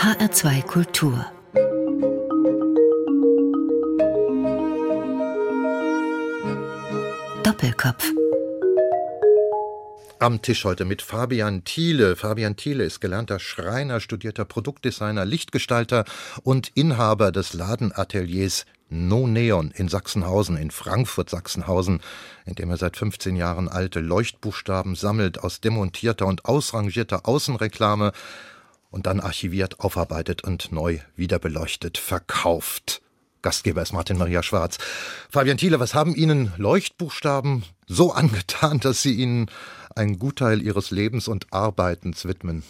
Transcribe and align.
HR2 0.00 0.62
Kultur. 0.62 1.26
Doppelkopf. 7.42 8.10
Am 10.18 10.40
Tisch 10.40 10.64
heute 10.64 10.86
mit 10.86 11.02
Fabian 11.02 11.64
Thiele. 11.64 12.16
Fabian 12.16 12.56
Thiele 12.56 12.84
ist 12.84 13.00
gelernter 13.00 13.38
Schreiner, 13.38 14.00
studierter 14.00 14.46
Produktdesigner, 14.46 15.26
Lichtgestalter 15.26 16.06
und 16.44 16.70
Inhaber 16.74 17.30
des 17.30 17.52
Ladenateliers 17.52 18.64
No 18.88 19.26
Neon 19.26 19.70
in 19.70 19.88
Sachsenhausen, 19.88 20.56
in 20.56 20.70
Frankfurt 20.70 21.28
Sachsenhausen, 21.28 22.00
in 22.46 22.54
dem 22.54 22.70
er 22.70 22.78
seit 22.78 22.96
15 22.96 23.36
Jahren 23.36 23.68
alte 23.68 24.00
Leuchtbuchstaben 24.00 24.94
sammelt 24.94 25.44
aus 25.44 25.60
demontierter 25.60 26.26
und 26.26 26.46
ausrangierter 26.46 27.28
Außenreklame 27.28 28.12
und 28.90 29.06
dann 29.06 29.20
archiviert, 29.20 29.80
aufarbeitet 29.80 30.42
und 30.42 30.72
neu 30.72 30.98
wiederbeleuchtet 31.16 31.98
verkauft. 31.98 33.02
Gastgeber 33.42 33.80
ist 33.80 33.92
Martin 33.92 34.18
Maria 34.18 34.42
Schwarz. 34.42 34.78
Fabian 35.30 35.56
Thiele, 35.56 35.80
was 35.80 35.94
haben 35.94 36.14
Ihnen 36.14 36.52
Leuchtbuchstaben 36.58 37.64
so 37.86 38.12
angetan, 38.12 38.80
dass 38.80 39.02
Sie 39.02 39.14
ihnen 39.14 39.50
einen 39.94 40.18
Gutteil 40.18 40.60
Ihres 40.60 40.90
Lebens 40.90 41.26
und 41.26 41.52
Arbeitens 41.52 42.26
widmen? 42.26 42.62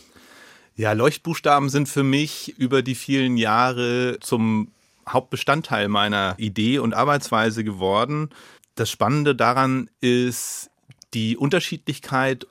Ja, 0.77 0.93
Leuchtbuchstaben 0.93 1.69
sind 1.69 1.89
für 1.89 2.05
mich 2.05 2.57
über 2.57 2.83
die 2.83 2.95
vielen 2.95 3.37
Jahre 3.37 4.19
zum 4.21 4.71
Hauptbestandteil 5.09 5.89
meiner 5.89 6.35
Idee 6.39 6.79
und 6.79 6.95
Arbeitsweise 6.95 7.65
geworden. 7.65 8.30
Das 8.77 8.91
Spannende 8.91 9.35
daran 9.35 9.91
ist 10.01 10.71
die 11.13 11.37
Unterschiedlichkeit, 11.37 12.47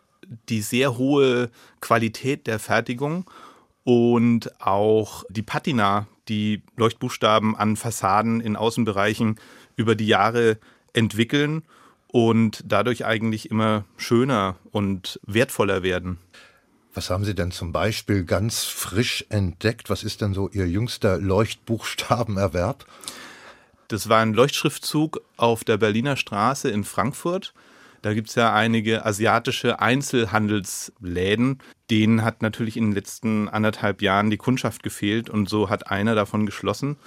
die 0.49 0.61
sehr 0.61 0.97
hohe 0.97 1.49
Qualität 1.79 2.45
der 2.45 2.59
Fertigung 2.59 3.29
und 3.83 4.61
auch 4.61 5.23
die 5.29 5.41
Patina, 5.41 6.07
die 6.27 6.61
Leuchtbuchstaben 6.75 7.55
an 7.55 7.75
Fassaden 7.75 8.41
in 8.41 8.55
Außenbereichen 8.55 9.39
über 9.75 9.95
die 9.95 10.07
Jahre 10.07 10.57
entwickeln 10.93 11.63
und 12.07 12.63
dadurch 12.65 13.05
eigentlich 13.05 13.51
immer 13.51 13.85
schöner 13.97 14.55
und 14.71 15.19
wertvoller 15.25 15.83
werden. 15.83 16.17
Was 16.93 17.09
haben 17.09 17.23
Sie 17.23 17.35
denn 17.35 17.51
zum 17.51 17.71
Beispiel 17.71 18.25
ganz 18.25 18.63
frisch 18.63 19.25
entdeckt? 19.29 19.89
Was 19.89 20.03
ist 20.03 20.21
denn 20.21 20.33
so 20.33 20.49
Ihr 20.49 20.67
jüngster 20.67 21.17
Leuchtbuchstabenerwerb? 21.19 22.85
Das 23.87 24.09
war 24.09 24.19
ein 24.19 24.33
Leuchtschriftzug 24.33 25.21
auf 25.37 25.63
der 25.63 25.77
Berliner 25.77 26.15
Straße 26.15 26.69
in 26.69 26.83
Frankfurt. 26.83 27.53
Da 28.01 28.13
gibt 28.13 28.29
es 28.29 28.35
ja 28.35 28.53
einige 28.53 29.05
asiatische 29.05 29.79
Einzelhandelsläden. 29.79 31.59
Denen 31.89 32.23
hat 32.23 32.41
natürlich 32.41 32.77
in 32.77 32.85
den 32.85 32.93
letzten 32.93 33.49
anderthalb 33.49 34.01
Jahren 34.01 34.29
die 34.29 34.37
Kundschaft 34.37 34.83
gefehlt 34.83 35.29
und 35.29 35.49
so 35.49 35.69
hat 35.69 35.91
einer 35.91 36.15
davon 36.15 36.45
geschlossen. 36.45 36.97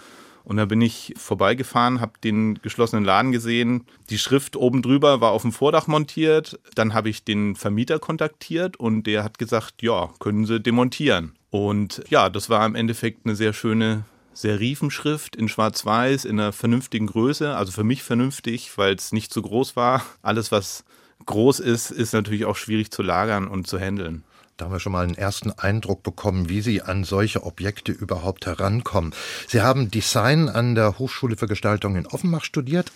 Und 0.44 0.56
da 0.56 0.64
bin 0.64 0.80
ich 0.80 1.14
vorbeigefahren, 1.16 2.00
habe 2.00 2.14
den 2.22 2.56
geschlossenen 2.62 3.04
Laden 3.04 3.32
gesehen. 3.32 3.86
Die 4.10 4.18
Schrift 4.18 4.56
oben 4.56 4.82
drüber 4.82 5.20
war 5.20 5.30
auf 5.30 5.42
dem 5.42 5.52
Vordach 5.52 5.86
montiert. 5.86 6.58
Dann 6.74 6.94
habe 6.94 7.10
ich 7.10 7.24
den 7.24 7.54
Vermieter 7.54 7.98
kontaktiert 7.98 8.76
und 8.76 9.04
der 9.04 9.22
hat 9.22 9.38
gesagt, 9.38 9.82
ja, 9.82 10.10
können 10.18 10.44
Sie 10.44 10.60
demontieren. 10.60 11.36
Und 11.50 12.02
ja, 12.08 12.28
das 12.28 12.50
war 12.50 12.66
im 12.66 12.74
Endeffekt 12.74 13.24
eine 13.24 13.36
sehr 13.36 13.52
schöne 13.52 14.04
Serifenschrift 14.34 15.36
in 15.36 15.48
Schwarz-Weiß 15.48 16.24
in 16.24 16.40
einer 16.40 16.52
vernünftigen 16.52 17.06
Größe. 17.06 17.56
Also 17.56 17.72
für 17.72 17.84
mich 17.84 18.02
vernünftig, 18.02 18.76
weil 18.76 18.94
es 18.94 19.12
nicht 19.12 19.32
zu 19.32 19.42
groß 19.42 19.76
war. 19.76 20.02
Alles, 20.22 20.52
was 20.52 20.84
groß 21.26 21.60
ist, 21.60 21.90
ist 21.90 22.12
natürlich 22.12 22.44
auch 22.44 22.56
schwierig 22.56 22.90
zu 22.90 23.02
lagern 23.02 23.46
und 23.48 23.66
zu 23.66 23.78
handeln. 23.78 24.24
Da 24.56 24.66
haben 24.66 24.72
wir 24.72 24.80
schon 24.80 24.92
mal 24.92 25.04
einen 25.04 25.16
ersten 25.16 25.50
Eindruck 25.50 26.02
bekommen, 26.02 26.48
wie 26.48 26.60
Sie 26.60 26.82
an 26.82 27.04
solche 27.04 27.42
Objekte 27.42 27.90
überhaupt 27.90 28.46
herankommen. 28.46 29.14
Sie 29.48 29.62
haben 29.62 29.90
Design 29.90 30.48
an 30.48 30.74
der 30.74 30.98
Hochschule 30.98 31.36
für 31.36 31.48
Gestaltung 31.48 31.96
in 31.96 32.06
Offenbach 32.06 32.44
studiert, 32.44 32.92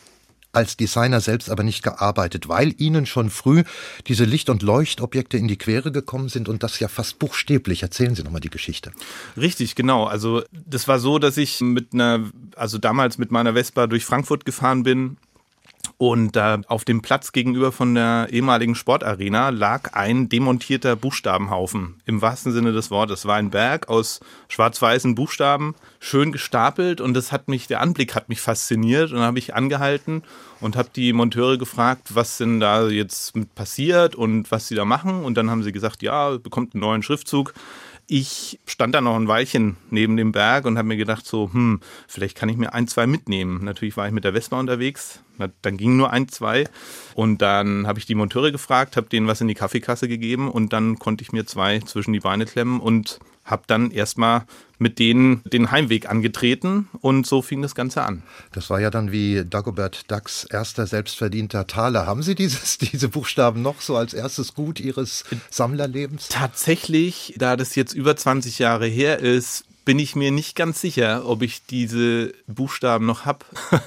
als 0.57 0.77
Designer 0.77 1.21
selbst 1.21 1.51
aber 1.51 1.63
nicht 1.63 1.83
gearbeitet, 1.83 2.49
weil 2.49 2.75
Ihnen 2.79 3.07
schon 3.07 3.31
früh 3.31 3.63
diese 4.07 4.25
Licht- 4.25 4.49
und 4.49 4.63
Leuchtobjekte 4.63 5.37
in 5.37 5.49
die 5.49 5.59
Quere 5.59 5.93
gekommen 5.93 6.29
sind 6.29 6.49
und 6.49 6.63
das 6.63 6.81
ja 6.81 6.89
fast 6.89 7.19
buchstäblich. 7.19 7.83
Erzählen 7.83 8.15
Sie 8.15 8.23
nochmal 8.23 8.41
die 8.41 8.51
Geschichte. 8.51 8.91
Richtig, 9.37 9.75
genau. 9.75 10.05
Also 10.05 10.43
das 10.53 10.89
war 10.89 10.99
so, 10.99 11.19
dass 11.19 11.37
ich 11.37 11.61
mit 11.61 11.93
einer, 11.93 12.31
also 12.57 12.79
damals 12.79 13.19
mit 13.19 13.31
meiner 13.31 13.53
Vespa 13.53 13.87
durch 13.87 14.05
Frankfurt 14.05 14.45
gefahren 14.45 14.83
bin 14.83 15.19
und 15.99 16.37
da 16.37 16.61
auf 16.69 16.85
dem 16.85 17.03
Platz 17.03 17.33
gegenüber 17.33 17.73
von 17.73 17.95
der 17.95 18.29
ehemaligen 18.31 18.75
Sportarena 18.75 19.51
lag 19.51 19.95
ein 19.95 20.29
demontierter 20.29 20.97
Buchstabenhaufen. 20.97 22.01
Im 22.07 22.23
wahrsten 22.23 22.53
Sinne 22.53 22.73
des 22.73 22.91
Wortes. 22.91 23.21
Es 23.21 23.27
war 23.27 23.37
ein 23.37 23.51
Berg 23.51 23.89
aus 23.89 24.21
schwarz-weißen 24.49 25.15
Buchstaben, 25.15 25.75
schön 26.01 26.33
gestapelt 26.33 27.01
und 27.01 27.15
das 27.15 27.33
hat 27.33 27.49
mich, 27.49 27.67
der 27.67 27.81
Anblick 27.81 28.15
hat 28.15 28.29
mich 28.29 28.41
fasziniert 28.41 29.13
und 29.13 29.21
habe 29.21 29.39
ich 29.39 29.55
angehalten 29.55 30.23
und 30.61 30.77
habe 30.77 30.89
die 30.95 31.13
Monteure 31.13 31.59
gefragt, 31.59 32.15
was 32.15 32.39
denn 32.39 32.61
da 32.61 32.89
jetzt 32.89 33.33
passiert 33.55 34.15
und 34.15 34.51
was 34.51 34.69
sie 34.69 34.75
da 34.75 34.85
machen. 34.85 35.25
Und 35.25 35.37
dann 35.37 35.51
haben 35.51 35.63
sie 35.63 35.73
gesagt, 35.73 36.03
ja, 36.03 36.37
bekommt 36.39 36.75
einen 36.75 36.81
neuen 36.81 37.03
Schriftzug. 37.03 37.55
Ich 38.09 38.61
stand 38.67 38.95
da 38.95 39.01
noch 39.01 39.17
ein 39.17 39.27
Weilchen 39.27 39.77
neben 39.91 40.17
dem 40.17 40.31
Berg 40.31 40.65
und 40.65 40.79
habe 40.79 40.87
mir 40.87 40.97
gedacht, 40.97 41.27
so, 41.27 41.51
hm, 41.53 41.81
vielleicht 42.07 42.37
kann 42.37 42.49
ich 42.49 42.57
mir 42.57 42.73
ein, 42.73 42.87
zwei 42.87 43.07
mitnehmen. 43.09 43.65
Natürlich 43.65 43.97
war 43.97 44.07
ich 44.07 44.13
mit 44.13 44.23
der 44.23 44.33
Vespa 44.33 44.61
unterwegs, 44.61 45.21
dann 45.63 45.77
ging 45.77 45.97
nur 45.97 46.13
ein, 46.13 46.29
zwei. 46.29 46.69
Und 47.15 47.43
dann 47.43 47.87
habe 47.89 47.99
ich 47.99 48.07
die 48.07 48.15
Monteure 48.15 48.53
gefragt, 48.53 48.97
habe 48.97 49.09
denen 49.09 49.27
was 49.27 49.41
in 49.41 49.49
die 49.49 49.55
Kaffeekasse 49.55 50.07
gegeben 50.07 50.49
und 50.49 50.73
dann 50.73 51.01
konnte 51.01 51.23
ich 51.23 51.33
mir 51.33 51.47
zwei 51.47 51.81
zwischen 51.81 52.13
die 52.13 52.21
Beine 52.21 52.47
klemmen 52.47 52.81
und 52.81 53.19
habe 53.45 53.65
dann 53.67 53.91
erstmal 53.91 54.45
mit 54.79 54.99
denen 54.99 55.43
den 55.45 55.71
Heimweg 55.71 56.09
angetreten 56.09 56.89
und 57.01 57.27
so 57.27 57.43
fing 57.43 57.63
das 57.63 57.75
Ganze 57.75 58.03
an. 58.03 58.23
Das 58.53 58.69
war 58.71 58.81
ja 58.81 58.91
dann 58.91 59.13
wie 59.13 59.45
Dagobert 59.45 60.11
Ducks 60.11 60.45
erster 60.45 60.87
selbstverdienter 60.87 61.67
Taler. 61.67 62.07
Haben 62.07 62.23
Sie 62.23 62.35
dieses, 62.35 62.79
diese 62.79 63.09
Buchstaben 63.09 63.63
noch 63.63 63.81
so 63.81 63.97
als 63.97 64.15
erstes 64.15 64.55
Gut 64.55 64.81
Ihres 64.81 65.25
Sammlerlebens? 65.51 66.29
Tatsächlich, 66.29 67.35
da 67.39 67.57
das 67.57 67.75
jetzt 67.75 67.93
über 67.93 68.17
20 68.17 68.59
Jahre 68.59 68.87
her 68.87 69.19
ist, 69.19 69.65
bin 69.85 69.99
ich 69.99 70.17
mir 70.17 70.33
nicht 70.33 70.57
ganz 70.57 70.81
sicher, 70.81 71.27
ob 71.27 71.43
ich 71.43 71.65
diese 71.65 72.35
Buchstaben 72.47 73.07
noch 73.07 73.25
habe. 73.25 73.47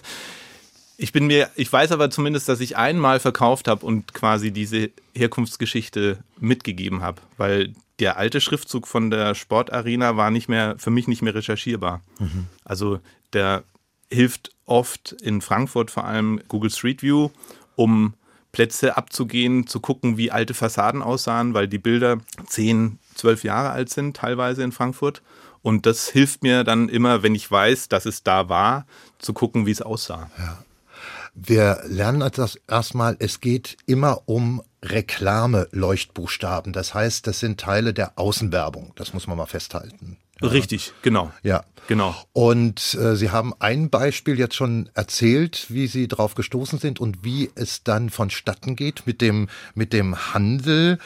Ich 1.01 1.13
bin 1.13 1.27
mir, 1.27 1.49
ich 1.55 1.71
weiß 1.71 1.93
aber 1.93 2.11
zumindest, 2.11 2.49
dass 2.49 2.59
ich 2.59 2.75
einmal 2.75 3.21
verkauft 3.21 3.69
habe 3.69 3.85
und 3.85 4.13
quasi 4.13 4.51
diese 4.51 4.89
Herkunftsgeschichte 5.15 6.17
mitgegeben 6.41 7.01
habe, 7.01 7.21
weil 7.37 7.73
der 7.99 8.17
alte 8.17 8.41
Schriftzug 8.41 8.87
von 8.87 9.09
der 9.09 9.35
Sportarena 9.35 10.15
war 10.17 10.31
nicht 10.31 10.49
mehr, 10.49 10.75
für 10.77 10.89
mich 10.89 11.07
nicht 11.07 11.21
mehr 11.21 11.35
recherchierbar. 11.35 12.01
Mhm. 12.19 12.47
Also 12.63 12.99
der 13.33 13.63
hilft 14.11 14.51
oft 14.65 15.13
in 15.21 15.41
Frankfurt 15.41 15.91
vor 15.91 16.05
allem 16.05 16.41
Google 16.47 16.71
Street 16.71 17.03
View, 17.03 17.29
um 17.75 18.13
Plätze 18.51 18.97
abzugehen, 18.97 19.67
zu 19.67 19.79
gucken, 19.79 20.17
wie 20.17 20.31
alte 20.31 20.53
Fassaden 20.53 21.03
aussahen, 21.03 21.53
weil 21.53 21.67
die 21.67 21.77
Bilder 21.77 22.17
zehn, 22.47 22.97
zwölf 23.13 23.43
Jahre 23.43 23.69
alt 23.69 23.89
sind, 23.89 24.17
teilweise 24.17 24.63
in 24.63 24.71
Frankfurt. 24.71 25.21
Und 25.61 25.85
das 25.85 26.07
hilft 26.07 26.41
mir 26.41 26.63
dann 26.63 26.89
immer, 26.89 27.21
wenn 27.21 27.35
ich 27.35 27.49
weiß, 27.49 27.89
dass 27.89 28.05
es 28.05 28.23
da 28.23 28.49
war, 28.49 28.85
zu 29.19 29.33
gucken, 29.33 29.65
wie 29.65 29.71
es 29.71 29.81
aussah. 29.81 30.31
Ja. 30.37 30.63
Wir 31.35 31.81
lernen 31.85 32.27
das 32.33 32.59
erstmal, 32.67 33.15
es 33.19 33.39
geht 33.39 33.77
immer 33.85 34.23
um 34.25 34.63
Reklame-Leuchtbuchstaben. 34.83 36.73
Das 36.73 36.93
heißt, 36.93 37.27
das 37.27 37.39
sind 37.39 37.59
Teile 37.59 37.93
der 37.93 38.17
Außenwerbung. 38.17 38.93
Das 38.95 39.13
muss 39.13 39.27
man 39.27 39.37
mal 39.37 39.45
festhalten. 39.45 40.17
Ja. 40.41 40.49
Richtig, 40.49 40.93
genau. 41.01 41.31
Ja. 41.43 41.63
Genau. 41.87 42.15
Und 42.33 42.93
äh, 42.93 43.15
Sie 43.15 43.31
haben 43.31 43.53
ein 43.59 43.89
Beispiel 43.89 44.37
jetzt 44.37 44.55
schon 44.55 44.89
erzählt, 44.93 45.65
wie 45.69 45.87
Sie 45.87 46.07
drauf 46.07 46.35
gestoßen 46.35 46.77
sind 46.77 46.99
und 46.99 47.23
wie 47.23 47.49
es 47.55 47.83
dann 47.83 48.11
vonstatten 48.11 48.75
geht 48.75 49.07
mit 49.07 49.21
dem, 49.21 49.49
mit 49.73 49.91
dem 49.91 50.33
Handel 50.33 50.99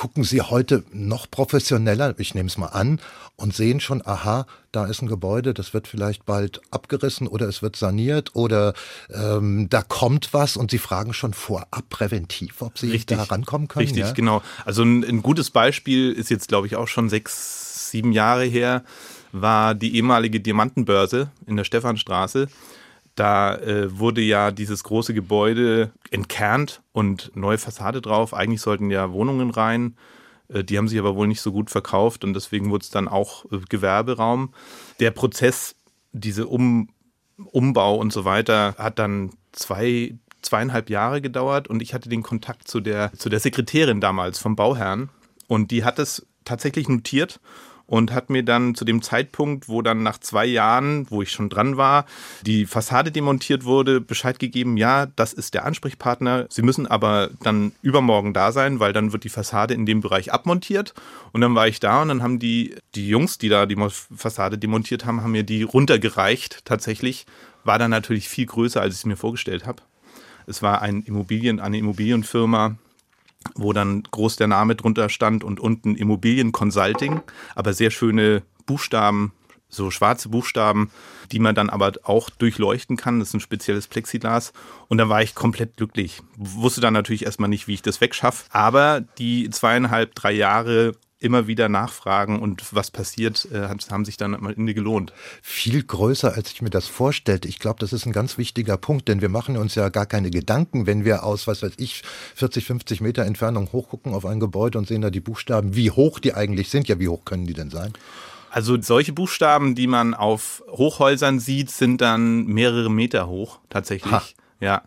gucken 0.00 0.24
Sie 0.24 0.40
heute 0.40 0.82
noch 0.94 1.30
professioneller, 1.30 2.14
ich 2.16 2.34
nehme 2.34 2.46
es 2.46 2.56
mal 2.56 2.68
an, 2.68 3.02
und 3.36 3.54
sehen 3.54 3.80
schon, 3.80 4.00
aha, 4.06 4.46
da 4.72 4.86
ist 4.86 5.02
ein 5.02 5.08
Gebäude, 5.08 5.52
das 5.52 5.74
wird 5.74 5.86
vielleicht 5.86 6.24
bald 6.24 6.62
abgerissen 6.70 7.26
oder 7.26 7.46
es 7.46 7.60
wird 7.60 7.76
saniert 7.76 8.34
oder 8.34 8.72
ähm, 9.12 9.68
da 9.68 9.82
kommt 9.82 10.32
was 10.32 10.56
und 10.56 10.70
Sie 10.70 10.78
fragen 10.78 11.12
schon 11.12 11.34
vorab 11.34 11.90
präventiv, 11.90 12.62
ob 12.62 12.78
Sie 12.78 12.90
Richtig. 12.90 13.18
da 13.18 13.24
rankommen 13.24 13.68
können. 13.68 13.84
Richtig, 13.84 14.04
ja? 14.04 14.12
genau. 14.12 14.40
Also 14.64 14.84
ein, 14.84 15.04
ein 15.04 15.20
gutes 15.20 15.50
Beispiel 15.50 16.12
ist 16.12 16.30
jetzt, 16.30 16.48
glaube 16.48 16.66
ich, 16.66 16.76
auch 16.76 16.88
schon 16.88 17.10
sechs, 17.10 17.90
sieben 17.90 18.12
Jahre 18.12 18.44
her, 18.44 18.84
war 19.32 19.74
die 19.74 19.96
ehemalige 19.96 20.40
Diamantenbörse 20.40 21.30
in 21.46 21.58
der 21.58 21.64
Stephanstraße. 21.64 22.48
Da 23.20 23.54
äh, 23.56 23.98
wurde 23.98 24.22
ja 24.22 24.50
dieses 24.50 24.82
große 24.82 25.12
Gebäude 25.12 25.92
entkernt 26.10 26.80
und 26.92 27.30
neue 27.36 27.58
Fassade 27.58 28.00
drauf. 28.00 28.32
Eigentlich 28.32 28.62
sollten 28.62 28.90
ja 28.90 29.12
Wohnungen 29.12 29.50
rein. 29.50 29.98
Äh, 30.48 30.64
die 30.64 30.78
haben 30.78 30.88
sich 30.88 30.98
aber 30.98 31.16
wohl 31.16 31.26
nicht 31.26 31.42
so 31.42 31.52
gut 31.52 31.68
verkauft 31.68 32.24
und 32.24 32.32
deswegen 32.32 32.70
wurde 32.70 32.84
es 32.84 32.88
dann 32.88 33.08
auch 33.08 33.44
äh, 33.52 33.58
Gewerberaum. 33.68 34.54
Der 35.00 35.10
Prozess, 35.10 35.76
diese 36.12 36.46
um 36.46 36.88
Umbau 37.36 37.96
und 37.96 38.10
so 38.10 38.24
weiter, 38.24 38.74
hat 38.78 38.98
dann 38.98 39.32
zwei, 39.52 40.14
zweieinhalb 40.40 40.88
Jahre 40.88 41.20
gedauert 41.20 41.68
und 41.68 41.82
ich 41.82 41.92
hatte 41.92 42.08
den 42.08 42.22
Kontakt 42.22 42.68
zu 42.68 42.80
der, 42.80 43.12
zu 43.12 43.28
der 43.28 43.40
Sekretärin 43.40 44.00
damals 44.00 44.38
vom 44.38 44.56
Bauherrn 44.56 45.10
und 45.46 45.70
die 45.72 45.84
hat 45.84 45.98
es 45.98 46.26
tatsächlich 46.46 46.88
notiert 46.88 47.38
und 47.90 48.12
hat 48.12 48.30
mir 48.30 48.44
dann 48.44 48.76
zu 48.76 48.84
dem 48.84 49.02
Zeitpunkt, 49.02 49.68
wo 49.68 49.82
dann 49.82 50.04
nach 50.04 50.18
zwei 50.18 50.46
Jahren, 50.46 51.10
wo 51.10 51.22
ich 51.22 51.32
schon 51.32 51.48
dran 51.48 51.76
war, 51.76 52.06
die 52.46 52.64
Fassade 52.64 53.10
demontiert 53.10 53.64
wurde, 53.64 54.00
Bescheid 54.00 54.38
gegeben, 54.38 54.76
ja, 54.76 55.06
das 55.06 55.32
ist 55.32 55.54
der 55.54 55.66
Ansprechpartner. 55.66 56.46
Sie 56.50 56.62
müssen 56.62 56.86
aber 56.86 57.30
dann 57.42 57.72
übermorgen 57.82 58.32
da 58.32 58.52
sein, 58.52 58.78
weil 58.78 58.92
dann 58.92 59.12
wird 59.12 59.24
die 59.24 59.28
Fassade 59.28 59.74
in 59.74 59.86
dem 59.86 60.02
Bereich 60.02 60.32
abmontiert. 60.32 60.94
Und 61.32 61.40
dann 61.40 61.56
war 61.56 61.66
ich 61.66 61.80
da 61.80 62.02
und 62.02 62.08
dann 62.08 62.22
haben 62.22 62.38
die, 62.38 62.76
die 62.94 63.08
Jungs, 63.08 63.38
die 63.38 63.48
da 63.48 63.66
die 63.66 63.76
Fassade 64.14 64.56
demontiert 64.56 65.04
haben, 65.04 65.24
haben 65.24 65.32
mir 65.32 65.42
die 65.42 65.64
runtergereicht 65.64 66.64
tatsächlich. 66.64 67.26
War 67.64 67.80
dann 67.80 67.90
natürlich 67.90 68.28
viel 68.28 68.46
größer, 68.46 68.80
als 68.80 68.94
ich 68.94 69.00
es 69.00 69.06
mir 69.06 69.16
vorgestellt 69.16 69.66
habe. 69.66 69.82
Es 70.46 70.62
war 70.62 70.80
ein 70.80 71.02
Immobilien, 71.02 71.58
eine 71.58 71.78
Immobilienfirma, 71.78 72.76
wo 73.54 73.72
dann 73.72 74.02
groß 74.02 74.36
der 74.36 74.46
Name 74.46 74.76
drunter 74.76 75.08
stand 75.08 75.44
und 75.44 75.60
unten 75.60 75.94
Immobilien 75.96 76.52
Consulting, 76.52 77.20
aber 77.54 77.72
sehr 77.72 77.90
schöne 77.90 78.42
Buchstaben, 78.66 79.32
so 79.68 79.90
schwarze 79.90 80.28
Buchstaben, 80.28 80.90
die 81.32 81.38
man 81.38 81.54
dann 81.54 81.70
aber 81.70 81.92
auch 82.02 82.28
durchleuchten 82.28 82.96
kann. 82.96 83.20
Das 83.20 83.28
ist 83.28 83.34
ein 83.34 83.40
spezielles 83.40 83.86
Plexiglas. 83.86 84.52
Und 84.88 84.98
da 84.98 85.08
war 85.08 85.22
ich 85.22 85.34
komplett 85.34 85.76
glücklich. 85.76 86.22
Wusste 86.36 86.80
dann 86.80 86.92
natürlich 86.92 87.24
erstmal 87.24 87.48
nicht, 87.48 87.68
wie 87.68 87.74
ich 87.74 87.82
das 87.82 88.00
wegschaffe. 88.00 88.46
Aber 88.50 89.00
die 89.00 89.48
zweieinhalb, 89.48 90.14
drei 90.14 90.32
Jahre 90.32 90.92
immer 91.20 91.46
wieder 91.46 91.68
nachfragen 91.68 92.40
und 92.40 92.74
was 92.74 92.90
passiert, 92.90 93.46
äh, 93.52 93.68
haben 93.90 94.04
sich 94.04 94.16
dann 94.16 94.34
am 94.34 94.46
Ende 94.46 94.74
gelohnt. 94.74 95.12
Viel 95.42 95.82
größer, 95.82 96.34
als 96.34 96.50
ich 96.50 96.62
mir 96.62 96.70
das 96.70 96.88
vorstellte. 96.88 97.46
Ich 97.46 97.58
glaube, 97.58 97.78
das 97.78 97.92
ist 97.92 98.06
ein 98.06 98.12
ganz 98.12 98.38
wichtiger 98.38 98.78
Punkt, 98.78 99.06
denn 99.08 99.20
wir 99.20 99.28
machen 99.28 99.56
uns 99.56 99.74
ja 99.74 99.90
gar 99.90 100.06
keine 100.06 100.30
Gedanken, 100.30 100.86
wenn 100.86 101.04
wir 101.04 101.22
aus, 101.22 101.46
was 101.46 101.62
weiß 101.62 101.74
ich, 101.76 102.02
40, 102.34 102.64
50 102.64 103.00
Meter 103.02 103.24
Entfernung 103.24 103.70
hochgucken 103.72 104.14
auf 104.14 104.24
ein 104.24 104.40
Gebäude 104.40 104.78
und 104.78 104.88
sehen 104.88 105.02
da 105.02 105.10
die 105.10 105.20
Buchstaben, 105.20 105.76
wie 105.76 105.90
hoch 105.90 106.18
die 106.18 106.34
eigentlich 106.34 106.70
sind. 106.70 106.88
Ja, 106.88 106.98
wie 106.98 107.08
hoch 107.08 107.24
können 107.24 107.46
die 107.46 107.54
denn 107.54 107.70
sein? 107.70 107.92
Also 108.50 108.80
solche 108.80 109.12
Buchstaben, 109.12 109.74
die 109.74 109.86
man 109.86 110.14
auf 110.14 110.64
Hochhäusern 110.68 111.38
sieht, 111.38 111.70
sind 111.70 112.00
dann 112.00 112.46
mehrere 112.46 112.90
Meter 112.90 113.28
hoch 113.28 113.60
tatsächlich. 113.68 114.10
Ha. 114.10 114.22
Ja. 114.58 114.82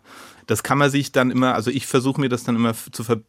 Das 0.46 0.62
kann 0.62 0.76
man 0.76 0.90
sich 0.90 1.10
dann 1.10 1.30
immer, 1.30 1.54
also 1.54 1.70
ich 1.70 1.86
versuche 1.86 2.20
mir 2.20 2.28
das 2.28 2.44
dann 2.44 2.56
immer 2.56 2.74
zu 2.74 3.02
ver 3.02 3.22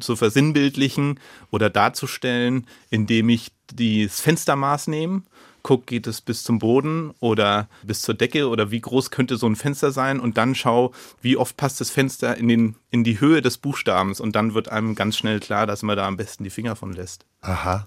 zu 0.00 0.16
versinnbildlichen 0.16 1.18
oder 1.50 1.70
darzustellen, 1.70 2.66
indem 2.90 3.28
ich 3.28 3.52
das 3.74 4.20
Fenstermaß 4.20 4.88
nehme, 4.88 5.22
gucke, 5.62 5.86
geht 5.86 6.06
es 6.06 6.20
bis 6.20 6.42
zum 6.42 6.58
Boden 6.58 7.12
oder 7.20 7.68
bis 7.82 8.02
zur 8.02 8.14
Decke 8.14 8.48
oder 8.48 8.70
wie 8.70 8.80
groß 8.80 9.10
könnte 9.10 9.36
so 9.36 9.46
ein 9.46 9.56
Fenster 9.56 9.92
sein 9.92 10.20
und 10.20 10.36
dann 10.36 10.54
schaue, 10.54 10.90
wie 11.20 11.36
oft 11.36 11.56
passt 11.56 11.80
das 11.80 11.90
Fenster 11.90 12.36
in, 12.36 12.48
den, 12.48 12.76
in 12.90 13.04
die 13.04 13.20
Höhe 13.20 13.42
des 13.42 13.58
Buchstabens 13.58 14.20
und 14.20 14.34
dann 14.36 14.54
wird 14.54 14.68
einem 14.68 14.94
ganz 14.94 15.16
schnell 15.16 15.40
klar, 15.40 15.66
dass 15.66 15.82
man 15.82 15.96
da 15.96 16.06
am 16.06 16.16
besten 16.16 16.44
die 16.44 16.50
Finger 16.50 16.76
von 16.76 16.92
lässt. 16.92 17.24
Aha. 17.40 17.86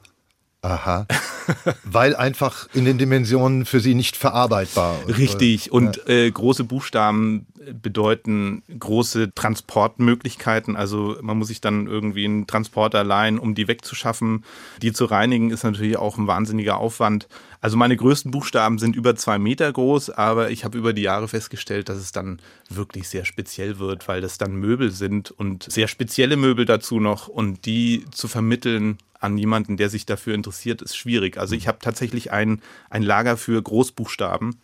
Aha. 0.66 1.06
Weil 1.84 2.16
einfach 2.16 2.68
in 2.74 2.86
den 2.86 2.98
Dimensionen 2.98 3.66
für 3.66 3.80
sie 3.80 3.94
nicht 3.94 4.18
verarbeitbar. 4.18 4.98
Richtig. 5.08 5.72
Und 5.72 5.98
ja. 5.98 6.14
äh, 6.14 6.32
große 6.32 6.64
Buchstaben 6.64 7.46
bedeuten 7.72 8.64
große 8.80 9.34
Transportmöglichkeiten. 9.34 10.76
Also 10.76 11.18
man 11.22 11.38
muss 11.38 11.50
sich 11.50 11.62
dann 11.62 11.86
irgendwie 11.86 12.26
einen 12.26 12.48
Transporter 12.48 13.04
leihen, 13.04 13.38
um 13.38 13.54
die 13.54 13.68
wegzuschaffen. 13.68 14.44
Die 14.82 14.92
zu 14.92 15.06
reinigen 15.06 15.52
ist 15.52 15.64
natürlich 15.64 15.98
auch 15.98 16.18
ein 16.18 16.28
wahnsinniger 16.28 16.78
Aufwand. 16.78 17.28
Also 17.66 17.78
meine 17.78 17.98
größten 17.98 18.30
Buchstaben 18.30 18.78
sind 18.78 18.96
über 18.96 19.16
zwei 19.16 19.40
Meter 19.40 19.74
groß, 19.74 20.12
aber 20.12 20.52
ich 20.52 20.66
habe 20.66 20.78
über 20.78 20.94
die 20.94 21.02
Jahre 21.02 21.28
festgestellt, 21.28 21.90
dass 21.90 21.98
es 21.98 22.12
dann 22.12 22.40
wirklich 22.70 23.10
sehr 23.10 23.26
speziell 23.26 23.80
wird, 23.80 24.08
weil 24.08 24.22
das 24.22 24.38
dann 24.38 24.54
Möbel 24.54 24.92
sind 24.92 25.32
und 25.32 25.64
sehr 25.64 25.88
spezielle 25.88 26.38
Möbel 26.38 26.66
dazu 26.66 27.00
noch 27.00 27.28
und 27.28 27.66
die 27.66 28.06
zu 28.12 28.28
vermitteln 28.28 29.00
an 29.20 29.40
jemanden, 29.40 29.78
der 29.78 29.90
sich 29.90 30.06
dafür 30.06 30.36
interessiert, 30.36 30.84
ist 30.84 30.96
schwierig. 30.96 31.40
Also 31.40 31.56
ich 31.56 31.68
habe 31.68 31.80
tatsächlich 31.82 32.32
ein, 32.32 32.62
ein 32.92 33.02
Lager 33.02 33.36
für 33.36 33.60
Großbuchstaben 33.60 34.58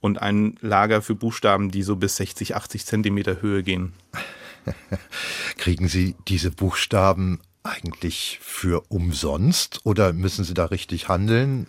und 0.00 0.22
ein 0.22 0.54
Lager 0.60 1.02
für 1.02 1.16
Buchstaben, 1.16 1.72
die 1.72 1.82
so 1.82 1.96
bis 1.96 2.14
60, 2.18 2.54
80 2.54 2.86
Zentimeter 2.86 3.42
Höhe 3.42 3.64
gehen. 3.64 3.94
Kriegen 5.56 5.88
Sie 5.88 6.14
diese 6.28 6.52
Buchstaben 6.52 7.40
eigentlich 7.64 8.38
für 8.40 8.84
umsonst 8.90 9.80
oder 9.82 10.12
müssen 10.12 10.44
Sie 10.44 10.54
da 10.54 10.66
richtig 10.66 11.08
handeln? 11.08 11.66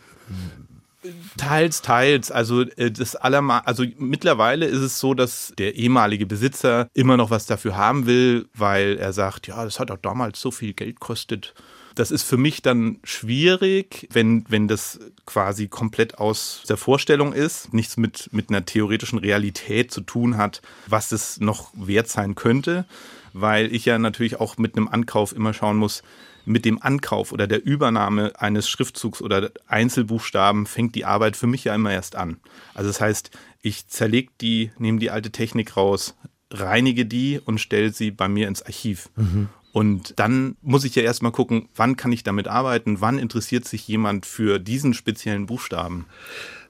Teils, 1.37 1.81
teils. 1.81 2.31
Also 2.31 2.61
äh, 2.61 2.91
das 2.91 3.15
allermal, 3.15 3.61
also 3.65 3.83
mittlerweile 3.97 4.65
ist 4.65 4.81
es 4.81 4.99
so, 4.99 5.13
dass 5.13 5.53
der 5.57 5.75
ehemalige 5.75 6.25
Besitzer 6.25 6.89
immer 6.93 7.17
noch 7.17 7.29
was 7.29 7.45
dafür 7.45 7.75
haben 7.75 8.05
will, 8.05 8.47
weil 8.53 8.97
er 8.97 9.13
sagt, 9.13 9.47
ja, 9.47 9.63
das 9.63 9.79
hat 9.79 9.91
auch 9.91 9.97
damals 9.97 10.39
so 10.39 10.51
viel 10.51 10.73
Geld 10.73 10.99
kostet. 10.99 11.53
Das 11.95 12.11
ist 12.11 12.23
für 12.23 12.35
mich 12.35 12.61
dann 12.61 12.99
schwierig, 13.05 14.09
wenn, 14.11 14.45
wenn 14.49 14.67
das 14.67 14.99
quasi 15.25 15.69
komplett 15.69 16.17
aus 16.17 16.63
der 16.67 16.75
Vorstellung 16.75 17.31
ist, 17.31 17.73
nichts 17.73 17.95
mit, 17.95 18.29
mit 18.33 18.49
einer 18.49 18.65
theoretischen 18.65 19.17
Realität 19.17 19.91
zu 19.91 20.01
tun 20.01 20.35
hat, 20.35 20.61
was 20.87 21.13
es 21.13 21.39
noch 21.39 21.71
wert 21.73 22.09
sein 22.09 22.35
könnte, 22.35 22.85
weil 23.31 23.73
ich 23.73 23.85
ja 23.85 23.97
natürlich 23.97 24.41
auch 24.41 24.57
mit 24.57 24.75
einem 24.75 24.89
Ankauf 24.89 25.33
immer 25.33 25.53
schauen 25.53 25.77
muss, 25.77 26.03
mit 26.45 26.65
dem 26.65 26.81
Ankauf 26.81 27.31
oder 27.31 27.47
der 27.47 27.63
Übernahme 27.63 28.33
eines 28.39 28.69
Schriftzugs 28.69 29.21
oder 29.21 29.51
Einzelbuchstaben 29.67 30.65
fängt 30.65 30.95
die 30.95 31.05
Arbeit 31.05 31.35
für 31.35 31.47
mich 31.47 31.63
ja 31.63 31.75
immer 31.75 31.91
erst 31.91 32.15
an. 32.15 32.37
Also 32.73 32.89
das 32.89 33.01
heißt, 33.01 33.31
ich 33.61 33.87
zerlege 33.87 34.31
die, 34.41 34.71
nehme 34.77 34.99
die 34.99 35.11
alte 35.11 35.31
Technik 35.31 35.75
raus, 35.75 36.15
reinige 36.51 37.05
die 37.05 37.39
und 37.43 37.59
stelle 37.59 37.91
sie 37.91 38.11
bei 38.11 38.27
mir 38.27 38.47
ins 38.47 38.61
Archiv. 38.61 39.09
Mhm. 39.15 39.49
Und 39.75 40.13
dann 40.15 40.55
muss 40.61 40.85
ich 40.85 40.95
ja 40.95 41.03
erstmal 41.03 41.33
gucken, 41.33 41.67
wann 41.75 41.97
kann 41.97 42.13
ich 42.13 42.23
damit 42.23 42.47
arbeiten, 42.47 43.01
wann 43.01 43.19
interessiert 43.19 43.67
sich 43.67 43.85
jemand 43.89 44.25
für 44.25 44.57
diesen 44.57 44.93
speziellen 44.93 45.47
Buchstaben. 45.47 46.05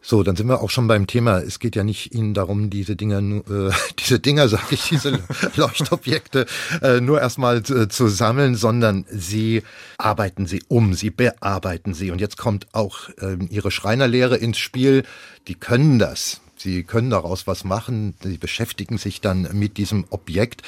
So, 0.02 0.24
dann 0.24 0.36
sind 0.36 0.48
wir 0.48 0.60
auch 0.60 0.72
schon 0.72 0.88
beim 0.88 1.06
Thema. 1.06 1.38
Es 1.38 1.60
geht 1.60 1.76
ja 1.76 1.84
nicht 1.84 2.16
Ihnen 2.16 2.34
darum, 2.34 2.72
diese 2.72 2.96
Dinger, 2.96 3.20
äh, 3.20 3.72
diese 4.00 4.20
Dinger, 4.20 4.50
sage 4.50 4.64
ich, 4.72 4.90
diese 4.90 5.20
Leuchtobjekte 5.56 6.48
äh, 6.82 7.00
nur 7.00 7.22
erstmal 7.22 7.62
zu, 7.62 7.88
zu, 7.88 8.08
sammeln, 8.08 8.56
sondern 8.56 9.06
Sie 9.08 9.62
arbeiten 10.00 10.48
sie 10.48 10.64
um, 10.68 10.96
Sie 10.96 11.12
bearbeiten 11.12 11.94
sie. 11.94 12.10
Und 12.10 12.20
jetzt 12.20 12.38
kommt 12.38 12.74
auch 12.74 13.10
äh, 13.22 13.38
Ihre 13.52 13.70
Schreinerlehre 13.70 14.38
ins 14.38 14.58
Spiel. 14.58 15.04
Die 15.48 15.54
können 15.54 16.00
das. 16.00 16.42
Sie 16.58 16.84
können 16.84 17.10
daraus 17.10 17.48
was 17.48 17.64
machen. 17.64 18.16
Sie 18.24 18.38
beschäftigen 18.38 18.98
sich 18.98 19.22
dann 19.22 19.48
mit 19.54 19.78
diesem 19.78 20.06
Objekt. 20.10 20.62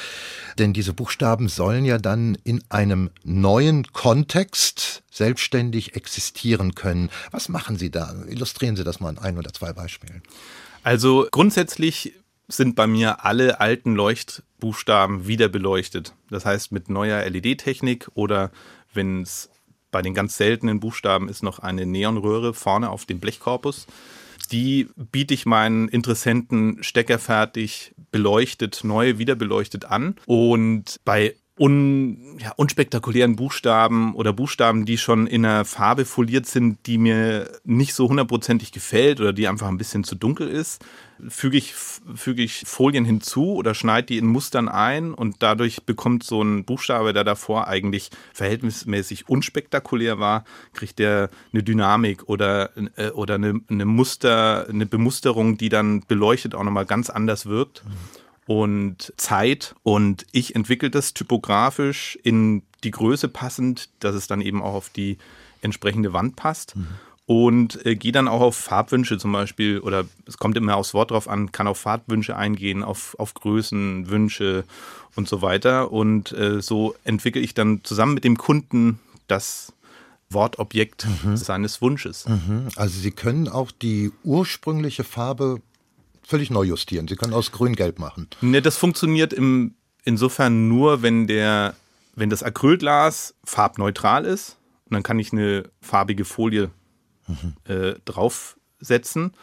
Denn 0.58 0.74
diese 0.74 0.94
Buchstaben 0.94 1.48
sollen 1.48 1.86
ja 1.86 1.98
dann 1.98 2.38
in 2.44 2.64
einem 2.70 3.10
neuen 3.24 3.92
Kontext 3.94 5.04
selbstständig 5.12 5.96
existieren 5.96 6.76
können. 6.76 7.10
Was 7.32 7.50
machen 7.50 7.78
Sie 7.78 7.90
da? 7.90 8.16
Illustrieren 8.28 8.76
Sie 8.76 8.84
das 8.84 9.00
mal 9.00 9.12
in 9.12 9.18
ein 9.18 9.38
oder 9.38 9.54
zwei 9.54 9.74
Beispielen. 9.74 10.22
Also 10.84 11.28
grundsätzlich 11.32 12.14
sind 12.48 12.76
bei 12.76 12.88
mir 12.88 13.26
alle 13.26 13.60
alten 13.60 13.96
Leuchtbuchstaben 13.96 15.28
wieder 15.28 15.50
beleuchtet. 15.50 16.14
Das 16.30 16.46
heißt 16.46 16.72
mit 16.72 16.90
neuer 16.90 17.28
LED-Technik 17.30 18.10
oder 18.14 18.52
wenn 18.94 19.22
es 19.22 19.50
bei 19.92 20.02
den 20.02 20.14
ganz 20.14 20.38
seltenen 20.38 20.80
Buchstaben 20.80 21.30
ist 21.30 21.44
noch 21.44 21.60
eine 21.60 21.86
Neonröhre 21.86 22.54
vorne 22.54 22.90
auf 22.90 23.06
dem 23.06 23.20
Blechkorpus 23.20 23.88
die 24.52 24.88
biete 25.12 25.34
ich 25.34 25.46
meinen 25.46 25.88
Interessenten 25.88 26.84
steckerfertig 26.84 27.94
beleuchtet, 28.12 28.82
neu 28.84 29.18
wieder 29.18 29.36
beleuchtet 29.36 29.86
an. 29.86 30.16
Und 30.26 31.00
bei 31.06 31.36
un, 31.58 32.38
ja, 32.40 32.52
unspektakulären 32.56 33.36
Buchstaben 33.36 34.14
oder 34.14 34.32
Buchstaben, 34.32 34.86
die 34.86 34.98
schon 34.98 35.28
in 35.28 35.46
einer 35.46 35.66
Farbe 35.66 36.06
foliert 36.06 36.46
sind, 36.46 36.86
die 36.86 36.98
mir 36.98 37.50
nicht 37.64 37.94
so 37.94 38.08
hundertprozentig 38.08 38.72
gefällt 38.72 39.20
oder 39.20 39.34
die 39.34 39.48
einfach 39.48 39.68
ein 39.68 39.78
bisschen 39.78 40.04
zu 40.04 40.16
dunkel 40.16 40.48
ist, 40.48 40.86
füge 41.28 41.58
ich, 41.58 41.74
füge 41.74 42.44
ich 42.44 42.64
Folien 42.66 43.06
hinzu 43.06 43.56
oder 43.56 43.74
schneide 43.74 44.08
die 44.08 44.18
in 44.20 44.28
Mustern 44.28 44.70
ein 44.70 45.14
und 45.14 45.38
dadurch 45.40 45.84
bekommt 45.84 46.24
so 46.24 46.44
ein 46.44 46.64
Buchstabe, 46.64 47.12
der 47.12 47.24
davor 47.24 47.68
eigentlich 47.68 48.12
verhältnismäßig 48.34 49.28
unspektakulär 49.28 50.20
war, 50.20 50.44
kriegt 50.74 51.00
der 51.00 51.30
eine 51.54 51.64
Dynamik 51.64 52.30
oder, 52.30 52.70
äh, 52.98 53.10
oder 53.10 53.36
eine, 53.36 53.60
eine 53.68 53.86
Muster, 53.86 54.68
eine 54.70 54.86
Bemusterung, 54.86 55.58
die 55.58 55.70
dann 55.70 56.02
beleuchtet 56.08 56.54
auch 56.54 56.64
nochmal 56.64 56.86
ganz 56.86 57.10
anders 57.10 57.48
wirkt. 57.48 57.84
Mhm 57.84 58.27
und 58.48 59.14
Zeit. 59.18 59.76
Und 59.84 60.26
ich 60.32 60.56
entwickle 60.56 60.90
das 60.90 61.14
typografisch 61.14 62.18
in 62.24 62.64
die 62.84 62.92
Größe 62.92 63.28
passend, 63.28 63.90
dass 64.00 64.16
es 64.16 64.28
dann 64.28 64.42
eben 64.42 64.64
auch 64.64 64.74
auf 64.74 64.90
die 64.90 65.18
entsprechende 65.62 66.14
Wand 66.14 66.36
passt. 66.36 66.76
Mhm. 66.76 66.88
Und 67.26 67.86
äh, 67.86 67.96
gehe 67.96 68.14
dann 68.14 68.30
auch 68.30 68.40
auf 68.40 68.56
Farbwünsche 68.56 69.18
zum 69.18 69.34
Beispiel, 69.34 69.80
oder 69.80 70.06
es 70.26 70.38
kommt 70.38 70.56
immer 70.56 70.78
aufs 70.78 70.94
Wort 70.94 71.12
drauf 71.12 71.28
an, 71.28 71.52
kann 71.52 71.68
auf 71.68 71.78
Farbwünsche 71.78 72.38
eingehen, 72.38 72.84
auf, 72.84 73.16
auf 73.20 73.34
Größen, 73.34 74.10
Wünsche 74.10 74.64
und 75.16 75.28
so 75.28 75.42
weiter. 75.42 75.92
Und 75.92 76.32
äh, 76.32 76.62
so 76.62 76.96
entwickle 77.04 77.42
ich 77.42 77.54
dann 77.54 77.82
zusammen 77.84 78.14
mit 78.14 78.24
dem 78.24 78.38
Kunden 78.38 79.00
das 79.28 79.74
Wortobjekt 80.30 81.06
mhm. 81.24 81.36
seines 81.36 81.82
Wunsches. 81.82 82.28
Mhm. 82.30 82.68
Also 82.78 82.98
Sie 82.98 83.12
können 83.12 83.50
auch 83.50 83.72
die 83.72 84.12
ursprüngliche 84.24 85.04
Farbe 85.04 85.62
völlig 86.28 86.50
neu 86.50 86.64
justieren. 86.64 87.08
Sie 87.08 87.16
können 87.16 87.34
aus 87.34 87.52
grün-gelb 87.52 88.00
machen. 88.00 88.28
Ne, 88.42 88.62
das 88.62 88.78
funktioniert 88.78 89.34
im, 89.34 89.76
insofern 90.04 90.68
nur, 90.68 91.02
wenn 91.02 91.28
der, 91.28 91.76
wenn 92.16 92.30
das 92.30 92.44
Acrylglas 92.44 93.36
farbneutral 93.44 94.26
ist. 94.26 94.58
Und 94.86 94.94
dann 94.94 95.04
kann 95.04 95.20
ich 95.20 95.32
eine 95.32 95.70
farbige 95.82 96.26
Folie 96.26 96.72
mhm. 97.28 97.54
äh, 97.66 97.96
draufsetzen. 98.06 99.34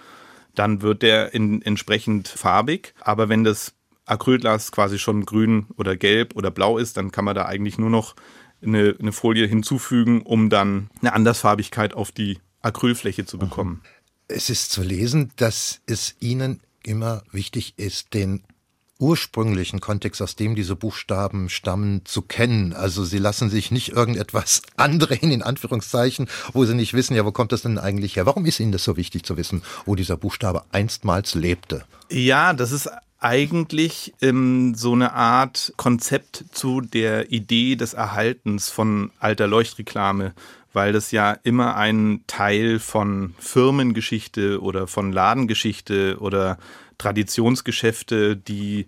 Dann 0.55 0.83
wird 0.83 1.03
der 1.03 1.35
in, 1.35 1.62
entsprechend 1.62 2.29
farbig. 2.29 2.95
Aber 3.00 3.29
wenn 3.29 3.45
das 3.45 3.75
Acrylglas 4.07 4.71
quasi 4.73 4.99
schon 4.99 5.25
grün 5.25 5.67
oder 5.76 5.97
gelb 5.97 6.37
oder 6.37 6.50
blau 6.50 6.79
ist, 6.79 6.97
dann 6.97 7.11
kann 7.11 7.25
man 7.25 7.35
da 7.35 7.47
eigentlich 7.47 7.79
nur 7.79 7.91
noch 7.91 8.14
eine, 8.62 8.95
eine 8.99 9.12
Folie 9.12 9.47
hinzufügen, 9.47 10.23
um 10.23 10.50
dann 10.50 10.91
eine 11.00 11.12
Andersfarbigkeit 11.12 11.95
auf 11.95 12.12
die 12.12 12.38
Acrylfläche 12.62 13.25
zu 13.26 13.38
bekommen. 13.38 13.83
Es 14.29 14.49
ist 14.49 14.73
zu 14.73 14.83
lesen, 14.83 15.33
dass 15.37 15.81
es 15.87 16.17
Ihnen 16.21 16.61
immer 16.87 17.23
wichtig 17.33 17.75
ist, 17.79 18.14
den 18.14 18.43
ursprünglichen 18.99 19.81
Kontext, 19.81 20.23
aus 20.23 20.37
dem 20.37 20.55
diese 20.55 20.77
Buchstaben 20.77 21.49
stammen, 21.49 22.05
zu 22.05 22.23
kennen. 22.23 22.73
Also 22.73 23.05
sie 23.05 23.19
lassen 23.19 23.51
sich 23.51 23.71
nicht 23.71 23.91
irgendetwas 23.91 24.63
andrehen, 24.77 25.31
in 25.31 25.43
Anführungszeichen, 25.43 26.29
wo 26.53 26.65
sie 26.65 26.75
nicht 26.75 26.95
wissen, 26.95 27.17
ja, 27.17 27.25
wo 27.25 27.33
kommt 27.33 27.53
das 27.53 27.63
denn 27.63 27.79
eigentlich 27.79 28.17
her? 28.17 28.27
Warum 28.27 28.47
ist 28.47 28.61
Ihnen 28.61 28.73
das 28.73 28.85
so 28.85 28.97
wichtig 28.97 29.25
zu 29.25 29.37
wissen, 29.37 29.63
wo 29.85 29.95
dieser 29.95 30.17
Buchstabe 30.17 30.65
einstmals 30.73 31.35
lebte? 31.35 31.85
Ja, 32.09 32.53
das 32.53 32.73
ist 32.73 32.89
eigentlich 33.25 34.13
ähm, 34.21 34.75
so 34.75 34.93
eine 34.93 35.15
Art 35.15 35.73
Konzept 35.77 36.45
zu 36.53 36.83
der 36.83 37.33
Idee 37.33 37.75
des 37.75 37.95
Erhaltens 37.95 38.69
von 38.69 39.11
alter 39.19 39.47
Leuchtreklame, 39.47 40.35
weil 40.75 40.93
das 40.93 41.11
ja 41.11 41.33
immer 41.43 41.77
ein 41.77 42.23
Teil 42.27 42.79
von 42.79 43.35
Firmengeschichte 43.39 44.61
oder 44.61 44.87
von 44.87 45.11
Ladengeschichte 45.11 46.19
oder 46.21 46.59
Traditionsgeschäfte, 46.99 48.37
die, 48.37 48.87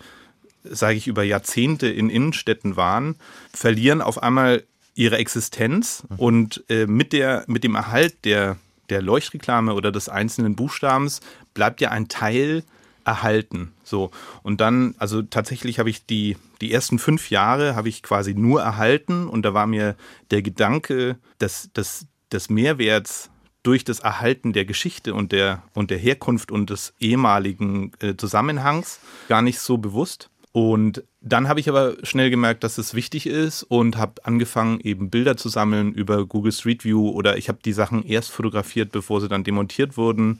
sage 0.64 0.96
ich, 0.96 1.06
über 1.06 1.22
Jahrzehnte 1.22 1.88
in 1.88 2.10
Innenstädten 2.10 2.76
waren, 2.76 3.16
verlieren 3.52 4.02
auf 4.02 4.22
einmal 4.22 4.64
ihre 4.94 5.18
Existenz 5.18 6.04
und 6.16 6.64
äh, 6.68 6.86
mit, 6.86 7.12
der, 7.12 7.44
mit 7.46 7.64
dem 7.64 7.74
Erhalt 7.74 8.24
der, 8.24 8.56
der 8.88 9.02
Leuchtreklame 9.02 9.74
oder 9.74 9.92
des 9.92 10.08
einzelnen 10.08 10.56
Buchstabens 10.56 11.20
bleibt 11.54 11.80
ja 11.80 11.90
ein 11.90 12.08
Teil 12.08 12.64
erhalten. 13.04 13.72
So. 13.84 14.10
Und 14.42 14.60
dann, 14.60 14.94
also 14.98 15.22
tatsächlich 15.22 15.78
habe 15.78 15.90
ich 15.90 16.06
die, 16.06 16.36
die 16.60 16.72
ersten 16.72 16.98
fünf 16.98 17.30
Jahre 17.30 17.76
habe 17.76 17.88
ich 17.88 18.02
quasi 18.02 18.34
nur 18.34 18.62
erhalten 18.62 19.28
und 19.28 19.42
da 19.42 19.54
war 19.54 19.66
mir 19.66 19.96
der 20.30 20.42
Gedanke 20.42 21.16
des, 21.40 21.70
des, 21.72 22.06
des 22.32 22.50
Mehrwerts 22.50 23.30
durch 23.66 23.84
das 23.84 24.00
Erhalten 24.00 24.52
der 24.52 24.64
Geschichte 24.64 25.12
und 25.12 25.32
der, 25.32 25.62
und 25.74 25.90
der 25.90 25.98
Herkunft 25.98 26.52
und 26.52 26.70
des 26.70 26.94
ehemaligen 27.00 27.90
äh, 28.00 28.14
Zusammenhangs 28.16 29.00
gar 29.28 29.42
nicht 29.42 29.58
so 29.58 29.76
bewusst. 29.78 30.30
Und 30.52 31.02
dann 31.20 31.48
habe 31.48 31.60
ich 31.60 31.68
aber 31.68 31.96
schnell 32.02 32.30
gemerkt, 32.30 32.64
dass 32.64 32.78
es 32.78 32.94
wichtig 32.94 33.26
ist 33.26 33.62
und 33.64 33.98
habe 33.98 34.24
angefangen, 34.24 34.80
eben 34.80 35.10
Bilder 35.10 35.36
zu 35.36 35.48
sammeln 35.48 35.92
über 35.92 36.24
Google 36.24 36.52
Street 36.52 36.84
View 36.84 37.10
oder 37.10 37.36
ich 37.36 37.48
habe 37.48 37.58
die 37.62 37.72
Sachen 37.72 38.04
erst 38.04 38.30
fotografiert, 38.30 38.92
bevor 38.92 39.20
sie 39.20 39.28
dann 39.28 39.44
demontiert 39.44 39.96
wurden. 39.96 40.38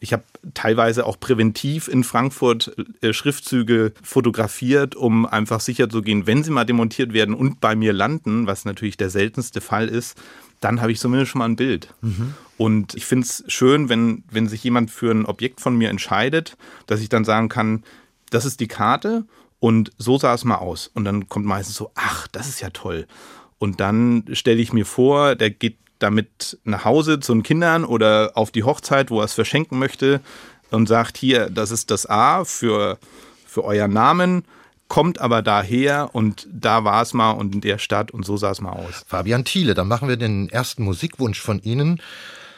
Ich 0.00 0.12
habe 0.12 0.24
teilweise 0.54 1.06
auch 1.06 1.20
präventiv 1.20 1.88
in 1.88 2.02
Frankfurt 2.02 2.74
äh, 3.00 3.12
Schriftzüge 3.12 3.92
fotografiert, 4.02 4.96
um 4.96 5.24
einfach 5.24 5.60
sicher 5.60 5.88
zu 5.88 6.02
gehen, 6.02 6.26
wenn 6.26 6.42
sie 6.42 6.50
mal 6.50 6.64
demontiert 6.64 7.12
werden 7.12 7.34
und 7.34 7.60
bei 7.60 7.76
mir 7.76 7.92
landen, 7.92 8.46
was 8.46 8.64
natürlich 8.64 8.96
der 8.96 9.10
seltenste 9.10 9.60
Fall 9.60 9.88
ist, 9.88 10.20
dann 10.60 10.80
habe 10.80 10.92
ich 10.92 10.98
zumindest 10.98 11.30
schon 11.30 11.38
mal 11.38 11.48
ein 11.48 11.56
Bild. 11.56 11.94
Mhm. 12.00 12.34
Und 12.56 12.94
ich 12.94 13.04
finde 13.04 13.26
es 13.26 13.44
schön, 13.48 13.88
wenn, 13.88 14.24
wenn 14.30 14.48
sich 14.48 14.62
jemand 14.62 14.90
für 14.90 15.10
ein 15.10 15.26
Objekt 15.26 15.60
von 15.60 15.76
mir 15.76 15.90
entscheidet, 15.90 16.56
dass 16.86 17.00
ich 17.00 17.08
dann 17.08 17.24
sagen 17.24 17.48
kann, 17.48 17.84
das 18.30 18.44
ist 18.44 18.60
die 18.60 18.68
Karte 18.68 19.24
und 19.58 19.90
so 19.98 20.18
sah 20.18 20.34
es 20.34 20.44
mal 20.44 20.56
aus. 20.56 20.90
Und 20.94 21.04
dann 21.04 21.28
kommt 21.28 21.46
meistens 21.46 21.76
so, 21.76 21.90
ach, 21.94 22.28
das 22.28 22.48
ist 22.48 22.60
ja 22.60 22.70
toll. 22.70 23.06
Und 23.58 23.80
dann 23.80 24.24
stelle 24.32 24.60
ich 24.60 24.72
mir 24.72 24.86
vor, 24.86 25.34
der 25.34 25.50
geht 25.50 25.78
damit 25.98 26.58
nach 26.64 26.84
Hause 26.84 27.20
zu 27.20 27.32
den 27.32 27.42
Kindern 27.42 27.84
oder 27.84 28.32
auf 28.34 28.50
die 28.50 28.64
Hochzeit, 28.64 29.10
wo 29.10 29.20
er 29.20 29.24
es 29.24 29.32
verschenken 29.34 29.78
möchte 29.78 30.20
und 30.70 30.86
sagt, 30.88 31.16
hier, 31.16 31.50
das 31.50 31.70
ist 31.70 31.90
das 31.90 32.08
A 32.08 32.44
für, 32.44 32.98
für 33.46 33.64
euren 33.64 33.92
Namen 33.92 34.44
kommt 34.88 35.20
aber 35.20 35.42
daher 35.42 36.10
und 36.12 36.46
da 36.52 36.84
war 36.84 37.02
es 37.02 37.14
mal 37.14 37.32
und 37.32 37.54
in 37.54 37.60
der 37.60 37.78
Stadt 37.78 38.10
und 38.10 38.24
so 38.24 38.36
sah 38.36 38.50
es 38.50 38.60
mal 38.60 38.72
aus. 38.72 39.04
Fabian 39.06 39.44
Thiele, 39.44 39.74
dann 39.74 39.88
machen 39.88 40.08
wir 40.08 40.16
den 40.16 40.48
ersten 40.48 40.84
Musikwunsch 40.84 41.40
von 41.40 41.60
Ihnen. 41.62 42.00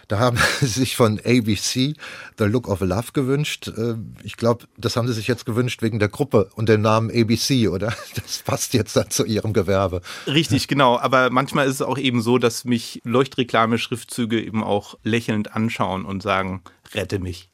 Da 0.09 0.19
haben 0.19 0.39
Sie 0.61 0.67
sich 0.67 0.97
von 0.97 1.19
ABC 1.19 1.95
The 2.39 2.45
Look 2.45 2.69
of 2.69 2.81
Love 2.81 3.13
gewünscht. 3.13 3.69
Äh, 3.69 3.95
ich 4.23 4.37
glaube, 4.37 4.67
das 4.77 4.97
haben 4.97 5.09
Sie 5.09 5.15
sich 5.15 5.27
jetzt 5.27 5.47
gewünscht 5.47 5.83
wegen 5.83 5.99
der 5.99 6.09
Gruppe 6.09 6.51
und 6.55 6.69
dem 6.69 6.83
Namen 6.83 7.11
ABC, 7.11 7.69
oder? 7.69 7.95
Das 8.15 8.43
passt 8.43 8.75
jetzt 8.75 8.97
dann 8.97 9.11
zu 9.11 9.25
Ihrem 9.25 9.53
Gewerbe. 9.53 10.01
Richtig, 10.27 10.69
genau. 10.69 10.99
Aber 10.99 11.31
manchmal 11.31 11.67
ist 11.67 11.75
es 11.75 11.83
auch 11.83 11.99
eben 11.99 12.23
so, 12.23 12.39
dass 12.39 12.65
mich 12.65 13.01
Leuchtreklame-Schriftzüge 13.05 14.43
eben 14.43 14.65
auch 14.65 14.97
lächelnd 15.03 15.55
anschauen 15.55 16.05
und 16.05 16.23
sagen, 16.23 16.63
rette 16.95 17.19
mich. 17.19 17.51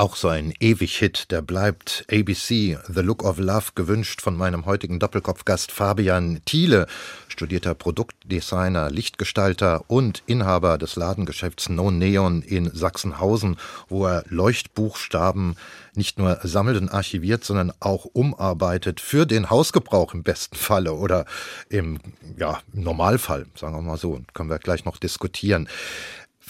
Auch 0.00 0.16
so 0.16 0.28
ein 0.28 0.54
Ewig-Hit, 0.60 1.30
der 1.30 1.42
bleibt 1.42 2.06
ABC, 2.10 2.78
The 2.88 3.02
Look 3.02 3.22
of 3.22 3.38
Love, 3.38 3.72
gewünscht 3.74 4.22
von 4.22 4.34
meinem 4.34 4.64
heutigen 4.64 4.98
Doppelkopfgast 4.98 5.72
Fabian 5.72 6.40
Thiele, 6.46 6.86
studierter 7.28 7.74
Produktdesigner, 7.74 8.90
Lichtgestalter 8.90 9.84
und 9.88 10.22
Inhaber 10.24 10.78
des 10.78 10.96
Ladengeschäfts 10.96 11.68
No 11.68 11.90
Neon 11.90 12.40
in 12.40 12.70
Sachsenhausen, 12.72 13.58
wo 13.90 14.06
er 14.06 14.24
Leuchtbuchstaben 14.30 15.56
nicht 15.94 16.18
nur 16.18 16.40
sammelt 16.44 16.80
und 16.80 16.88
archiviert, 16.88 17.44
sondern 17.44 17.70
auch 17.80 18.06
umarbeitet 18.06 19.02
für 19.02 19.26
den 19.26 19.50
Hausgebrauch 19.50 20.14
im 20.14 20.22
besten 20.22 20.56
Falle 20.56 20.94
oder 20.94 21.26
im, 21.68 21.98
ja, 22.38 22.60
Normalfall, 22.72 23.44
sagen 23.54 23.74
wir 23.74 23.82
mal 23.82 23.98
so, 23.98 24.22
können 24.32 24.48
wir 24.48 24.60
gleich 24.60 24.86
noch 24.86 24.96
diskutieren. 24.96 25.68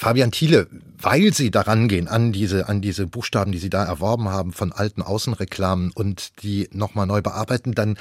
Fabian 0.00 0.30
Thiele, 0.30 0.66
weil 0.98 1.34
Sie 1.34 1.50
daran 1.50 1.86
gehen, 1.86 2.08
an 2.08 2.32
diese, 2.32 2.70
an 2.70 2.80
diese 2.80 3.06
Buchstaben, 3.06 3.52
die 3.52 3.58
Sie 3.58 3.68
da 3.68 3.84
erworben 3.84 4.30
haben 4.30 4.54
von 4.54 4.72
alten 4.72 5.02
Außenreklamen 5.02 5.90
und 5.94 6.42
die 6.42 6.70
nochmal 6.72 7.06
neu 7.06 7.20
bearbeiten, 7.20 7.74
dann 7.74 7.98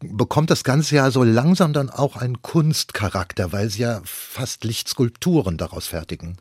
bekommt 0.00 0.50
das 0.50 0.64
Ganze 0.64 0.96
ja 0.96 1.10
so 1.10 1.24
langsam 1.24 1.72
dann 1.72 1.88
auch 1.88 2.16
einen 2.16 2.42
Kunstcharakter, 2.42 3.52
weil 3.52 3.70
Sie 3.70 3.80
ja 3.80 4.02
fast 4.04 4.64
Lichtskulpturen 4.64 5.56
daraus 5.56 5.86
fertigen. 5.86 6.36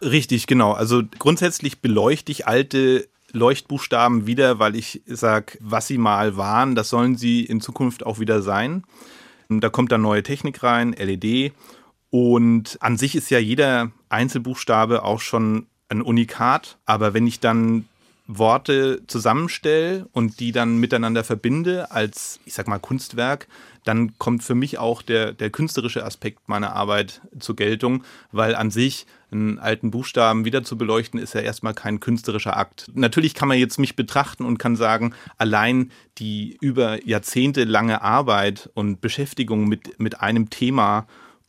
Richtig, 0.00 0.46
genau. 0.46 0.70
Also 0.70 1.02
grundsätzlich 1.18 1.80
beleuchte 1.80 2.30
ich 2.30 2.46
alte 2.46 3.08
Leuchtbuchstaben 3.32 4.28
wieder, 4.28 4.60
weil 4.60 4.76
ich 4.76 5.02
sage, 5.06 5.58
was 5.58 5.88
sie 5.88 5.98
mal 5.98 6.36
waren, 6.36 6.76
das 6.76 6.90
sollen 6.90 7.16
sie 7.16 7.44
in 7.44 7.60
Zukunft 7.60 8.06
auch 8.06 8.20
wieder 8.20 8.40
sein. 8.40 8.84
Da 9.48 9.68
kommt 9.68 9.90
dann 9.90 10.02
neue 10.02 10.22
Technik 10.22 10.62
rein, 10.62 10.92
LED. 10.92 11.52
Und 12.10 12.78
an 12.80 12.96
sich 12.96 13.14
ist 13.14 13.30
ja 13.30 13.38
jeder 13.38 13.90
Einzelbuchstabe 14.08 15.02
auch 15.02 15.20
schon 15.20 15.66
ein 15.88 16.02
Unikat. 16.02 16.78
Aber 16.86 17.14
wenn 17.14 17.26
ich 17.26 17.40
dann 17.40 17.86
Worte 18.28 19.02
zusammenstelle 19.06 20.08
und 20.12 20.40
die 20.40 20.50
dann 20.50 20.78
miteinander 20.78 21.22
verbinde 21.22 21.90
als, 21.92 22.40
ich 22.44 22.54
sag 22.54 22.66
mal, 22.66 22.78
Kunstwerk, 22.78 23.46
dann 23.84 24.18
kommt 24.18 24.42
für 24.42 24.56
mich 24.56 24.78
auch 24.78 25.00
der, 25.02 25.32
der 25.32 25.50
künstlerische 25.50 26.04
Aspekt 26.04 26.48
meiner 26.48 26.74
Arbeit 26.74 27.20
zur 27.38 27.54
Geltung, 27.54 28.02
weil 28.32 28.56
an 28.56 28.72
sich 28.72 29.06
einen 29.30 29.60
alten 29.60 29.92
Buchstaben 29.92 30.44
wieder 30.44 30.64
zu 30.64 30.76
beleuchten, 30.76 31.20
ist 31.20 31.34
ja 31.34 31.40
erstmal 31.40 31.74
kein 31.74 32.00
künstlerischer 32.00 32.56
Akt. 32.56 32.90
Natürlich 32.94 33.34
kann 33.34 33.48
man 33.48 33.58
jetzt 33.58 33.78
mich 33.78 33.94
betrachten 33.94 34.44
und 34.44 34.58
kann 34.58 34.74
sagen, 34.74 35.14
allein 35.38 35.92
die 36.18 36.56
über 36.60 37.06
Jahrzehnte 37.06 37.62
lange 37.62 38.02
Arbeit 38.02 38.70
und 38.74 39.00
Beschäftigung 39.00 39.68
mit, 39.68 40.00
mit 40.00 40.20
einem 40.20 40.50
Thema 40.50 41.06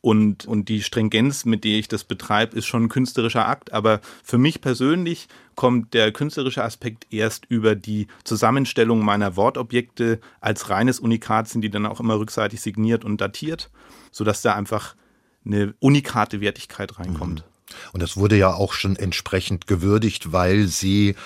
und, 0.08 0.46
und 0.46 0.70
die 0.70 0.82
Stringenz, 0.82 1.44
mit 1.44 1.64
der 1.64 1.78
ich 1.78 1.86
das 1.86 2.02
betreibe, 2.02 2.56
ist 2.56 2.64
schon 2.64 2.84
ein 2.84 2.88
künstlerischer 2.88 3.46
Akt. 3.46 3.74
Aber 3.74 4.00
für 4.24 4.38
mich 4.38 4.62
persönlich 4.62 5.28
kommt 5.54 5.92
der 5.92 6.12
künstlerische 6.12 6.64
Aspekt 6.64 7.06
erst 7.10 7.44
über 7.50 7.74
die 7.74 8.06
Zusammenstellung 8.24 9.04
meiner 9.04 9.36
Wortobjekte 9.36 10.18
als 10.40 10.70
reines 10.70 10.98
Unikat, 10.98 11.50
sind 11.50 11.60
die 11.60 11.68
dann 11.68 11.84
auch 11.84 12.00
immer 12.00 12.18
rückseitig 12.18 12.62
signiert 12.62 13.04
und 13.04 13.20
datiert, 13.20 13.68
sodass 14.10 14.40
da 14.40 14.54
einfach 14.54 14.96
eine 15.44 15.74
unikate 15.78 16.40
Wertigkeit 16.40 16.98
reinkommt. 16.98 17.44
Und 17.92 18.02
das 18.02 18.16
wurde 18.16 18.38
ja 18.38 18.54
auch 18.54 18.72
schon 18.72 18.96
entsprechend 18.96 19.66
gewürdigt, 19.66 20.32
weil 20.32 20.68
Sie 20.68 21.16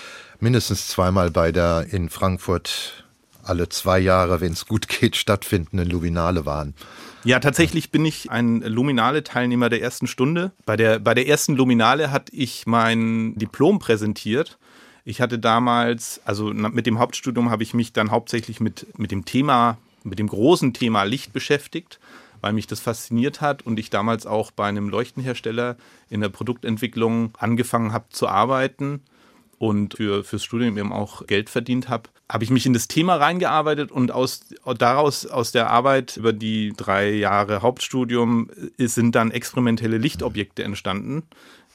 mindestens 0.41 0.89
zweimal 0.89 1.31
bei 1.31 1.53
der 1.53 1.87
in 1.93 2.09
Frankfurt 2.09 3.05
alle 3.45 3.69
zwei 3.69 4.01
Jahre, 4.01 4.41
wenn 4.41 4.55
es 4.55 4.67
gut 4.67 4.89
geht, 4.89 5.15
stattfindenden 5.15 5.89
Luminale 5.89 6.47
waren. 6.47 6.75
Ja, 7.25 7.39
tatsächlich 7.39 7.91
bin 7.93 8.05
ich 8.05 8.31
ein 8.31 8.63
Luminale-Teilnehmer 8.63 9.69
der 9.69 9.81
ersten 9.81 10.09
Stunde. 10.09 10.51
Bei 10.67 10.77
der, 10.77 10.99
bei 10.99 11.15
der 11.15 11.29
ersten 11.29 11.55
Luminale 11.55 12.11
hatte 12.11 12.35
ich 12.35 12.67
mein 12.67 13.37
Diplom 13.37 13.79
präsentiert. 13.79 14.59
Ich 15.05 15.21
hatte 15.21 15.39
damals, 15.39 16.21
also 16.25 16.47
mit 16.47 16.87
dem 16.87 16.99
Hauptstudium 16.99 17.51
habe 17.51 17.63
ich 17.63 17.75
mich 17.75 17.93
dann 17.93 18.11
hauptsächlich 18.11 18.61
mit, 18.61 18.87
mit 18.99 19.13
dem 19.13 19.25
Thema, 19.25 19.79
mit 20.03 20.19
dem 20.19 20.29
großen 20.29 20.75
Thema 20.75 21.05
Licht 21.05 21.33
beschäftigt, 21.33 22.01
weil 22.41 22.53
mich 22.53 22.67
das 22.67 22.81
fasziniert 22.81 23.41
hat 23.41 23.63
und 23.63 23.79
ich 23.79 23.91
damals 23.91 24.27
auch 24.27 24.51
bei 24.51 24.67
einem 24.67 24.89
Leuchtenhersteller 24.89 25.77
in 26.11 26.21
der 26.21 26.29
Produktentwicklung 26.29 27.35
angefangen 27.39 27.93
habe 27.93 28.07
zu 28.11 28.29
arbeiten 28.29 29.01
und 29.63 29.95
für, 29.95 30.25
fürs 30.25 30.43
Studium 30.43 30.77
eben 30.77 30.93
auch 30.93 31.25
Geld 31.29 31.49
verdient 31.49 31.89
habe, 31.89 32.11
habe 32.29 32.43
ich 32.43 32.51
mich 32.51 32.67
in 32.67 32.73
das 32.73 32.89
Thema 32.89 33.15
reingearbeitet 33.15 33.93
und 33.93 34.11
aus, 34.11 34.41
daraus, 34.77 35.25
aus 35.25 35.53
der 35.53 35.71
Arbeit 35.71 36.17
über 36.17 36.33
die 36.33 36.73
drei 36.77 37.13
Jahre 37.13 37.63
Hauptstudium 37.63 38.51
ist, 38.77 38.97
sind 38.97 39.15
dann 39.15 39.31
experimentelle 39.31 39.99
Lichtobjekte 39.99 40.65
entstanden 40.65 41.23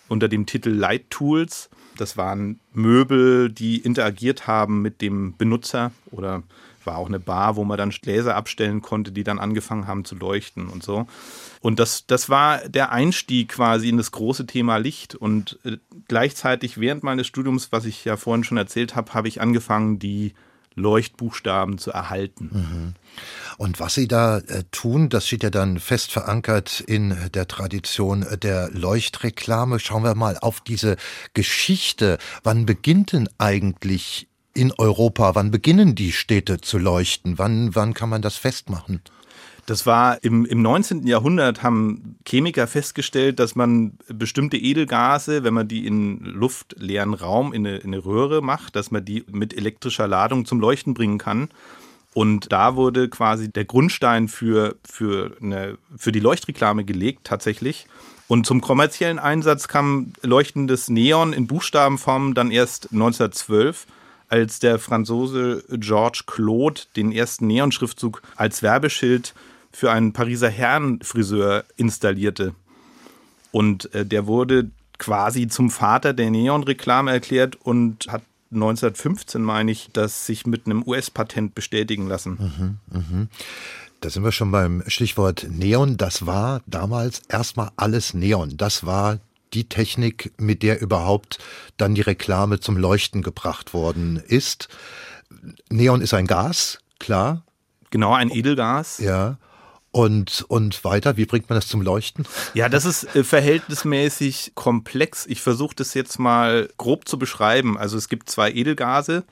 unter 0.10 0.28
dem 0.28 0.46
Titel 0.46 0.70
Light 0.70 1.10
Tools. 1.10 1.70
Das 1.96 2.18
waren 2.18 2.60
Möbel, 2.74 3.50
die 3.50 3.78
interagiert 3.78 4.48
haben 4.48 4.82
mit 4.82 5.02
dem 5.02 5.38
Benutzer 5.38 5.94
oder 6.12 6.44
war 6.88 6.98
auch 6.98 7.08
eine 7.08 7.20
Bar, 7.20 7.56
wo 7.56 7.64
man 7.64 7.78
dann 7.78 7.92
Gläser 7.92 8.36
abstellen 8.36 8.82
konnte, 8.82 9.12
die 9.12 9.24
dann 9.24 9.38
angefangen 9.38 9.86
haben 9.86 10.06
zu 10.06 10.16
leuchten 10.16 10.68
und 10.68 10.82
so. 10.82 11.06
Und 11.62 11.80
das, 11.80 12.08
das 12.08 12.30
war 12.30 12.68
der 12.68 12.92
Einstieg 12.92 13.50
quasi 13.50 13.90
in 13.90 13.98
das 13.98 14.12
große 14.12 14.48
Thema 14.48 14.78
Licht. 14.78 15.14
Und 15.14 15.60
äh, 15.64 15.78
gleichzeitig 16.08 16.80
während 16.80 17.04
meines 17.04 17.28
Studiums, 17.28 17.72
was 17.72 17.86
ich 17.86 18.04
ja 18.06 18.18
vorhin 18.18 18.44
schon 18.44 18.58
erzählt 18.58 18.96
habe, 18.96 19.14
habe 19.14 19.28
ich 19.28 19.40
angefangen, 19.42 20.00
die 20.00 20.34
Leuchtbuchstaben 20.78 21.78
zu 21.78 21.92
erhalten. 21.92 22.96
Und 23.58 23.80
was 23.80 23.96
Sie 23.96 24.08
da 24.08 24.38
äh, 24.38 24.64
tun, 24.72 25.10
das 25.10 25.28
steht 25.28 25.44
ja 25.44 25.50
dann 25.50 25.80
fest 25.80 26.12
verankert 26.12 26.80
in 26.80 27.18
der 27.34 27.48
Tradition 27.48 28.26
der 28.44 28.70
Leuchtreklame. 28.72 29.80
Schauen 29.80 30.04
wir 30.04 30.16
mal 30.16 30.38
auf 30.38 30.62
diese 30.62 30.96
Geschichte. 31.34 32.20
Wann 32.44 32.66
beginnt 32.66 33.12
denn 33.14 33.28
eigentlich 33.40 34.28
in 34.58 34.74
Europa, 34.74 35.36
wann 35.36 35.52
beginnen 35.52 35.94
die 35.94 36.12
Städte 36.12 36.60
zu 36.60 36.80
leuchten? 36.80 37.38
Wann, 37.38 37.76
wann 37.76 37.94
kann 37.94 38.10
man 38.10 38.24
das 38.24 38.36
festmachen? 38.36 39.02
Das 39.68 39.86
war 39.86 40.24
im, 40.24 40.46
im 40.46 40.62
19. 40.62 41.06
Jahrhundert 41.06 41.62
haben 41.62 42.16
Chemiker 42.26 42.68
festgestellt, 42.68 43.40
dass 43.40 43.56
man 43.56 43.98
bestimmte 44.08 44.58
Edelgase, 44.58 45.44
wenn 45.44 45.54
man 45.54 45.68
die 45.68 45.86
in 45.86 46.24
luftleeren 46.24 47.14
Raum 47.14 47.54
in 47.54 47.68
eine, 47.68 47.78
in 47.78 47.94
eine 47.94 48.04
Röhre 48.04 48.42
macht, 48.42 48.76
dass 48.76 48.92
man 48.92 49.06
die 49.06 49.26
mit 49.30 49.56
elektrischer 49.56 50.08
Ladung 50.08 50.46
zum 50.46 50.60
Leuchten 50.60 50.94
bringen 50.94 51.18
kann. 51.18 51.50
Und 52.14 52.52
da 52.52 52.76
wurde 52.76 53.10
quasi 53.10 53.52
der 53.52 53.66
Grundstein 53.66 54.28
für, 54.28 54.76
für, 54.84 55.36
eine, 55.42 55.78
für 55.96 56.12
die 56.12 56.20
Leuchtreklame 56.20 56.84
gelegt, 56.84 57.26
tatsächlich. 57.26 57.86
Und 58.28 58.48
zum 58.48 58.62
kommerziellen 58.62 59.20
Einsatz 59.20 59.68
kam 59.68 60.14
leuchtendes 60.24 60.90
Neon 60.90 61.32
in 61.34 61.46
Buchstabenform 61.46 62.34
dann 62.34 62.50
erst 62.50 62.92
1912 62.92 63.86
als 64.30 64.60
der 64.60 64.80
Franzose 64.80 65.64
Georges 65.70 66.26
Claude 66.26 66.82
den 66.96 67.12
ersten 67.12 67.48
Neonschriftzug 67.48 68.22
als 68.36 68.62
Werbeschild 68.62 69.34
für 69.72 69.92
einen 69.92 70.14
Pariser 70.14 70.50
Herrenfriseur 70.50 71.64
installierte. 71.76 72.54
Und 73.52 73.94
äh, 73.94 74.06
der 74.06 74.28
wurde 74.28 74.70
quasi 74.98 75.48
zum 75.48 75.70
Vater 75.70 76.14
der 76.14 76.32
Neonreklame 76.32 77.12
erklärt 77.12 77.58
und 77.64 78.08
hat 78.08 78.24
1915, 78.52 79.42
meine 79.42 79.72
ich, 79.72 79.90
das 79.94 80.26
sich 80.26 80.46
mit 80.46 80.66
einem 80.66 80.84
US-Patent 80.86 81.54
bestätigen 81.54 82.08
lassen. 82.08 82.38
Da 84.00 84.10
sind 84.10 84.24
wir 84.24 84.32
schon 84.32 84.52
beim 84.52 84.84
Stichwort 84.88 85.48
Neon. 85.50 85.98
Das 85.98 86.26
war 86.26 86.62
damals 86.66 87.22
erstmal 87.28 87.72
alles 87.78 88.14
Neon. 88.14 88.56
Das 88.56 88.86
war 88.86 89.20
die 89.54 89.70
Technik, 89.70 90.34
mit 90.38 90.64
der 90.64 90.82
überhaupt 90.82 91.40
dann 91.78 91.96
die 91.96 92.02
Reklame 92.02 92.60
zum 92.60 92.78
Leuchten 92.78 93.22
gebracht 93.22 93.74
worden 93.74 94.18
ist. 94.18 94.68
Neon 95.70 96.02
ist 96.02 96.14
ein 96.14 96.28
Gas, 96.28 96.80
klar. 97.00 97.44
Genau, 97.90 98.14
ein 98.14 98.30
Edelgas. 98.30 99.00
Ja. 99.00 99.38
Und, 99.92 100.46
und 100.48 100.84
weiter, 100.84 101.18
wie 101.18 101.26
bringt 101.26 101.50
man 101.50 101.58
das 101.58 101.68
zum 101.68 101.82
Leuchten? 101.82 102.28
Ja, 102.54 102.70
das 102.70 102.86
ist 102.86 103.16
äh, 103.16 103.24
verhältnismäßig 103.24 104.52
komplex. 104.54 105.26
Ich 105.26 105.42
versuche 105.42 105.76
das 105.76 105.94
jetzt 105.94 106.20
mal 106.20 106.70
grob 106.78 107.08
zu 107.08 107.18
beschreiben. 107.18 107.78
Also 107.78 107.98
es 107.98 108.10
gibt 108.10 108.30
zwei 108.30 108.52
Edelgase, 108.52 109.24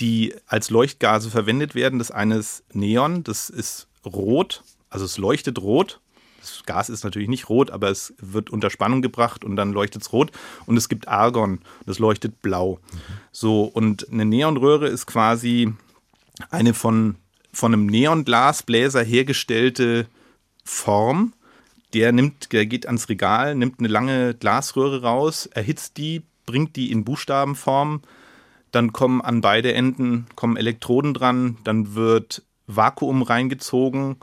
die 0.00 0.34
als 0.46 0.70
Leuchtgase 0.70 1.30
verwendet 1.30 1.74
werden. 1.74 1.98
Das 1.98 2.10
eine 2.10 2.36
ist 2.36 2.62
Neon, 2.72 3.24
das 3.24 3.50
ist 3.50 3.88
rot, 4.06 4.62
also 4.88 5.04
es 5.04 5.18
leuchtet 5.18 5.58
rot. 5.60 6.00
Das 6.56 6.66
Gas 6.66 6.88
ist 6.88 7.04
natürlich 7.04 7.28
nicht 7.28 7.48
rot, 7.48 7.70
aber 7.70 7.90
es 7.90 8.14
wird 8.20 8.50
unter 8.50 8.70
Spannung 8.70 9.02
gebracht 9.02 9.44
und 9.44 9.56
dann 9.56 9.72
leuchtet 9.72 10.02
es 10.02 10.12
rot. 10.12 10.32
Und 10.66 10.76
es 10.76 10.88
gibt 10.88 11.08
Argon, 11.08 11.60
das 11.86 11.98
leuchtet 11.98 12.42
blau. 12.42 12.78
So, 13.32 13.64
und 13.64 14.10
eine 14.10 14.24
Neonröhre 14.24 14.88
ist 14.88 15.06
quasi 15.06 15.72
eine 16.50 16.74
von, 16.74 17.16
von 17.52 17.72
einem 17.72 17.86
Neonglasbläser 17.86 19.02
hergestellte 19.02 20.06
Form. 20.64 21.32
Der 21.94 22.12
nimmt, 22.12 22.52
der 22.52 22.66
geht 22.66 22.86
ans 22.86 23.08
Regal, 23.08 23.54
nimmt 23.54 23.78
eine 23.78 23.88
lange 23.88 24.34
Glasröhre 24.34 25.02
raus, 25.02 25.46
erhitzt 25.46 25.96
die, 25.96 26.22
bringt 26.44 26.76
die 26.76 26.90
in 26.90 27.04
Buchstabenform, 27.04 28.02
dann 28.72 28.92
kommen 28.92 29.22
an 29.22 29.40
beide 29.40 29.72
Enden 29.72 30.26
kommen 30.34 30.56
Elektroden 30.56 31.14
dran, 31.14 31.56
dann 31.64 31.94
wird 31.94 32.42
Vakuum 32.66 33.22
reingezogen, 33.22 34.16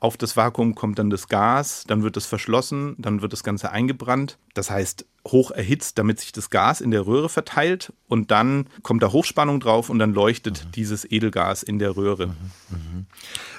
auf 0.00 0.16
das 0.16 0.36
Vakuum 0.36 0.74
kommt 0.74 0.98
dann 0.98 1.10
das 1.10 1.28
Gas, 1.28 1.84
dann 1.86 2.02
wird 2.02 2.16
es 2.16 2.24
verschlossen, 2.24 2.96
dann 2.98 3.20
wird 3.20 3.34
das 3.34 3.44
Ganze 3.44 3.70
eingebrannt. 3.70 4.38
Das 4.54 4.70
heißt, 4.70 5.04
hoch 5.28 5.50
erhitzt, 5.50 5.98
damit 5.98 6.18
sich 6.18 6.32
das 6.32 6.48
Gas 6.48 6.80
in 6.80 6.90
der 6.90 7.06
Röhre 7.06 7.28
verteilt 7.28 7.92
und 8.08 8.30
dann 8.30 8.66
kommt 8.82 9.02
da 9.02 9.12
Hochspannung 9.12 9.60
drauf 9.60 9.90
und 9.90 9.98
dann 9.98 10.14
leuchtet 10.14 10.64
mhm. 10.64 10.72
dieses 10.72 11.04
Edelgas 11.04 11.62
in 11.62 11.78
der 11.78 11.96
Röhre. 11.96 12.28
Mhm. 12.28 12.32
Mhm. 12.70 13.06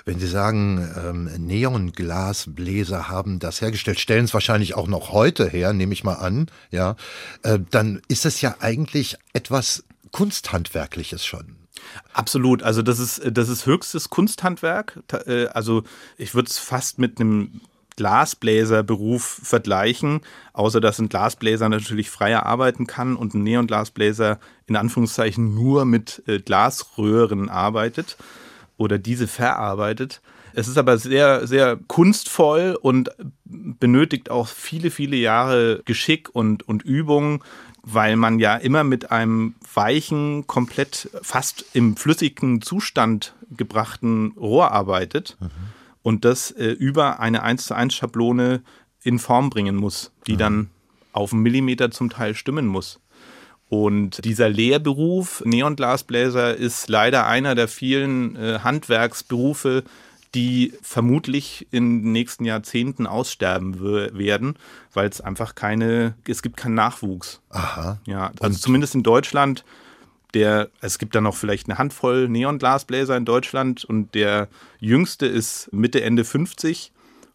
Wenn 0.03 0.19
Sie 0.19 0.27
sagen, 0.27 0.89
ähm, 0.97 1.29
Neonglasbläser 1.37 3.07
haben 3.07 3.37
das 3.37 3.61
hergestellt, 3.61 3.99
stellen 3.99 4.25
es 4.25 4.33
wahrscheinlich 4.33 4.73
auch 4.73 4.87
noch 4.87 5.11
heute 5.11 5.47
her, 5.47 5.73
nehme 5.73 5.93
ich 5.93 6.03
mal 6.03 6.15
an, 6.15 6.47
ja, 6.71 6.95
äh, 7.43 7.59
dann 7.69 8.01
ist 8.07 8.25
es 8.25 8.41
ja 8.41 8.55
eigentlich 8.59 9.17
etwas 9.33 9.83
Kunsthandwerkliches 10.11 11.23
schon. 11.23 11.60
Absolut, 12.13 12.63
also 12.63 12.81
das 12.81 12.99
ist, 12.99 13.21
das 13.31 13.49
ist 13.49 13.65
höchstes 13.65 14.09
Kunsthandwerk. 14.09 14.99
Äh, 15.25 15.47
also 15.47 15.83
ich 16.17 16.35
würde 16.35 16.49
es 16.49 16.59
fast 16.59 16.99
mit 16.99 17.19
einem 17.19 17.61
Glasbläserberuf 17.95 19.41
vergleichen, 19.43 20.21
außer 20.53 20.81
dass 20.81 20.99
ein 20.99 21.09
Glasbläser 21.09 21.69
natürlich 21.69 22.09
freier 22.09 22.45
arbeiten 22.45 22.87
kann 22.87 23.15
und 23.15 23.33
ein 23.33 23.43
Neonglasbläser 23.43 24.39
in 24.67 24.75
Anführungszeichen 24.75 25.53
nur 25.53 25.85
mit 25.85 26.23
äh, 26.27 26.39
Glasröhren 26.39 27.49
arbeitet 27.49 28.17
oder 28.77 28.97
diese 28.97 29.27
verarbeitet. 29.27 30.21
Es 30.53 30.67
ist 30.67 30.77
aber 30.77 30.97
sehr, 30.97 31.47
sehr 31.47 31.77
kunstvoll 31.87 32.77
und 32.81 33.09
benötigt 33.45 34.29
auch 34.29 34.47
viele, 34.47 34.91
viele 34.91 35.15
Jahre 35.15 35.81
Geschick 35.85 36.29
und, 36.33 36.67
und 36.67 36.83
Übung 36.83 37.43
weil 37.83 38.15
man 38.15 38.39
ja 38.39 38.55
immer 38.55 38.83
mit 38.83 39.11
einem 39.11 39.55
weichen, 39.73 40.45
komplett 40.47 41.09
fast 41.21 41.65
im 41.73 41.95
flüssigen 41.95 42.61
Zustand 42.61 43.35
gebrachten 43.55 44.33
Rohr 44.37 44.71
arbeitet 44.71 45.37
mhm. 45.39 45.49
und 46.03 46.25
das 46.25 46.51
äh, 46.51 46.69
über 46.69 47.19
eine 47.19 47.43
1 47.43 47.65
zu 47.65 47.75
1 47.75 47.93
Schablone 47.93 48.61
in 49.03 49.19
Form 49.19 49.49
bringen 49.49 49.75
muss, 49.75 50.11
die 50.27 50.33
mhm. 50.33 50.37
dann 50.37 50.69
auf 51.11 51.33
einen 51.33 51.41
Millimeter 51.41 51.91
zum 51.91 52.09
Teil 52.09 52.35
stimmen 52.35 52.67
muss. 52.67 52.99
Und 53.67 54.25
dieser 54.25 54.49
Lehrberuf 54.49 55.41
Neonglasbläser 55.45 56.55
ist 56.55 56.89
leider 56.89 57.25
einer 57.25 57.55
der 57.55 57.69
vielen 57.69 58.35
äh, 58.35 58.59
Handwerksberufe, 58.59 59.83
die 60.33 60.73
vermutlich 60.81 61.67
in 61.71 62.03
den 62.03 62.11
nächsten 62.11 62.45
Jahrzehnten 62.45 63.05
aussterben 63.05 63.81
werden, 63.81 64.55
weil 64.93 65.09
es 65.09 65.19
einfach 65.19 65.55
keine, 65.55 66.15
es 66.27 66.41
gibt 66.41 66.57
keinen 66.57 66.75
Nachwuchs. 66.75 67.41
Aha. 67.49 67.99
Ja, 68.05 68.31
also 68.39 68.45
Und 68.45 68.53
zumindest 68.59 68.95
in 68.95 69.03
Deutschland. 69.03 69.65
Der, 70.33 70.69
es 70.79 70.97
gibt 70.97 71.13
da 71.13 71.19
noch 71.19 71.35
vielleicht 71.35 71.67
eine 71.67 71.77
Handvoll 71.77 72.29
Neonglasbläser 72.29 73.17
in 73.17 73.25
Deutschland 73.25 73.83
und 73.83 74.15
der 74.15 74.47
jüngste 74.79 75.25
ist 75.25 75.67
Mitte, 75.73 76.01
Ende 76.01 76.23
50. 76.23 76.93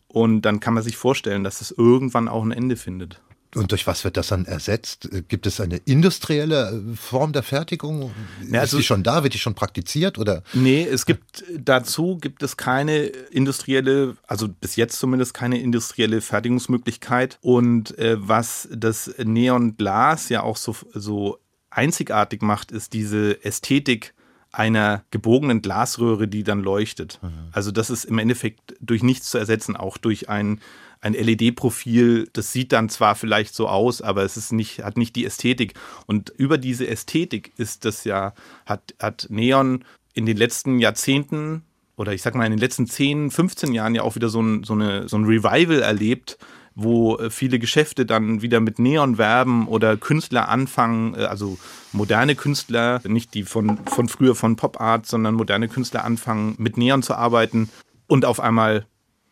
Und 0.08 0.42
dann 0.42 0.60
kann 0.60 0.72
man 0.72 0.82
sich 0.82 0.96
vorstellen, 0.96 1.44
dass 1.44 1.60
es 1.60 1.72
irgendwann 1.72 2.26
auch 2.26 2.42
ein 2.42 2.52
Ende 2.52 2.76
findet. 2.76 3.20
Und 3.56 3.72
durch 3.72 3.86
was 3.86 4.04
wird 4.04 4.16
das 4.16 4.28
dann 4.28 4.44
ersetzt? 4.44 5.08
Gibt 5.28 5.46
es 5.46 5.60
eine 5.60 5.78
industrielle 5.78 6.70
äh, 6.70 6.96
Form 6.96 7.32
der 7.32 7.42
Fertigung? 7.42 8.12
Ja, 8.50 8.60
also, 8.60 8.76
ist 8.76 8.82
die 8.82 8.86
schon 8.86 9.02
da? 9.02 9.22
Wird 9.22 9.34
die 9.34 9.38
schon 9.38 9.54
praktiziert? 9.54 10.18
Oder? 10.18 10.42
Nee, 10.52 10.82
es 10.82 11.06
gibt 11.06 11.44
dazu 11.58 12.18
gibt 12.18 12.42
es 12.42 12.56
keine 12.56 13.06
industrielle, 13.06 14.16
also 14.26 14.48
bis 14.48 14.76
jetzt 14.76 14.98
zumindest 14.98 15.34
keine 15.34 15.60
industrielle 15.60 16.20
Fertigungsmöglichkeit. 16.20 17.38
Und 17.40 17.96
äh, 17.98 18.16
was 18.18 18.68
das 18.70 19.14
Neonglas 19.18 20.28
ja 20.28 20.42
auch 20.42 20.56
so, 20.56 20.76
so 20.92 21.38
einzigartig 21.70 22.42
macht, 22.42 22.72
ist 22.72 22.92
diese 22.92 23.42
Ästhetik 23.44 24.14
einer 24.52 25.04
gebogenen 25.10 25.60
Glasröhre, 25.60 26.28
die 26.28 26.42
dann 26.42 26.60
leuchtet. 26.60 27.20
Mhm. 27.22 27.48
Also 27.52 27.70
das 27.70 27.90
ist 27.90 28.04
im 28.04 28.18
Endeffekt 28.18 28.74
durch 28.80 29.02
nichts 29.02 29.30
zu 29.30 29.38
ersetzen, 29.38 29.76
auch 29.76 29.98
durch 29.98 30.28
ein 30.28 30.60
ein 31.06 31.14
LED-Profil, 31.14 32.28
das 32.32 32.52
sieht 32.52 32.72
dann 32.72 32.88
zwar 32.88 33.14
vielleicht 33.14 33.54
so 33.54 33.68
aus, 33.68 34.02
aber 34.02 34.24
es 34.24 34.36
ist 34.36 34.52
nicht, 34.52 34.82
hat 34.82 34.96
nicht 34.96 35.16
die 35.16 35.24
Ästhetik. 35.24 35.74
Und 36.06 36.30
über 36.36 36.58
diese 36.58 36.86
Ästhetik 36.86 37.52
ist 37.56 37.84
das 37.84 38.04
ja, 38.04 38.34
hat, 38.66 38.94
hat 39.00 39.26
Neon 39.30 39.84
in 40.14 40.26
den 40.26 40.36
letzten 40.36 40.78
Jahrzehnten 40.78 41.62
oder 41.96 42.12
ich 42.12 42.22
sag 42.22 42.34
mal 42.34 42.44
in 42.44 42.52
den 42.52 42.60
letzten 42.60 42.86
10, 42.86 43.30
15 43.30 43.72
Jahren 43.72 43.94
ja 43.94 44.02
auch 44.02 44.16
wieder 44.16 44.28
so 44.28 44.40
ein, 44.42 44.64
so 44.64 44.74
eine, 44.74 45.08
so 45.08 45.16
ein 45.16 45.24
Revival 45.24 45.80
erlebt, 45.80 46.38
wo 46.74 47.16
äh, 47.16 47.30
viele 47.30 47.58
Geschäfte 47.58 48.04
dann 48.04 48.42
wieder 48.42 48.60
mit 48.60 48.78
Neon 48.78 49.16
werben 49.16 49.66
oder 49.66 49.96
Künstler 49.96 50.48
anfangen, 50.48 51.14
äh, 51.14 51.24
also 51.24 51.58
moderne 51.92 52.34
Künstler, 52.34 53.00
nicht 53.06 53.32
die 53.32 53.44
von, 53.44 53.78
von 53.86 54.08
früher 54.08 54.34
von 54.34 54.56
Pop 54.56 54.80
Art, 54.80 55.06
sondern 55.06 55.34
moderne 55.34 55.68
Künstler 55.68 56.04
anfangen, 56.04 56.54
mit 56.58 56.76
Neon 56.76 57.02
zu 57.02 57.14
arbeiten 57.14 57.70
und 58.06 58.26
auf 58.26 58.40
einmal 58.40 58.86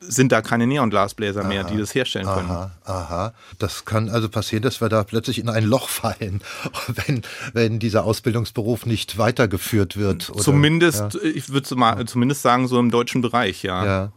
sind 0.09 0.33
da 0.33 0.43
keine 0.43 0.67
Neonglasbläser 0.67 1.41
aha, 1.41 1.49
mehr, 1.49 1.65
die 1.65 1.77
das 1.77 1.95
herstellen 1.95 2.27
können. 2.27 2.51
Aha, 2.51 2.71
aha. 2.85 3.35
Das 3.59 3.85
kann 3.85 4.09
also 4.09 4.29
passieren, 4.29 4.63
dass 4.63 4.81
wir 4.81 4.89
da 4.89 5.05
plötzlich 5.05 5.39
in 5.39 5.49
ein 5.49 5.65
Loch 5.65 5.89
fallen, 5.89 6.41
wenn, 6.89 7.23
wenn 7.53 7.79
dieser 7.79 8.05
Ausbildungsberuf 8.05 8.87
nicht 8.87 9.19
weitergeführt 9.19 9.97
wird. 9.97 10.31
Oder? 10.31 10.43
Zumindest, 10.43 11.15
ja. 11.15 11.23
ich 11.23 11.51
würde 11.51 11.75
mal 11.77 12.05
zumindest 12.07 12.43
sagen, 12.43 12.69
so 12.69 12.79
im 12.79 12.91
deutschen 12.91 13.23
Bereich, 13.23 13.63
ja. 13.63 13.85
ja. 13.85 14.13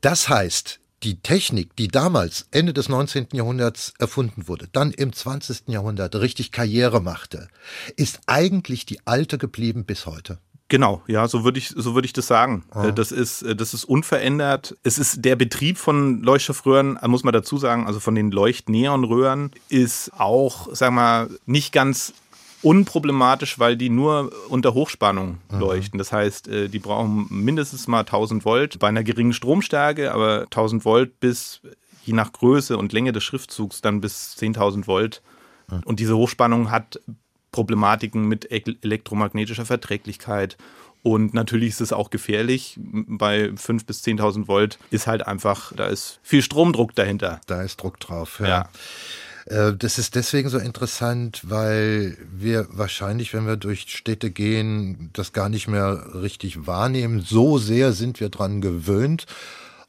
Das 0.00 0.28
heißt, 0.28 0.80
die 1.02 1.20
Technik, 1.20 1.76
die 1.76 1.88
damals 1.88 2.46
Ende 2.50 2.72
des 2.72 2.88
19. 2.88 3.28
Jahrhunderts 3.32 3.94
erfunden 3.98 4.48
wurde, 4.48 4.68
dann 4.72 4.92
im 4.92 5.12
20. 5.12 5.68
Jahrhundert 5.68 6.14
richtig 6.16 6.52
Karriere 6.52 7.00
machte, 7.00 7.48
ist 7.96 8.20
eigentlich 8.26 8.84
die 8.84 9.06
alte 9.06 9.38
geblieben 9.38 9.84
bis 9.84 10.06
heute. 10.06 10.38
Genau, 10.70 11.02
ja, 11.08 11.26
so 11.26 11.42
würde 11.42 11.58
ich, 11.58 11.68
so 11.68 11.94
würde 11.96 12.06
ich 12.06 12.12
das 12.12 12.28
sagen. 12.28 12.64
Oh. 12.72 12.92
Das 12.92 13.10
ist, 13.10 13.42
äh, 13.42 13.56
das 13.56 13.74
ist 13.74 13.84
unverändert. 13.84 14.76
Es 14.84 14.98
ist 14.98 15.24
der 15.24 15.34
Betrieb 15.34 15.76
von 15.76 16.22
Leuchtstoffröhren, 16.22 16.96
äh, 16.96 17.08
muss 17.08 17.24
man 17.24 17.34
dazu 17.34 17.58
sagen, 17.58 17.88
also 17.88 17.98
von 17.98 18.14
den 18.14 18.30
Leuchtneonröhren 18.30 19.50
ist 19.68 20.12
auch, 20.16 20.72
sagen 20.72 20.94
wir 20.94 21.00
mal, 21.00 21.30
nicht 21.44 21.72
ganz 21.72 22.14
unproblematisch, 22.62 23.58
weil 23.58 23.76
die 23.76 23.90
nur 23.90 24.30
unter 24.48 24.72
Hochspannung 24.74 25.38
mhm. 25.50 25.58
leuchten. 25.58 25.98
Das 25.98 26.12
heißt, 26.12 26.46
die 26.46 26.78
brauchen 26.78 27.26
mindestens 27.30 27.88
mal 27.88 28.00
1000 28.00 28.44
Volt 28.44 28.78
bei 28.78 28.88
einer 28.88 29.02
geringen 29.02 29.32
Stromstärke, 29.32 30.12
aber 30.12 30.42
1000 30.42 30.84
Volt 30.84 31.18
bis 31.20 31.62
je 32.04 32.12
nach 32.12 32.32
Größe 32.32 32.76
und 32.76 32.92
Länge 32.92 33.12
des 33.12 33.24
Schriftzugs 33.24 33.80
dann 33.80 34.02
bis 34.02 34.36
10.000 34.38 34.86
Volt. 34.86 35.22
Mhm. 35.70 35.80
Und 35.86 36.00
diese 36.00 36.16
Hochspannung 36.18 36.70
hat 36.70 37.00
Problematiken 37.52 38.26
mit 38.26 38.50
elektromagnetischer 38.50 39.66
Verträglichkeit. 39.66 40.56
Und 41.02 41.32
natürlich 41.32 41.70
ist 41.70 41.80
es 41.80 41.92
auch 41.92 42.10
gefährlich. 42.10 42.78
Bei 42.78 43.46
5.000 43.46 43.86
bis 43.86 44.04
10.000 44.04 44.48
Volt 44.48 44.78
ist 44.90 45.06
halt 45.06 45.26
einfach, 45.26 45.72
da 45.74 45.86
ist 45.86 46.20
viel 46.22 46.42
Stromdruck 46.42 46.94
dahinter. 46.94 47.40
Da 47.46 47.62
ist 47.62 47.78
Druck 47.82 47.98
drauf, 48.00 48.40
ja. 48.40 48.46
ja. 48.46 48.68
Äh, 49.46 49.76
das 49.76 49.98
ist 49.98 50.14
deswegen 50.14 50.48
so 50.48 50.58
interessant, 50.58 51.42
weil 51.44 52.16
wir 52.30 52.66
wahrscheinlich, 52.70 53.32
wenn 53.32 53.46
wir 53.46 53.56
durch 53.56 53.86
Städte 53.88 54.30
gehen, 54.30 55.10
das 55.14 55.32
gar 55.32 55.48
nicht 55.48 55.68
mehr 55.68 56.04
richtig 56.14 56.66
wahrnehmen. 56.66 57.20
So 57.20 57.58
sehr 57.58 57.92
sind 57.92 58.20
wir 58.20 58.28
dran 58.28 58.60
gewöhnt. 58.60 59.26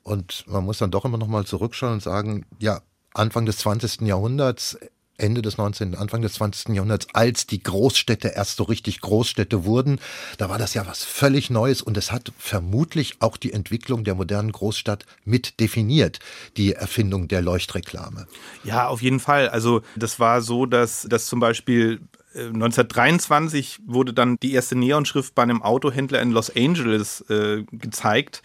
Und 0.04 0.45
man 0.47 0.63
muss 0.63 0.80
dann 0.80 0.91
doch 0.91 1.06
immer 1.06 1.17
noch 1.17 1.28
mal 1.28 1.45
zurückschauen 1.45 1.93
und 1.93 2.04
sagen, 2.04 2.45
ja, 2.60 2.82
Anfang 3.13 3.45
des 3.45 3.58
20. 3.58 4.02
Jahrhunderts 4.02 4.78
Ende 5.22 5.42
des 5.42 5.58
19., 5.58 5.96
Anfang 5.96 6.22
des 6.22 6.34
20. 6.34 6.76
Jahrhunderts, 6.76 7.08
als 7.14 7.48
die 7.48 7.62
Großstädte 7.62 8.30
erst 8.30 8.58
so 8.58 8.64
richtig 8.64 9.02
Großstädte 9.02 9.66
wurden. 9.66 10.00
Da 10.38 10.50
war 10.50 10.58
das 10.58 10.74
ja 10.74 10.86
was 10.88 11.04
völlig 11.04 11.50
Neues 11.50 11.82
und 11.82 11.98
es 11.98 12.12
hat 12.12 12.32
vermutlich 12.38 13.16
auch 13.20 13.38
die 13.38 13.54
Entwicklung 13.54 14.04
der 14.04 14.16
modernen 14.16 14.52
Großstadt 14.52 15.06
mit 15.24 15.60
definiert, 15.60 16.20
die 16.58 16.74
Erfindung 16.74 17.28
der 17.28 17.42
Leuchtreklame. 17.42 18.28
Ja, 18.64 18.88
auf 18.88 19.02
jeden 19.02 19.20
Fall. 19.20 19.50
Also 19.50 19.82
das 19.96 20.20
war 20.20 20.42
so, 20.42 20.66
dass, 20.66 21.04
dass 21.04 21.28
zum 21.28 21.40
Beispiel 21.40 22.02
1923 22.34 23.80
äh, 23.80 23.92
wurde 23.92 24.14
dann 24.14 24.38
die 24.42 24.54
erste 24.54 24.78
Neonschrift 24.78 25.36
bei 25.36 25.44
einem 25.44 25.62
Autohändler 25.62 26.22
in 26.22 26.32
Los 26.32 26.56
Angeles 26.56 27.22
äh, 27.30 27.64
gezeigt. 27.72 28.42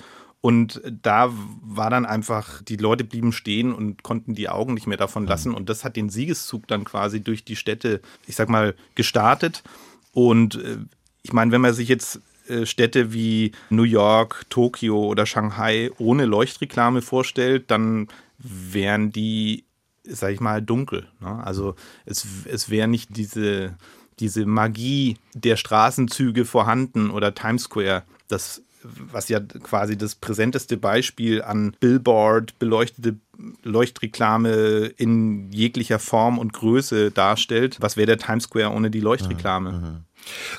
Und 0.47 0.81
da 1.03 1.33
war 1.61 1.91
dann 1.91 2.07
einfach, 2.07 2.63
die 2.63 2.77
Leute 2.77 3.03
blieben 3.03 3.33
stehen 3.33 3.75
und 3.75 4.05
konnten 4.05 4.37
die 4.37 4.49
Augen 4.49 4.75
nicht 4.75 4.87
mehr 4.87 4.97
davon 4.97 5.27
lassen. 5.27 5.53
Und 5.53 5.69
das 5.69 5.83
hat 5.83 5.97
den 5.97 6.09
Siegeszug 6.09 6.69
dann 6.69 6.85
quasi 6.85 7.21
durch 7.21 7.45
die 7.45 7.57
Städte, 7.57 8.01
ich 8.29 8.37
sag 8.37 8.49
mal, 8.49 8.77
gestartet. 8.95 9.65
Und 10.13 10.55
äh, 10.55 10.77
ich 11.23 11.33
meine, 11.33 11.51
wenn 11.51 11.63
man 11.63 11.75
sich 11.75 11.89
jetzt 11.89 12.21
äh, 12.47 12.65
Städte 12.65 13.13
wie 13.13 13.51
New 13.71 13.83
York, 13.83 14.47
Tokio 14.49 15.07
oder 15.07 15.27
Shanghai 15.27 15.91
ohne 15.99 16.27
Leuchtreklame 16.27 17.03
vorstellt, 17.03 17.69
dann 17.73 18.07
wären 18.39 19.11
die 19.11 19.65
sag 20.05 20.33
ich 20.33 20.39
mal, 20.39 20.63
dunkel. 20.63 21.09
Ne? 21.19 21.43
Also 21.43 21.75
es, 22.05 22.25
es 22.45 22.71
wäre 22.71 22.87
nicht 22.87 23.17
diese, 23.17 23.75
diese 24.21 24.47
Magie 24.47 25.17
der 25.35 25.57
Straßenzüge 25.57 26.45
vorhanden 26.45 27.11
oder 27.11 27.35
Times 27.35 27.65
Square, 27.65 28.05
das 28.29 28.63
was 29.13 29.29
ja 29.29 29.41
quasi 29.41 29.97
das 29.97 30.15
präsenteste 30.15 30.77
Beispiel 30.77 31.43
an 31.43 31.77
Billboard, 31.81 32.59
beleuchtete 32.59 33.17
Leuchtreklame 33.63 34.87
in 34.97 35.51
jeglicher 35.53 35.99
Form 35.99 36.39
und 36.39 36.53
Größe 36.53 37.11
darstellt. 37.11 37.77
Was 37.81 37.97
wäre 37.97 38.07
der 38.07 38.19
Times 38.19 38.45
Square 38.45 38.71
ohne 38.71 38.91
die 38.91 39.01
Leuchtreklame? 39.01 40.05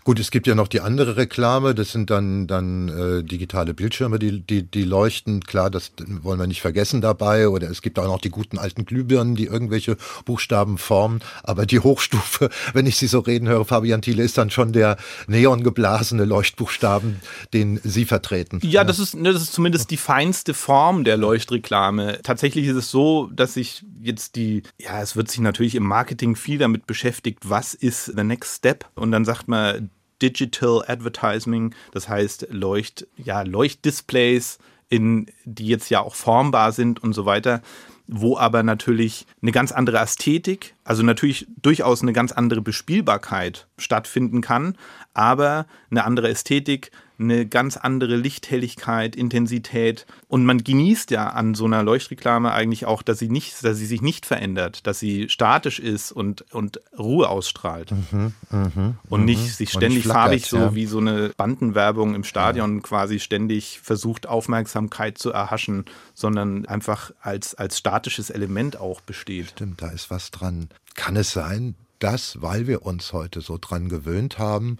Gut, 0.03 0.19
es 0.19 0.31
gibt 0.31 0.47
ja 0.47 0.55
noch 0.55 0.67
die 0.67 0.81
andere 0.81 1.17
Reklame, 1.17 1.75
das 1.75 1.91
sind 1.91 2.09
dann, 2.09 2.47
dann 2.47 2.89
äh, 2.89 3.23
digitale 3.23 3.73
Bildschirme, 3.73 4.19
die, 4.19 4.41
die, 4.41 4.63
die 4.63 4.83
leuchten. 4.83 5.41
Klar, 5.41 5.69
das 5.69 5.91
wollen 6.21 6.39
wir 6.39 6.47
nicht 6.47 6.61
vergessen 6.61 7.01
dabei. 7.01 7.49
Oder 7.49 7.69
es 7.69 7.81
gibt 7.81 7.99
auch 7.99 8.05
noch 8.05 8.21
die 8.21 8.29
guten 8.29 8.57
alten 8.57 8.85
Glühbirnen, 8.85 9.35
die 9.35 9.45
irgendwelche 9.45 9.97
Buchstaben 10.25 10.77
formen. 10.77 11.21
Aber 11.43 11.65
die 11.65 11.79
Hochstufe, 11.79 12.49
wenn 12.73 12.85
ich 12.85 12.97
Sie 12.97 13.07
so 13.07 13.19
reden 13.19 13.47
höre, 13.47 13.65
Fabian 13.65 14.01
Thiele, 14.01 14.23
ist 14.23 14.37
dann 14.37 14.49
schon 14.49 14.73
der 14.73 14.97
neongeblasene 15.27 16.25
Leuchtbuchstaben, 16.25 17.21
den 17.53 17.79
Sie 17.83 18.05
vertreten. 18.05 18.59
Ja, 18.63 18.83
das 18.83 18.99
ist, 18.99 19.15
ne, 19.15 19.33
das 19.33 19.41
ist 19.43 19.53
zumindest 19.53 19.91
die 19.91 19.97
feinste 19.97 20.53
Form 20.53 21.03
der 21.03 21.17
Leuchtreklame. 21.17 22.21
Tatsächlich 22.23 22.67
ist 22.67 22.75
es 22.75 22.91
so, 22.91 23.29
dass 23.33 23.53
sich 23.53 23.83
jetzt 24.01 24.35
die, 24.35 24.63
ja, 24.79 25.01
es 25.01 25.15
wird 25.15 25.29
sich 25.29 25.39
natürlich 25.39 25.75
im 25.75 25.83
Marketing 25.83 26.35
viel 26.35 26.57
damit 26.57 26.87
beschäftigt, 26.87 27.49
was 27.49 27.73
ist 27.73 28.05
the 28.05 28.23
next 28.23 28.57
step? 28.57 28.85
Und 28.95 29.11
dann 29.11 29.25
sagt 29.25 29.47
man 29.47 29.89
Digital 30.21 30.83
Advertising, 30.87 31.73
das 31.91 32.09
heißt 32.09 32.47
Leucht, 32.49 33.07
ja, 33.17 33.41
Leuchtdisplays, 33.41 34.57
in, 34.89 35.27
die 35.43 35.67
jetzt 35.67 35.89
ja 35.89 35.99
auch 35.99 36.15
formbar 36.15 36.71
sind 36.71 37.03
und 37.03 37.13
so 37.13 37.25
weiter 37.25 37.61
wo 38.07 38.37
aber 38.37 38.63
natürlich 38.63 39.27
eine 39.41 39.51
ganz 39.51 39.71
andere 39.71 39.97
Ästhetik, 39.97 40.75
also 40.83 41.03
natürlich 41.03 41.45
durchaus 41.61 42.01
eine 42.01 42.13
ganz 42.13 42.31
andere 42.31 42.61
Bespielbarkeit 42.61 43.67
stattfinden 43.77 44.41
kann, 44.41 44.77
aber 45.13 45.67
eine 45.91 46.05
andere 46.05 46.29
Ästhetik, 46.29 46.91
eine 47.19 47.47
ganz 47.47 47.77
andere 47.77 48.15
Lichthelligkeit, 48.15 49.15
Intensität. 49.15 50.05
Und 50.27 50.45
man 50.45 50.63
genießt 50.63 51.11
ja 51.11 51.29
an 51.29 51.55
so 51.55 51.65
einer 51.65 51.83
Leuchtreklame 51.83 52.51
eigentlich 52.51 52.85
auch, 52.85 53.01
dass 53.01 53.19
sie 53.19 53.29
nicht, 53.29 53.63
dass 53.63 53.77
sie 53.77 53.85
sich 53.85 54.01
nicht 54.01 54.25
verändert, 54.25 54.85
dass 54.85 54.99
sie 54.99 55.29
statisch 55.29 55.79
ist 55.79 56.11
und, 56.11 56.45
und 56.53 56.81
Ruhe 56.97 57.29
ausstrahlt. 57.29 57.91
Mhm, 57.91 58.33
mh, 58.49 58.95
und 59.09 59.25
nicht 59.25 59.41
mh. 59.41 59.47
sich 59.47 59.71
ständig 59.71 60.03
flackert, 60.03 60.23
farbig, 60.23 60.45
so 60.45 60.57
ja. 60.57 60.75
wie 60.75 60.85
so 60.85 60.99
eine 60.99 61.29
Bandenwerbung 61.35 62.13
im 62.15 62.23
Stadion 62.23 62.75
ja. 62.75 62.81
quasi 62.81 63.19
ständig 63.19 63.79
versucht, 63.81 64.27
Aufmerksamkeit 64.27 65.17
zu 65.17 65.31
erhaschen, 65.31 65.85
sondern 66.13 66.65
einfach 66.65 67.11
als, 67.21 67.55
als 67.55 67.77
statisches 67.77 68.29
Element 68.29 68.79
auch 68.79 69.01
besteht. 69.01 69.51
Stimmt, 69.51 69.81
da 69.81 69.89
ist 69.89 70.11
was 70.11 70.31
dran. 70.31 70.69
Kann 70.95 71.15
es 71.15 71.31
sein, 71.31 71.75
dass, 71.99 72.41
weil 72.41 72.67
wir 72.67 72.83
uns 72.85 73.13
heute 73.13 73.41
so 73.41 73.57
dran 73.59 73.89
gewöhnt 73.89 74.37
haben, 74.37 74.77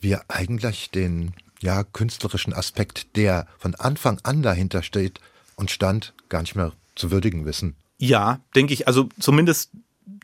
wir 0.00 0.22
eigentlich 0.28 0.90
den 0.90 1.34
ja, 1.60 1.84
künstlerischen 1.84 2.52
Aspekt, 2.52 3.16
der 3.16 3.46
von 3.58 3.74
Anfang 3.74 4.20
an 4.22 4.42
dahinter 4.42 4.82
steht 4.82 5.20
und 5.56 5.70
stand, 5.70 6.14
gar 6.28 6.42
nicht 6.42 6.54
mehr 6.54 6.72
zu 6.94 7.10
würdigen 7.10 7.44
wissen. 7.44 7.76
Ja, 7.98 8.40
denke 8.54 8.74
ich. 8.74 8.86
Also 8.86 9.08
zumindest, 9.18 9.70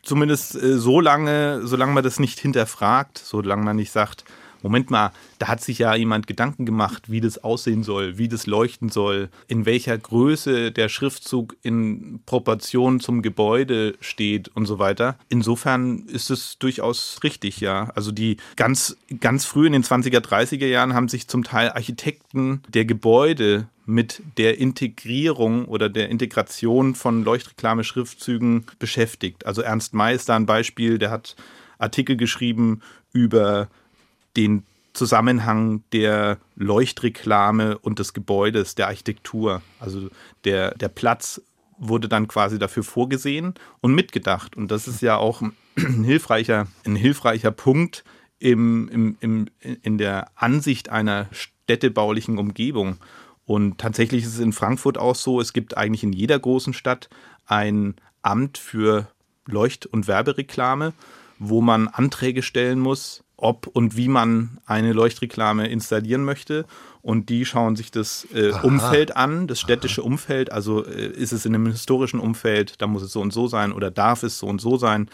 zumindest 0.03 0.55
äh, 0.55 0.77
so 0.77 0.99
lange, 0.99 1.65
solange 1.65 1.93
man 1.93 2.03
das 2.03 2.19
nicht 2.19 2.39
hinterfragt, 2.39 3.17
solange 3.17 3.63
man 3.63 3.75
nicht 3.75 3.91
sagt, 3.91 4.25
Moment 4.61 4.89
mal, 4.89 5.11
da 5.39 5.47
hat 5.47 5.61
sich 5.61 5.79
ja 5.79 5.95
jemand 5.95 6.27
Gedanken 6.27 6.65
gemacht, 6.65 7.11
wie 7.11 7.21
das 7.21 7.43
aussehen 7.43 7.83
soll, 7.83 8.17
wie 8.17 8.27
das 8.27 8.47
leuchten 8.47 8.89
soll, 8.89 9.29
in 9.47 9.65
welcher 9.65 9.97
Größe 9.97 10.71
der 10.71 10.89
Schriftzug 10.89 11.55
in 11.63 12.21
Proportion 12.25 12.99
zum 12.99 13.21
Gebäude 13.21 13.95
steht 13.99 14.49
und 14.49 14.65
so 14.65 14.79
weiter. 14.79 15.17
Insofern 15.29 16.05
ist 16.07 16.29
es 16.29 16.57
durchaus 16.59 17.19
richtig, 17.23 17.59
ja. 17.59 17.89
Also 17.95 18.11
die 18.11 18.37
ganz, 18.55 18.97
ganz 19.19 19.45
früh 19.45 19.67
in 19.67 19.73
den 19.73 19.83
20er, 19.83 20.19
30er 20.19 20.67
Jahren 20.67 20.93
haben 20.93 21.09
sich 21.09 21.27
zum 21.27 21.43
Teil 21.43 21.71
Architekten 21.71 22.61
der 22.69 22.85
Gebäude 22.85 23.67
mit 23.85 24.21
der 24.37 24.57
Integrierung 24.57 25.65
oder 25.65 25.89
der 25.89 26.09
Integration 26.09 26.95
von 26.95 27.23
Leuchtreklame-Schriftzügen 27.23 28.65
beschäftigt. 28.79 29.45
Also 29.45 29.61
Ernst 29.61 29.93
May 29.93 30.15
ist 30.15 30.29
da 30.29 30.35
ein 30.35 30.45
Beispiel, 30.45 30.97
der 30.97 31.11
hat 31.11 31.35
Artikel 31.77 32.15
geschrieben 32.15 32.81
über 33.11 33.67
den 34.37 34.63
Zusammenhang 34.93 35.83
der 35.93 36.37
Leuchtreklame 36.55 37.77
und 37.77 37.99
des 37.99 38.13
Gebäudes, 38.13 38.75
der 38.75 38.87
Architektur. 38.87 39.61
Also 39.79 40.09
der, 40.43 40.75
der 40.75 40.89
Platz 40.89 41.41
wurde 41.77 42.07
dann 42.07 42.27
quasi 42.27 42.59
dafür 42.59 42.83
vorgesehen 42.83 43.55
und 43.79 43.95
mitgedacht. 43.95 44.55
Und 44.55 44.69
das 44.69 44.87
ist 44.87 45.01
ja 45.01 45.17
auch 45.17 45.41
ein 45.41 45.53
hilfreicher, 46.03 46.67
ein 46.85 46.95
hilfreicher 46.95 47.51
Punkt 47.51 48.03
im, 48.39 48.89
im, 48.89 49.17
im, 49.19 49.47
in 49.81 49.97
der 49.97 50.31
Ansicht 50.35 50.89
einer 50.89 51.27
städtebaulichen 51.31 52.37
Umgebung. 52.37 52.97
Und 53.45 53.79
tatsächlich 53.79 54.23
ist 54.23 54.35
es 54.35 54.39
in 54.39 54.53
Frankfurt 54.53 54.97
auch 54.97 55.15
so, 55.15 55.41
es 55.41 55.53
gibt 55.53 55.77
eigentlich 55.77 56.03
in 56.03 56.13
jeder 56.13 56.37
großen 56.37 56.73
Stadt 56.73 57.09
ein 57.45 57.95
Amt 58.21 58.57
für 58.57 59.07
Leucht- 59.45 59.87
und 59.87 60.07
Werbereklame, 60.07 60.93
wo 61.39 61.61
man 61.61 61.87
Anträge 61.87 62.43
stellen 62.43 62.79
muss, 62.79 63.23
ob 63.41 63.67
und 63.67 63.97
wie 63.97 64.07
man 64.07 64.59
eine 64.65 64.93
Leuchtreklame 64.93 65.67
installieren 65.67 66.23
möchte. 66.23 66.65
Und 67.01 67.29
die 67.29 67.45
schauen 67.45 67.75
sich 67.75 67.89
das 67.89 68.27
äh, 68.33 68.51
Umfeld 68.61 69.17
an, 69.17 69.47
das 69.47 69.59
städtische 69.59 70.01
Aha. 70.01 70.07
Umfeld. 70.07 70.51
Also 70.51 70.85
äh, 70.85 71.07
ist 71.07 71.31
es 71.31 71.45
in 71.45 71.55
einem 71.55 71.67
historischen 71.67 72.19
Umfeld, 72.19 72.81
da 72.81 72.87
muss 72.87 73.01
es 73.01 73.11
so 73.11 73.21
und 73.21 73.33
so 73.33 73.47
sein 73.47 73.71
oder 73.71 73.89
darf 73.89 74.23
es 74.23 74.37
so 74.37 74.47
und 74.47 74.61
so 74.61 74.77
sein. 74.77 75.09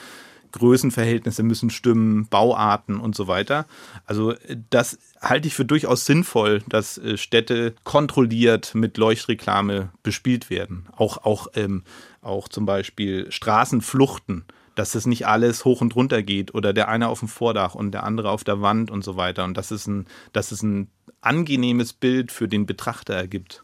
Größenverhältnisse 0.52 1.44
müssen 1.44 1.70
stimmen, 1.70 2.28
Bauarten 2.28 3.00
und 3.00 3.16
so 3.16 3.28
weiter. 3.28 3.66
Also 4.06 4.32
äh, 4.32 4.58
das 4.70 5.00
halte 5.22 5.48
ich 5.48 5.54
für 5.54 5.66
durchaus 5.66 6.06
sinnvoll, 6.06 6.62
dass 6.68 6.98
äh, 6.98 7.18
Städte 7.18 7.76
kontrolliert 7.84 8.76
mit 8.76 8.98
Leuchtreklame 8.98 9.90
bespielt 10.04 10.50
werden. 10.50 10.88
Auch, 10.96 11.24
auch, 11.26 11.48
ähm, 11.56 11.84
auch 12.22 12.50
zum 12.50 12.66
Beispiel 12.66 13.32
Straßenfluchten 13.32 14.46
dass 14.78 14.96
es 14.96 15.06
nicht 15.06 15.26
alles 15.26 15.66
hoch 15.66 15.82
und 15.82 15.96
runter 15.96 16.22
geht 16.22 16.54
oder 16.54 16.72
der 16.72 16.88
eine 16.88 17.08
auf 17.08 17.20
dem 17.20 17.28
Vordach 17.28 17.74
und 17.76 17.92
der 17.92 18.04
andere 18.04 18.30
auf 18.30 18.44
der 18.44 18.62
Wand 18.62 18.92
und 18.92 19.04
so 19.04 19.18
weiter. 19.18 19.44
Und 19.44 19.58
dass 19.58 19.72
es 19.72 19.88
ein, 19.88 20.06
dass 20.34 20.52
es 20.52 20.62
ein 20.62 20.90
angenehmes 21.22 21.94
Bild 21.94 22.32
für 22.32 22.48
den 22.48 22.66
Betrachter 22.66 23.16
ergibt. 23.16 23.64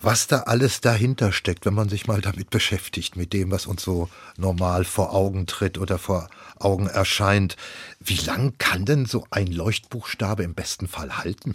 Was 0.00 0.26
da 0.26 0.40
alles 0.40 0.82
dahinter 0.82 1.32
steckt, 1.32 1.64
wenn 1.64 1.72
man 1.72 1.88
sich 1.88 2.06
mal 2.06 2.20
damit 2.20 2.50
beschäftigt, 2.50 3.16
mit 3.16 3.32
dem, 3.32 3.50
was 3.50 3.66
uns 3.66 3.82
so 3.82 4.10
normal 4.36 4.84
vor 4.84 5.14
Augen 5.14 5.46
tritt 5.46 5.78
oder 5.78 5.98
vor 5.98 6.28
Augen 6.58 6.86
erscheint. 6.86 7.56
Wie 7.98 8.16
lang 8.16 8.54
kann 8.58 8.84
denn 8.84 9.06
so 9.06 9.26
ein 9.30 9.46
Leuchtbuchstabe 9.46 10.42
im 10.42 10.54
besten 10.54 10.86
Fall 10.86 11.16
halten? 11.16 11.54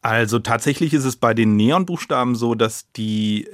Also 0.00 0.40
tatsächlich 0.40 0.94
ist 0.94 1.04
es 1.04 1.14
bei 1.14 1.32
den 1.32 1.54
Neonbuchstaben 1.54 2.34
so, 2.34 2.56
dass 2.56 2.90
die, 2.90 3.48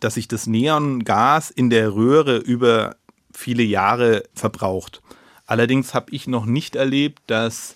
dass 0.00 0.14
sich 0.14 0.28
das 0.28 0.46
Neongas 0.46 1.50
in 1.50 1.70
der 1.70 1.94
Röhre 1.94 2.36
über 2.36 2.96
viele 3.34 3.62
Jahre 3.62 4.24
verbraucht. 4.34 5.02
Allerdings 5.46 5.92
habe 5.92 6.10
ich 6.10 6.26
noch 6.26 6.46
nicht 6.46 6.76
erlebt, 6.76 7.22
dass 7.26 7.74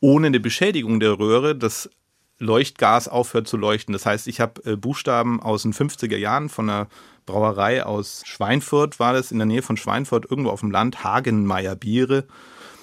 ohne 0.00 0.28
eine 0.28 0.40
Beschädigung 0.40 1.00
der 1.00 1.18
Röhre 1.18 1.56
das 1.56 1.90
Leuchtgas 2.38 3.08
aufhört 3.08 3.48
zu 3.48 3.56
leuchten. 3.56 3.92
Das 3.92 4.06
heißt, 4.06 4.28
ich 4.28 4.40
habe 4.40 4.64
äh, 4.64 4.76
Buchstaben 4.76 5.42
aus 5.42 5.62
den 5.62 5.74
50er 5.74 6.16
Jahren 6.16 6.48
von 6.48 6.70
einer 6.70 6.86
Brauerei 7.26 7.84
aus 7.84 8.22
Schweinfurt, 8.24 9.00
war 9.00 9.12
das 9.12 9.32
in 9.32 9.38
der 9.38 9.46
Nähe 9.46 9.62
von 9.62 9.76
Schweinfurt, 9.76 10.30
irgendwo 10.30 10.50
auf 10.50 10.60
dem 10.60 10.70
Land, 10.70 11.04
Hagenmeier 11.04 11.74
Biere. 11.74 12.26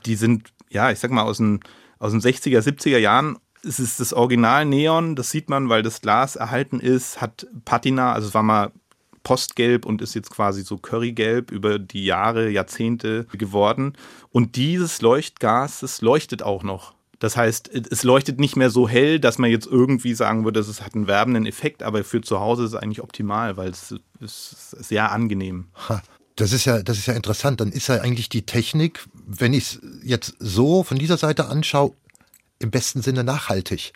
Die 0.06 0.16
sind, 0.16 0.50
ja, 0.70 0.92
ich 0.92 1.00
sag 1.00 1.12
mal, 1.12 1.24
aus 1.24 1.38
den, 1.38 1.62
aus 2.00 2.12
den 2.12 2.22
60er, 2.22 2.60
70er 2.60 2.98
Jahren. 2.98 3.38
Es 3.64 3.80
ist 3.80 4.00
das 4.00 4.14
Original 4.14 4.66
Neon, 4.66 5.16
das 5.16 5.32
sieht 5.32 5.50
man, 5.50 5.70
weil 5.70 5.82
das 5.82 6.02
Glas 6.02 6.36
erhalten 6.36 6.80
ist, 6.80 7.22
hat 7.22 7.48
Patina, 7.64 8.14
also 8.14 8.28
es 8.28 8.34
war 8.36 8.44
mal 8.44 8.72
Postgelb 9.26 9.86
und 9.86 10.02
ist 10.02 10.14
jetzt 10.14 10.32
quasi 10.32 10.62
so 10.62 10.78
Currygelb 10.78 11.52
über 11.52 11.78
die 11.80 12.06
Jahre, 12.06 12.50
Jahrzehnte 12.50 13.26
geworden. 13.34 13.98
Und 14.32 14.56
dieses 14.56 15.02
Leuchtgas, 15.02 15.82
das 15.82 16.00
leuchtet 16.00 16.44
auch 16.44 16.64
noch. 16.64 16.94
Das 17.20 17.36
heißt, 17.36 17.70
es 17.74 18.04
leuchtet 18.04 18.40
nicht 18.40 18.56
mehr 18.56 18.70
so 18.70 18.88
hell, 18.88 19.20
dass 19.20 19.38
man 19.38 19.50
jetzt 19.50 19.68
irgendwie 19.68 20.14
sagen 20.14 20.46
würde, 20.46 20.60
es 20.60 20.82
hat 20.82 20.96
einen 20.96 21.08
werbenden 21.08 21.46
Effekt, 21.46 21.82
aber 21.84 22.04
für 22.04 22.22
zu 22.22 22.40
Hause 22.40 22.64
ist 22.64 22.74
es 22.74 22.76
eigentlich 22.76 23.02
optimal, 23.02 23.58
weil 23.58 23.70
es 23.70 23.96
ist 24.22 24.72
sehr 24.72 25.12
angenehm. 25.12 25.68
Ha. 25.90 26.02
Das 26.36 26.52
ist 26.52 26.66
ja, 26.66 26.84
das 26.84 26.98
ist 26.98 27.06
ja 27.06 27.14
interessant. 27.14 27.62
Dann 27.62 27.72
ist 27.72 27.88
ja 27.88 28.02
eigentlich 28.02 28.28
die 28.28 28.46
Technik, 28.46 29.06
wenn 29.26 29.54
ich 29.54 29.64
es 29.64 29.80
jetzt 30.04 30.36
so 30.40 30.84
von 30.84 30.98
dieser 30.98 31.18
Seite 31.18 31.48
anschaue, 31.48 31.94
im 32.60 32.72
besten 32.72 33.02
Sinne 33.02 33.24
nachhaltig. 33.24 33.94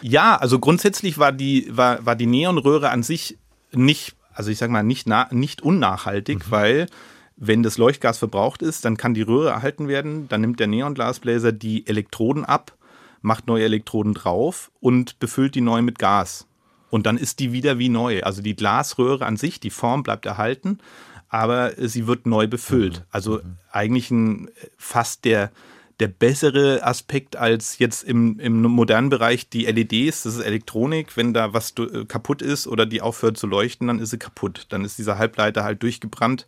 Ja, 0.00 0.36
also 0.36 0.58
grundsätzlich 0.58 1.18
war 1.18 1.32
die, 1.32 1.68
war, 1.70 2.06
war 2.06 2.16
die 2.16 2.26
Neonröhre 2.26 2.90
an 2.90 3.02
sich 3.02 3.38
nicht, 3.72 4.14
also 4.32 4.50
ich 4.50 4.58
sag 4.58 4.70
mal, 4.70 4.82
nicht, 4.82 5.08
nicht 5.30 5.62
unnachhaltig, 5.62 6.46
mhm. 6.46 6.50
weil 6.50 6.86
wenn 7.36 7.62
das 7.62 7.78
Leuchtgas 7.78 8.18
verbraucht 8.18 8.62
ist, 8.62 8.84
dann 8.84 8.96
kann 8.96 9.14
die 9.14 9.22
Röhre 9.22 9.48
erhalten 9.48 9.88
werden, 9.88 10.28
dann 10.28 10.42
nimmt 10.42 10.60
der 10.60 10.66
Neonglasbläser 10.66 11.52
die 11.52 11.86
Elektroden 11.86 12.44
ab, 12.44 12.76
macht 13.22 13.46
neue 13.46 13.64
Elektroden 13.64 14.12
drauf 14.12 14.70
und 14.80 15.18
befüllt 15.18 15.54
die 15.54 15.62
neu 15.62 15.80
mit 15.80 15.98
Gas. 15.98 16.46
Und 16.90 17.06
dann 17.06 17.16
ist 17.16 17.38
die 17.38 17.52
wieder 17.52 17.78
wie 17.78 17.88
neu. 17.88 18.22
Also 18.22 18.42
die 18.42 18.56
Glasröhre 18.56 19.24
an 19.24 19.36
sich, 19.36 19.58
die 19.58 19.70
Form 19.70 20.02
bleibt 20.02 20.26
erhalten, 20.26 20.78
aber 21.28 21.72
sie 21.76 22.06
wird 22.06 22.26
neu 22.26 22.46
befüllt. 22.46 23.00
Mhm. 23.00 23.04
Also 23.10 23.32
mhm. 23.36 23.56
eigentlich 23.70 24.10
ein, 24.10 24.50
fast 24.76 25.24
der, 25.24 25.50
der 26.00 26.08
bessere 26.08 26.82
Aspekt 26.82 27.36
als 27.36 27.78
jetzt 27.78 28.02
im, 28.02 28.40
im 28.40 28.62
modernen 28.62 29.10
Bereich 29.10 29.48
die 29.48 29.66
LEDs, 29.66 30.22
das 30.22 30.36
ist 30.36 30.44
Elektronik. 30.44 31.16
Wenn 31.16 31.34
da 31.34 31.52
was 31.52 31.74
äh, 31.78 32.06
kaputt 32.06 32.42
ist 32.42 32.66
oder 32.66 32.86
die 32.86 33.02
aufhört 33.02 33.36
zu 33.36 33.46
leuchten, 33.46 33.86
dann 33.86 33.98
ist 33.98 34.10
sie 34.10 34.18
kaputt. 34.18 34.66
Dann 34.70 34.84
ist 34.84 34.98
dieser 34.98 35.18
Halbleiter 35.18 35.62
halt 35.62 35.82
durchgebrannt 35.82 36.46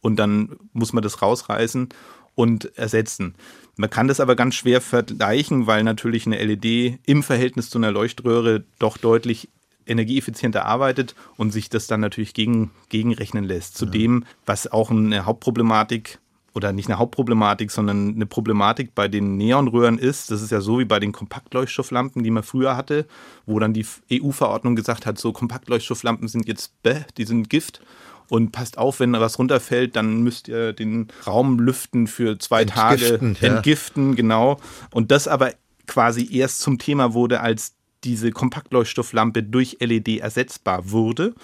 und 0.00 0.16
dann 0.16 0.56
muss 0.72 0.92
man 0.92 1.02
das 1.02 1.20
rausreißen 1.20 1.88
und 2.34 2.76
ersetzen. 2.78 3.34
Man 3.76 3.90
kann 3.90 4.08
das 4.08 4.20
aber 4.20 4.36
ganz 4.36 4.54
schwer 4.54 4.80
vergleichen, 4.80 5.66
weil 5.66 5.82
natürlich 5.82 6.26
eine 6.26 6.42
LED 6.42 7.00
im 7.04 7.22
Verhältnis 7.22 7.70
zu 7.70 7.78
einer 7.78 7.90
Leuchtröhre 7.90 8.64
doch 8.78 8.98
deutlich 8.98 9.48
energieeffizienter 9.86 10.64
arbeitet 10.64 11.14
und 11.36 11.50
sich 11.50 11.68
das 11.68 11.88
dann 11.88 12.00
natürlich 12.00 12.34
gegen, 12.34 12.70
gegenrechnen 12.88 13.44
lässt. 13.44 13.76
Zudem, 13.76 14.24
was 14.46 14.70
auch 14.70 14.90
eine 14.90 15.26
Hauptproblematik 15.26 16.20
oder 16.54 16.72
nicht 16.72 16.88
eine 16.88 16.98
Hauptproblematik, 16.98 17.70
sondern 17.70 18.14
eine 18.14 18.26
Problematik 18.26 18.94
bei 18.94 19.08
den 19.08 19.36
Neonröhren 19.36 19.98
ist, 19.98 20.30
das 20.30 20.42
ist 20.42 20.50
ja 20.50 20.60
so 20.60 20.78
wie 20.78 20.84
bei 20.84 21.00
den 21.00 21.12
Kompaktleuchtstofflampen, 21.12 22.22
die 22.22 22.30
man 22.30 22.42
früher 22.42 22.76
hatte, 22.76 23.06
wo 23.46 23.58
dann 23.58 23.72
die 23.72 23.86
EU-Verordnung 24.12 24.76
gesagt 24.76 25.06
hat, 25.06 25.18
so 25.18 25.32
Kompaktleuchtstofflampen 25.32 26.28
sind 26.28 26.46
jetzt 26.46 26.82
bäh, 26.82 27.04
die 27.16 27.24
sind 27.24 27.48
Gift 27.48 27.80
und 28.28 28.52
passt 28.52 28.78
auf, 28.78 29.00
wenn 29.00 29.12
was 29.12 29.38
runterfällt, 29.38 29.96
dann 29.96 30.22
müsst 30.22 30.48
ihr 30.48 30.72
den 30.72 31.08
Raum 31.26 31.58
lüften 31.58 32.06
für 32.06 32.38
zwei 32.38 32.62
entgiften, 32.62 33.34
Tage, 33.34 33.46
ja. 33.46 33.54
entgiften, 33.54 34.16
genau. 34.16 34.58
Und 34.90 35.10
das 35.10 35.28
aber 35.28 35.52
quasi 35.86 36.28
erst 36.34 36.60
zum 36.60 36.78
Thema 36.78 37.12
wurde, 37.12 37.40
als 37.40 37.74
diese 38.04 38.30
Kompaktleuchtstofflampe 38.30 39.42
durch 39.42 39.76
LED 39.80 40.20
ersetzbar 40.20 40.90
wurde. 40.90 41.34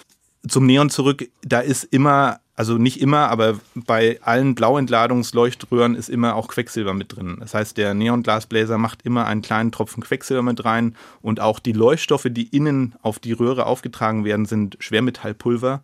Zum 0.47 0.65
Neon 0.65 0.89
zurück, 0.89 1.29
da 1.41 1.59
ist 1.59 1.83
immer 1.83 2.39
also 2.59 2.77
nicht 2.77 2.99
immer, 2.99 3.29
aber 3.29 3.57
bei 3.73 4.19
allen 4.21 4.53
Blauentladungsleuchtröhren 4.53 5.95
ist 5.95 6.09
immer 6.09 6.35
auch 6.35 6.49
Quecksilber 6.49 6.93
mit 6.93 7.15
drin. 7.15 7.37
Das 7.39 7.53
heißt, 7.53 7.77
der 7.77 7.93
Neonglasbläser 7.93 8.77
macht 8.77 9.03
immer 9.03 9.25
einen 9.27 9.41
kleinen 9.41 9.71
Tropfen 9.71 10.03
Quecksilber 10.03 10.43
mit 10.43 10.65
rein 10.65 10.93
und 11.21 11.39
auch 11.39 11.59
die 11.59 11.71
Leuchtstoffe, 11.71 12.27
die 12.29 12.53
innen 12.53 12.95
auf 13.01 13.17
die 13.17 13.31
Röhre 13.31 13.65
aufgetragen 13.65 14.25
werden, 14.25 14.45
sind 14.45 14.75
Schwermetallpulver, 14.81 15.83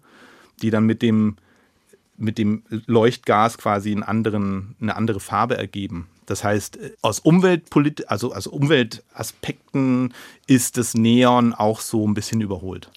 die 0.62 0.70
dann 0.70 0.86
mit 0.86 1.02
dem, 1.02 1.38
mit 2.18 2.38
dem 2.38 2.64
Leuchtgas 2.68 3.58
quasi 3.58 3.94
einen 3.94 4.04
anderen, 4.04 4.76
eine 4.82 4.98
andere 4.98 5.22
Farbe 5.22 5.58
ergeben. 5.58 6.10
Das 6.26 6.44
heißt, 6.44 6.78
aus 7.02 7.20
Umweltpolit 7.20 8.10
also, 8.10 8.34
also 8.34 8.52
Umweltaspekten 8.52 10.14
ist 10.46 10.76
das 10.76 10.94
Neon 10.94 11.54
auch 11.54 11.80
so 11.80 12.06
ein 12.06 12.16
bisschen 12.16 12.42
überholt. 12.42 12.92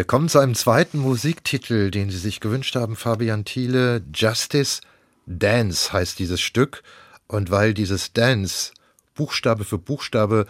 Wir 0.00 0.06
kommen 0.06 0.30
zu 0.30 0.38
einem 0.38 0.54
zweiten 0.54 0.96
Musiktitel, 0.96 1.90
den 1.90 2.08
Sie 2.08 2.16
sich 2.16 2.40
gewünscht 2.40 2.74
haben, 2.74 2.96
Fabian 2.96 3.44
Thiele. 3.44 4.02
Justice 4.14 4.80
Dance 5.26 5.92
heißt 5.92 6.18
dieses 6.18 6.40
Stück. 6.40 6.82
Und 7.26 7.50
weil 7.50 7.74
dieses 7.74 8.14
Dance 8.14 8.72
Buchstabe 9.14 9.66
für 9.66 9.76
Buchstabe 9.76 10.46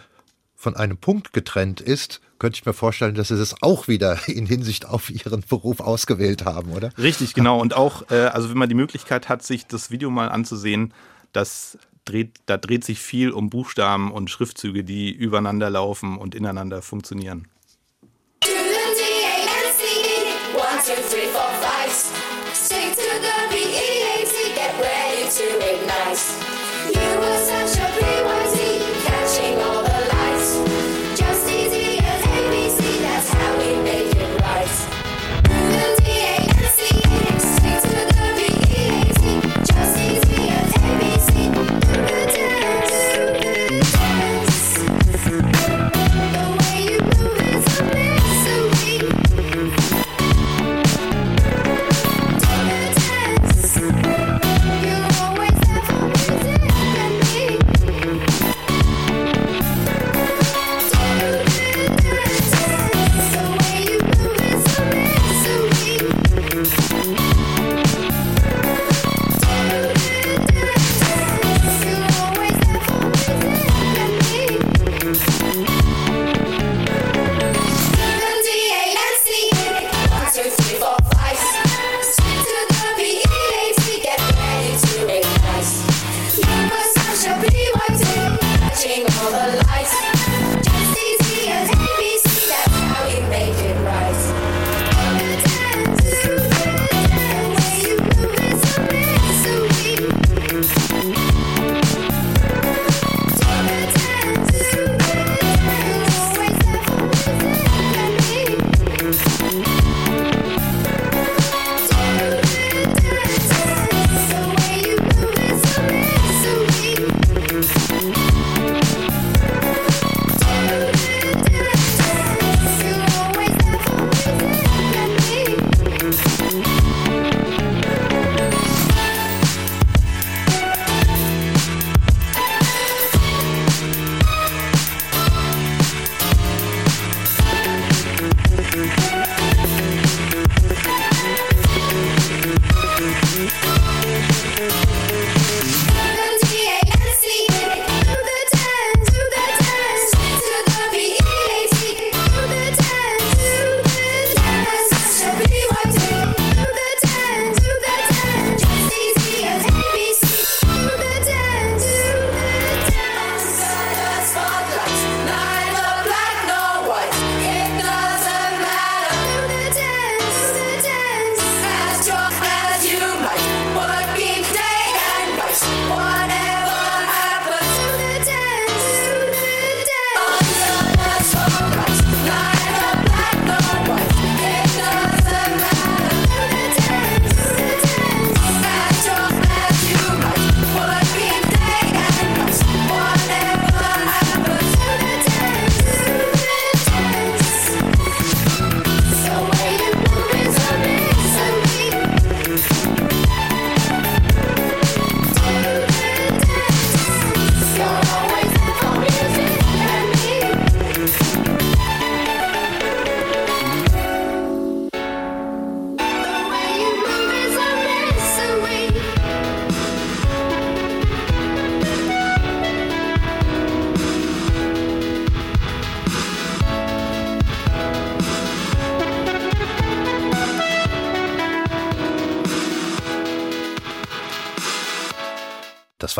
von 0.55 0.77
einem 0.77 0.95
Punkt 0.95 1.33
getrennt 1.33 1.81
ist, 1.81 2.21
könnte 2.39 2.59
ich 2.59 2.65
mir 2.65 2.71
vorstellen, 2.71 3.13
dass 3.13 3.27
Sie 3.27 3.33
es 3.33 3.61
auch 3.61 3.89
wieder 3.89 4.17
in 4.29 4.45
Hinsicht 4.45 4.85
auf 4.85 5.09
Ihren 5.09 5.41
Beruf 5.41 5.81
ausgewählt 5.81 6.45
haben, 6.45 6.71
oder? 6.71 6.97
Richtig, 6.97 7.33
genau. 7.33 7.59
Und 7.59 7.75
auch, 7.75 8.09
äh, 8.09 8.27
also 8.27 8.49
wenn 8.49 8.57
man 8.57 8.69
die 8.69 8.75
Möglichkeit 8.75 9.27
hat, 9.27 9.43
sich 9.43 9.67
das 9.67 9.91
Video 9.91 10.09
mal 10.09 10.29
anzusehen, 10.29 10.93
das 11.33 11.77
dreht, 12.05 12.39
da 12.45 12.55
dreht 12.55 12.85
sich 12.85 12.99
viel 12.99 13.31
um 13.31 13.49
Buchstaben 13.49 14.13
und 14.13 14.29
Schriftzüge, 14.29 14.85
die 14.85 15.11
übereinander 15.11 15.69
laufen 15.69 16.17
und 16.17 16.35
ineinander 16.35 16.81
funktionieren. 16.81 17.49
Three, 21.11 21.27
four, 21.27 21.51
five. 21.59 21.91
Stick 22.53 22.95
to 22.95 23.11
the 23.19 23.37
B-E-A-T, 23.51 24.55
get 24.55 24.73
ready 24.79 25.29
to 25.29 25.45
ignite. 25.59 26.23
You 26.87 27.09
were 27.19 27.39
such 27.51 27.83
a 27.83 27.87
BYZ, 27.99 28.60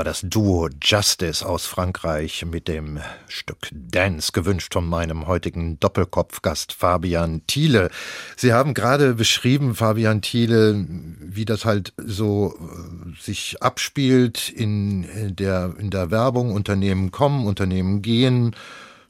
war 0.01 0.05
das 0.05 0.21
Duo 0.23 0.67
Justice 0.81 1.45
aus 1.47 1.67
Frankreich 1.67 2.43
mit 2.43 2.67
dem 2.67 2.99
Stück 3.27 3.69
Dance, 3.71 4.31
gewünscht 4.31 4.73
von 4.73 4.83
meinem 4.83 5.27
heutigen 5.27 5.79
Doppelkopfgast 5.79 6.73
Fabian 6.73 7.45
Thiele. 7.45 7.91
Sie 8.35 8.51
haben 8.51 8.73
gerade 8.73 9.13
beschrieben, 9.13 9.75
Fabian 9.75 10.23
Thiele, 10.23 10.87
wie 11.19 11.45
das 11.45 11.65
halt 11.65 11.93
so 11.97 12.55
äh, 12.57 13.21
sich 13.21 13.61
abspielt 13.61 14.49
in 14.49 15.35
der, 15.35 15.75
in 15.77 15.91
der 15.91 16.09
Werbung. 16.09 16.51
Unternehmen 16.51 17.11
kommen, 17.11 17.45
Unternehmen 17.45 18.01
gehen. 18.01 18.55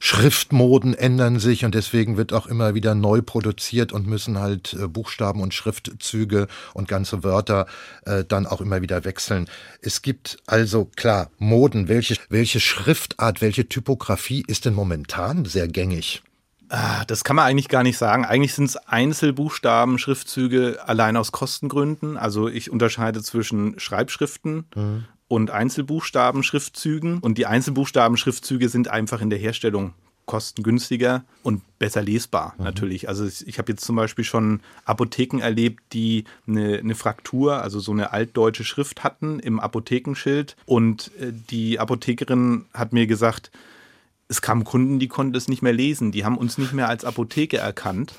Schriftmoden 0.04 0.94
ändern 0.94 1.38
sich 1.38 1.64
und 1.64 1.76
deswegen 1.76 2.16
wird 2.16 2.32
auch 2.32 2.48
immer 2.48 2.74
wieder 2.74 2.96
neu 2.96 3.22
produziert 3.22 3.92
und 3.92 4.04
müssen 4.04 4.36
halt 4.36 4.72
äh, 4.72 4.88
Buchstaben 4.88 5.40
und 5.40 5.54
Schriftzüge 5.54 6.48
und 6.74 6.88
ganze 6.88 7.22
Wörter 7.22 7.68
äh, 8.04 8.24
dann 8.24 8.48
auch 8.48 8.60
immer 8.60 8.82
wieder 8.82 9.04
wechseln. 9.04 9.48
Es 9.80 10.02
gibt 10.02 10.38
also 10.44 10.86
klar 10.96 11.30
Moden. 11.38 11.86
Welche, 11.86 12.16
welche 12.28 12.58
Schriftart, 12.58 13.40
welche 13.40 13.68
Typografie 13.68 14.42
ist 14.48 14.64
denn 14.64 14.74
momentan 14.74 15.44
sehr 15.44 15.68
gängig? 15.68 16.24
Ah, 16.68 17.04
das 17.04 17.22
kann 17.22 17.36
man 17.36 17.46
eigentlich 17.46 17.68
gar 17.68 17.84
nicht 17.84 17.96
sagen. 17.96 18.24
Eigentlich 18.24 18.54
sind 18.54 18.64
es 18.64 18.76
Einzelbuchstaben, 18.76 20.00
Schriftzüge 20.00 20.80
allein 20.84 21.16
aus 21.16 21.30
Kostengründen. 21.30 22.16
Also 22.16 22.48
ich 22.48 22.72
unterscheide 22.72 23.22
zwischen 23.22 23.78
Schreibschriften 23.78 24.64
mhm 24.74 25.04
und 25.32 25.50
Einzelbuchstaben-Schriftzügen. 25.50 27.18
Und 27.20 27.38
die 27.38 27.46
Einzelbuchstaben-Schriftzüge 27.46 28.68
sind 28.68 28.88
einfach 28.88 29.22
in 29.22 29.30
der 29.30 29.38
Herstellung 29.38 29.94
kostengünstiger 30.26 31.24
und 31.42 31.62
besser 31.78 32.02
lesbar 32.02 32.54
mhm. 32.58 32.64
natürlich. 32.64 33.08
Also 33.08 33.24
ich 33.24 33.58
habe 33.58 33.72
jetzt 33.72 33.82
zum 33.82 33.96
Beispiel 33.96 34.26
schon 34.26 34.60
Apotheken 34.84 35.40
erlebt, 35.40 35.82
die 35.94 36.24
eine, 36.46 36.78
eine, 36.78 36.94
Fraktur, 36.94 37.62
also 37.62 37.80
so 37.80 37.92
eine 37.92 38.12
altdeutsche 38.12 38.62
Schrift 38.62 39.04
hatten 39.04 39.40
im 39.40 39.58
Apothekenschild. 39.58 40.54
Und 40.66 41.10
äh, 41.18 41.32
die 41.32 41.78
Apothekerin 41.78 42.66
hat 42.74 42.92
mir 42.92 43.06
gesagt, 43.06 43.50
es 44.28 44.42
kamen 44.42 44.64
Kunden, 44.64 44.98
die 44.98 45.08
konnten 45.08 45.34
es 45.34 45.48
nicht 45.48 45.62
mehr 45.62 45.72
lesen. 45.72 46.12
Die 46.12 46.26
haben 46.26 46.36
uns 46.36 46.58
nicht 46.58 46.74
mehr 46.74 46.90
als 46.90 47.06
Apotheke 47.06 47.56
erkannt. 47.56 48.12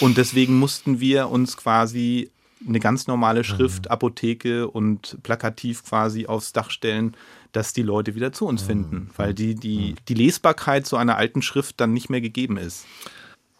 Und 0.00 0.16
deswegen 0.16 0.58
mussten 0.58 1.00
wir 1.00 1.28
uns 1.28 1.58
quasi 1.58 2.30
eine 2.66 2.80
ganz 2.80 3.06
normale 3.06 3.40
mhm. 3.40 3.44
Schrift, 3.44 3.90
Apotheke 3.90 4.68
und 4.68 5.18
plakativ 5.22 5.84
quasi 5.84 6.26
aufs 6.26 6.52
Dach 6.52 6.70
stellen, 6.70 7.16
dass 7.52 7.72
die 7.72 7.82
Leute 7.82 8.14
wieder 8.14 8.32
zu 8.32 8.46
uns 8.46 8.62
finden, 8.62 8.96
mhm. 8.96 9.10
weil 9.16 9.34
die, 9.34 9.54
die, 9.54 9.92
mhm. 9.92 9.96
die 10.08 10.14
Lesbarkeit 10.14 10.86
so 10.86 10.96
einer 10.96 11.16
alten 11.16 11.42
Schrift 11.42 11.80
dann 11.80 11.92
nicht 11.92 12.10
mehr 12.10 12.20
gegeben 12.20 12.56
ist. 12.56 12.84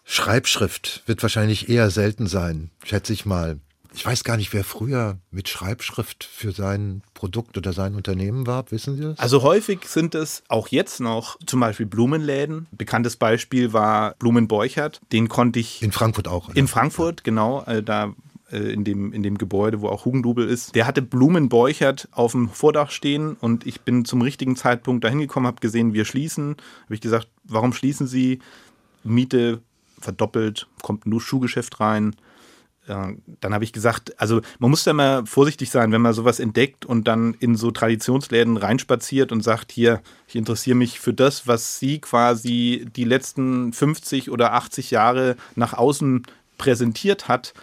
Schreibschrift 0.05 1.03
wird 1.07 1.23
wahrscheinlich 1.23 1.69
eher 1.69 1.91
selten 1.91 2.27
sein, 2.27 2.71
schätze 2.85 3.13
ich 3.13 3.27
mal. 3.27 3.59
Ich 3.97 4.05
weiß 4.05 4.25
gar 4.25 4.37
nicht, 4.37 4.53
wer 4.53 4.63
früher 4.63 5.19
mit 5.31 5.49
Schreibschrift 5.49 6.23
für 6.23 6.53
sein 6.53 7.03
Produkt 7.15 7.57
oder 7.57 7.73
sein 7.73 7.95
Unternehmen 7.95 8.47
war. 8.47 8.71
Wissen 8.71 8.95
Sie 8.95 9.03
das? 9.03 9.19
Also 9.19 9.43
häufig 9.43 9.87
sind 9.87 10.15
es 10.15 10.43
auch 10.49 10.69
jetzt 10.69 11.01
noch 11.01 11.39
zum 11.47 11.61
Beispiel 11.61 11.87
Blumenläden. 11.87 12.67
Bekanntes 12.73 13.17
Beispiel 13.17 13.73
war 13.73 14.15
Blumenbeuchert. 14.19 15.01
Den 15.13 15.31
konnte 15.31 15.61
ich. 15.61 15.83
In 15.83 15.93
Frankfurt 15.93 16.29
auch. 16.29 16.51
Oder? 16.51 16.59
In 16.59 16.69
Frankfurt, 16.69 17.25
genau. 17.25 17.63
Äh, 17.65 17.83
da 17.83 18.13
in 18.51 18.85
dem, 18.85 19.13
in 19.13 19.23
dem 19.25 19.39
Gebäude, 19.39 19.81
wo 19.81 19.89
auch 19.89 20.05
Hugendubel 20.05 20.49
ist. 20.49 20.75
Der 20.77 20.87
hatte 20.87 21.03
Blumenbeuchert 21.03 22.09
auf 22.13 22.33
dem 22.33 22.49
Vordach 22.49 22.91
stehen 22.91 23.37
und 23.41 23.67
ich 23.67 23.81
bin 23.81 24.05
zum 24.05 24.23
richtigen 24.23 24.55
Zeitpunkt 24.55 25.03
dahin 25.03 25.19
gekommen, 25.19 25.47
habe 25.47 25.61
gesehen, 25.61 25.95
wir 25.95 26.05
schließen. 26.05 26.57
Habe 26.85 26.95
ich 26.95 27.01
gesagt, 27.01 27.29
warum 27.45 27.73
schließen 27.73 28.07
Sie? 28.07 28.39
Miete 29.03 29.63
verdoppelt, 29.99 30.69
kommt 30.83 31.07
nur 31.07 31.21
Schuhgeschäft 31.21 31.81
rein. 31.81 32.15
Dann 32.87 33.53
habe 33.53 33.65
ich 33.65 33.73
gesagt, 33.73 34.21
also 34.21 34.43
man 34.61 34.71
muss 34.71 34.85
da 34.85 34.93
mal 34.93 35.27
vorsichtig 35.27 35.71
sein, 35.71 35.91
wenn 35.91 36.03
man 36.03 36.13
sowas 36.13 36.39
entdeckt 36.39 36.87
und 36.87 37.09
dann 37.09 37.35
in 37.41 37.57
so 37.57 37.73
Traditionsläden 37.73 38.57
reinspaziert 38.57 39.33
und 39.33 39.43
sagt, 39.43 39.73
hier, 39.73 40.03
ich 40.29 40.37
interessiere 40.37 40.77
mich 40.77 41.01
für 41.01 41.13
das, 41.13 41.49
was 41.49 41.81
Sie 41.81 41.99
quasi 41.99 42.87
die 42.95 43.03
letzten 43.03 43.73
50 43.73 44.31
oder 44.31 44.53
80 44.53 44.93
Jahre 44.93 45.35
nach 45.57 45.73
außen 45.73 46.23
präsentiert 46.59 47.27
hat 47.27 47.55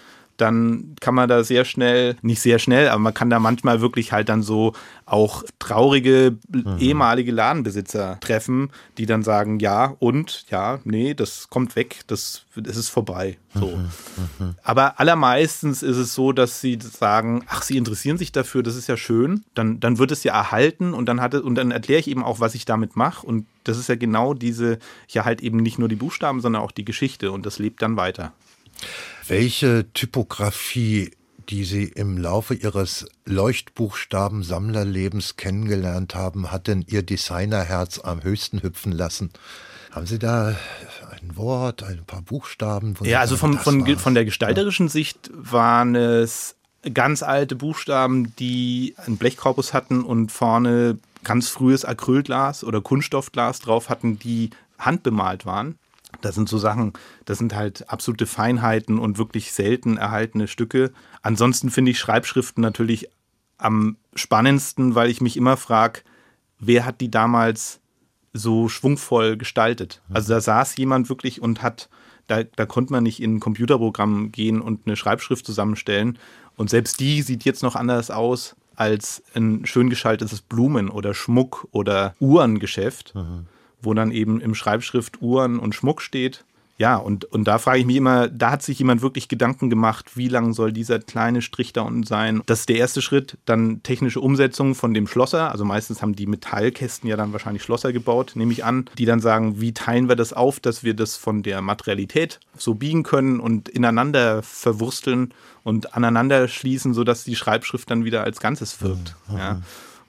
dann 0.44 0.96
kann 1.00 1.16
man 1.16 1.30
da 1.30 1.44
sehr 1.44 1.64
schnell, 1.64 2.18
nicht 2.22 2.42
sehr 2.42 2.60
schnell, 2.60 2.90
aber 2.90 3.00
man 3.00 3.14
kann 3.14 3.30
da 3.30 3.40
manchmal 3.40 3.80
wirklich 3.80 4.12
halt 4.12 4.28
dann 4.28 4.44
so 4.44 4.74
auch 5.06 5.44
traurige 5.58 6.38
mhm. 6.50 6.78
ehemalige 6.80 7.32
Ladenbesitzer 7.32 8.20
treffen, 8.20 8.70
die 8.98 9.06
dann 9.06 9.24
sagen, 9.24 9.60
ja 9.60 9.96
und, 10.00 10.46
ja, 10.50 10.80
nee, 10.84 11.14
das 11.14 11.50
kommt 11.50 11.78
weg, 11.78 12.02
das, 12.08 12.46
das 12.56 12.76
ist 12.76 12.90
vorbei. 12.90 13.38
So. 13.54 13.68
Mhm. 13.68 13.90
Mhm. 14.40 14.56
Aber 14.64 15.00
allermeistens 15.00 15.82
ist 15.82 15.98
es 15.98 16.14
so, 16.14 16.34
dass 16.34 16.60
sie 16.60 16.78
sagen, 16.82 17.46
ach, 17.48 17.62
sie 17.62 17.78
interessieren 17.78 18.18
sich 18.18 18.34
dafür, 18.34 18.62
das 18.62 18.76
ist 18.76 18.88
ja 18.88 18.98
schön, 18.98 19.46
dann, 19.56 19.80
dann 19.80 19.98
wird 19.98 20.12
es 20.12 20.26
ja 20.26 20.34
erhalten 20.34 20.94
und 20.94 21.06
dann 21.08 21.22
hat 21.22 21.34
es, 21.34 21.42
und 21.42 21.56
dann 21.56 21.72
erkläre 21.72 22.02
ich 22.02 22.10
eben 22.10 22.24
auch, 22.24 22.42
was 22.42 22.54
ich 22.54 22.66
damit 22.66 22.98
mache. 22.98 23.26
Und 23.26 23.46
das 23.64 23.78
ist 23.78 23.88
ja 23.88 23.96
genau 23.96 24.34
diese, 24.34 24.78
ja 25.08 25.24
halt 25.24 25.42
eben 25.42 25.58
nicht 25.58 25.80
nur 25.80 25.88
die 25.88 25.96
Buchstaben, 25.96 26.42
sondern 26.42 26.62
auch 26.62 26.72
die 26.72 26.86
Geschichte 26.86 27.32
und 27.32 27.46
das 27.46 27.60
lebt 27.60 27.82
dann 27.82 27.96
weiter. 27.96 28.34
Welche 29.28 29.92
Typografie, 29.94 31.12
die 31.50 31.64
Sie 31.64 31.84
im 31.84 32.18
Laufe 32.18 32.54
Ihres 32.54 33.06
Leuchtbuchstaben-Sammlerlebens 33.26 35.38
kennengelernt 35.38 36.16
haben, 36.16 36.52
hat 36.52 36.68
denn 36.68 36.84
Ihr 36.88 37.04
Designerherz 37.04 38.00
am 38.00 38.24
höchsten 38.24 38.62
hüpfen 38.62 38.92
lassen? 38.92 39.32
Haben 39.92 40.08
Sie 40.08 40.20
da 40.20 40.56
ein 41.12 41.38
Wort, 41.38 41.84
ein 41.84 42.04
paar 42.06 42.22
Buchstaben? 42.22 42.96
Ja, 43.02 43.20
also 43.20 43.38
vom, 43.38 43.58
von, 43.58 43.98
von 43.98 44.14
der 44.14 44.26
gestalterischen 44.26 44.88
ja. 44.88 44.92
Sicht 44.92 45.30
waren 45.34 45.96
es 45.96 46.56
ganz 46.94 47.24
alte 47.24 47.56
Buchstaben, 47.56 48.36
die 48.38 48.96
einen 48.98 49.18
Blechkorpus 49.18 49.74
hatten 49.74 50.04
und 50.04 50.32
vorne 50.32 50.98
ganz 51.24 51.50
frühes 51.50 51.86
Acrylglas 51.86 52.64
oder 52.64 52.82
Kunststoffglas 52.82 53.62
drauf 53.62 53.90
hatten, 53.90 54.20
die 54.20 54.50
handbemalt 54.78 55.46
waren. 55.46 55.80
Das 56.24 56.36
sind 56.36 56.48
so 56.48 56.58
Sachen, 56.58 56.94
das 57.26 57.38
sind 57.38 57.54
halt 57.54 57.90
absolute 57.90 58.26
Feinheiten 58.26 58.98
und 58.98 59.18
wirklich 59.18 59.52
selten 59.52 59.98
erhaltene 59.98 60.48
Stücke. 60.48 60.92
Ansonsten 61.22 61.70
finde 61.70 61.92
ich 61.92 62.00
Schreibschriften 62.00 62.62
natürlich 62.62 63.10
am 63.58 63.98
spannendsten, 64.16 64.96
weil 64.96 65.10
ich 65.10 65.20
mich 65.20 65.36
immer 65.36 65.58
frage, 65.58 66.02
wer 66.60 66.86
hat 66.86 67.02
die 67.02 67.12
damals 67.12 67.82
so 68.32 68.70
schwungvoll 68.70 69.36
gestaltet? 69.38 70.02
Also 70.14 70.34
da 70.34 70.42
saß 70.42 70.78
jemand 70.78 71.10
wirklich 71.10 71.42
und 71.42 71.62
hat, 71.62 71.90
da, 72.28 72.44
da 72.44 72.66
konnte 72.66 72.94
man 72.94 73.04
nicht 73.04 73.22
in 73.22 73.36
ein 73.36 73.40
Computerprogramm 73.42 74.32
gehen 74.32 74.62
und 74.62 74.88
eine 74.88 74.96
Schreibschrift 74.96 75.46
zusammenstellen. 75.46 76.18
Und 76.56 76.70
selbst 76.70 77.02
die 77.02 77.22
sieht 77.22 77.44
jetzt 77.44 77.64
noch 77.64 77.76
anders 77.76 78.12
aus 78.12 78.56
als 78.76 79.24
ein 79.36 79.66
schön 79.66 79.90
geschaltetes 79.90 80.42
Blumen- 80.42 80.90
oder 80.90 81.14
Schmuck- 81.14 81.68
oder 81.72 82.16
Uhrengeschäft. 82.20 83.14
Mhm 83.14 83.48
wo 83.84 83.94
dann 83.94 84.12
eben 84.12 84.42
im 84.42 84.56
Schreibschrift 84.56 85.22
Uhren 85.22 85.60
und 85.60 85.76
Schmuck 85.76 86.02
steht. 86.02 86.44
Ja, 86.78 86.98
und, 86.98 87.26
und 87.26 87.44
da 87.44 87.60
frage 87.60 87.80
ich 87.80 87.86
mich 87.86 87.98
immer, 87.98 88.28
da 88.28 88.52
hat 88.52 88.64
sich 88.64 88.80
jemand 88.80 89.04
wirklich 89.04 89.28
Gedanken 89.28 89.70
gemacht, 89.70 90.18
wie 90.18 90.28
lang 90.28 90.54
soll 90.54 90.74
dieser 90.74 91.00
kleine 91.00 91.44
Strich 91.44 91.72
da 91.72 91.84
unten 91.84 92.04
sein? 92.04 92.42
Das 92.48 92.62
ist 92.62 92.70
der 92.70 92.78
erste 92.78 93.02
Schritt. 93.02 93.38
Dann 93.46 93.84
technische 93.84 94.20
Umsetzung 94.20 94.74
von 94.74 94.94
dem 94.94 95.06
Schlosser. 95.06 95.52
Also 95.52 95.66
meistens 95.66 96.02
haben 96.02 96.16
die 96.16 96.26
Metallkästen 96.26 97.08
ja 97.08 97.16
dann 97.16 97.32
wahrscheinlich 97.32 97.64
Schlosser 97.64 97.94
gebaut, 97.94 98.32
nehme 98.36 98.52
ich 98.52 98.66
an, 98.66 98.90
die 98.98 99.06
dann 99.06 99.20
sagen, 99.20 99.62
wie 99.62 99.74
teilen 99.74 100.10
wir 100.10 100.16
das 100.16 100.34
auf, 100.34 100.60
dass 100.60 100.84
wir 100.84 100.96
das 100.96 101.16
von 101.16 101.44
der 101.44 101.62
Materialität 101.62 102.40
so 102.58 102.74
biegen 102.74 103.04
können 103.04 103.40
und 103.40 103.70
ineinander 103.70 104.42
verwursteln 104.42 105.32
und 105.64 105.94
aneinander 105.94 106.48
schließen, 106.48 106.96
sodass 106.96 107.24
die 107.24 107.36
Schreibschrift 107.36 107.90
dann 107.92 108.04
wieder 108.04 108.24
als 108.24 108.40
Ganzes 108.40 108.82
wirkt. 108.82 109.16
Mhm. 109.30 109.38
Ja. 109.38 109.62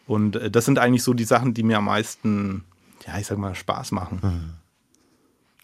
Und 0.07 0.37
äh, 0.37 0.51
das 0.51 0.65
sind 0.65 0.79
eigentlich 0.79 1.03
so 1.03 1.13
die 1.13 1.25
Sachen, 1.25 1.53
die 1.53 1.63
mir 1.63 1.79
am 1.79 1.85
meisten 1.85 2.65
ja, 3.07 3.19
ich 3.19 3.27
sag 3.27 3.39
mal, 3.39 3.55
Spaß 3.55 3.93
machen. 3.93 4.23
Hm. 4.23 4.51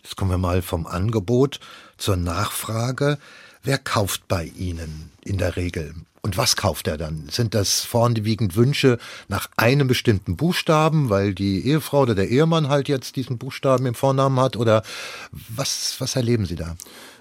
Jetzt 0.03 0.17
kommen 0.17 0.31
wir 0.31 0.39
mal 0.39 0.63
vom 0.63 0.87
Angebot 0.87 1.61
zur 1.99 2.17
Nachfrage. 2.17 3.19
Wer 3.63 3.79
kauft 3.79 4.29
bei 4.29 4.45
Ihnen 4.45 5.11
in 5.23 5.37
der 5.39 5.57
Regel? 5.57 5.95
Und 6.23 6.37
was 6.37 6.57
kauft 6.57 6.87
er 6.87 6.99
dann? 6.99 7.29
Sind 7.31 7.55
das 7.55 7.81
vorwiegend 7.81 8.55
Wünsche 8.55 8.99
nach 9.29 9.49
einem 9.57 9.89
bestimmten 9.89 10.37
Buchstaben, 10.37 11.09
weil 11.09 11.35
die 11.35 11.67
Ehefrau 11.67 12.03
oder 12.03 12.15
der 12.15 12.29
Ehemann 12.29 12.69
halt 12.69 12.89
jetzt 12.89 13.17
diesen 13.17 13.39
Buchstaben 13.39 13.87
im 13.87 13.95
Vornamen 13.95 14.39
hat? 14.39 14.57
Oder 14.57 14.83
was, 15.31 15.97
was 15.99 16.17
erleben 16.17 16.45
Sie 16.45 16.57
da? 16.57 16.77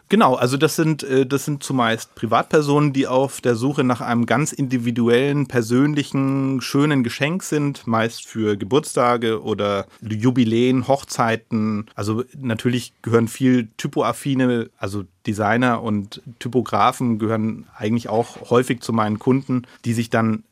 Genau, 0.10 0.34
also 0.34 0.58
das 0.58 0.76
sind, 0.76 1.04
äh, 1.04 1.28
das 1.28 1.46
sind 1.46 1.62
zumeist 1.62 2.16
Privatpersonen, 2.16 2.94
die 2.94 3.06
auf 3.06 3.42
der 3.42 3.56
Suche 3.56 3.84
nach 3.84 4.02
einem 4.02 4.26
ganz 4.26 4.52
individuellen, 4.52 5.48
persönlichen, 5.48 6.62
schönen 6.62 7.04
Geschenk 7.04 7.44
sind, 7.44 7.86
meist 7.86 8.26
für 8.26 8.58
Geburtstage 8.58 9.44
oder 9.44 9.86
Jubiläen, 10.02 10.88
Hochzeiten. 10.88 11.86
Also 11.94 12.24
natürlich 12.36 12.94
gehören 13.04 13.28
viel 13.28 13.68
typoaffine, 13.78 14.72
also 14.80 15.04
Designer 15.28 15.84
und 15.84 16.24
Typografen 16.40 17.20
gehören 17.20 17.68
eigentlich 17.78 18.10
auch 18.10 18.50
häufig 18.50 18.82
zu 18.82 18.92
meinen 18.94 19.20
Kunden, 19.20 19.68
die 19.86 19.94
sich 19.94 20.10
dann 20.10 20.44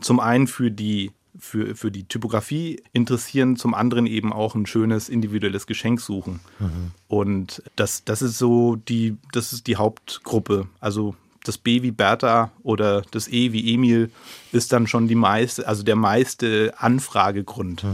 zum 0.00 0.18
einen 0.18 0.46
für 0.46 0.70
die 0.70 1.10
für, 1.38 1.74
für 1.74 1.90
die 1.90 2.04
Typografie 2.04 2.82
interessieren, 2.92 3.56
zum 3.56 3.74
anderen 3.74 4.06
eben 4.06 4.32
auch 4.32 4.54
ein 4.54 4.66
schönes 4.66 5.08
individuelles 5.08 5.66
Geschenk 5.66 6.00
suchen. 6.00 6.40
Mhm. 6.58 6.92
Und 7.06 7.62
das, 7.76 8.04
das 8.04 8.22
ist 8.22 8.38
so 8.38 8.76
die, 8.76 9.16
das 9.32 9.52
ist 9.52 9.66
die 9.66 9.76
Hauptgruppe. 9.76 10.68
Also 10.80 11.14
das 11.44 11.56
B 11.56 11.82
wie 11.82 11.90
Bertha 11.90 12.52
oder 12.62 13.02
das 13.10 13.28
E 13.28 13.52
wie 13.52 13.72
Emil 13.72 14.10
ist 14.52 14.72
dann 14.72 14.86
schon 14.86 15.08
die 15.08 15.14
meiste, 15.14 15.66
also 15.66 15.82
der 15.82 15.96
meiste 15.96 16.74
Anfragegrund. 16.76 17.84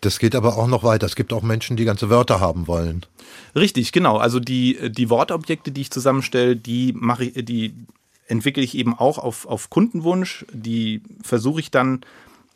Das 0.00 0.18
geht 0.18 0.34
aber 0.34 0.56
auch 0.56 0.66
noch 0.66 0.82
weiter. 0.82 1.06
Es 1.06 1.14
gibt 1.14 1.32
auch 1.32 1.42
Menschen, 1.42 1.76
die 1.76 1.84
ganze 1.84 2.10
Wörter 2.10 2.40
haben 2.40 2.66
wollen. 2.66 3.06
Richtig, 3.54 3.92
genau. 3.92 4.16
Also 4.16 4.40
die, 4.40 4.90
die 4.90 5.10
Wortobjekte, 5.10 5.70
die 5.70 5.82
ich 5.82 5.90
zusammenstelle, 5.90 6.56
die 6.56 6.92
mache 6.92 7.26
ich, 7.26 7.44
die 7.44 7.74
entwickle 8.26 8.62
ich 8.62 8.76
eben 8.76 8.94
auch 8.94 9.18
auf, 9.18 9.46
auf 9.46 9.70
Kundenwunsch. 9.70 10.44
Die 10.52 11.02
versuche 11.22 11.60
ich 11.60 11.70
dann 11.70 12.00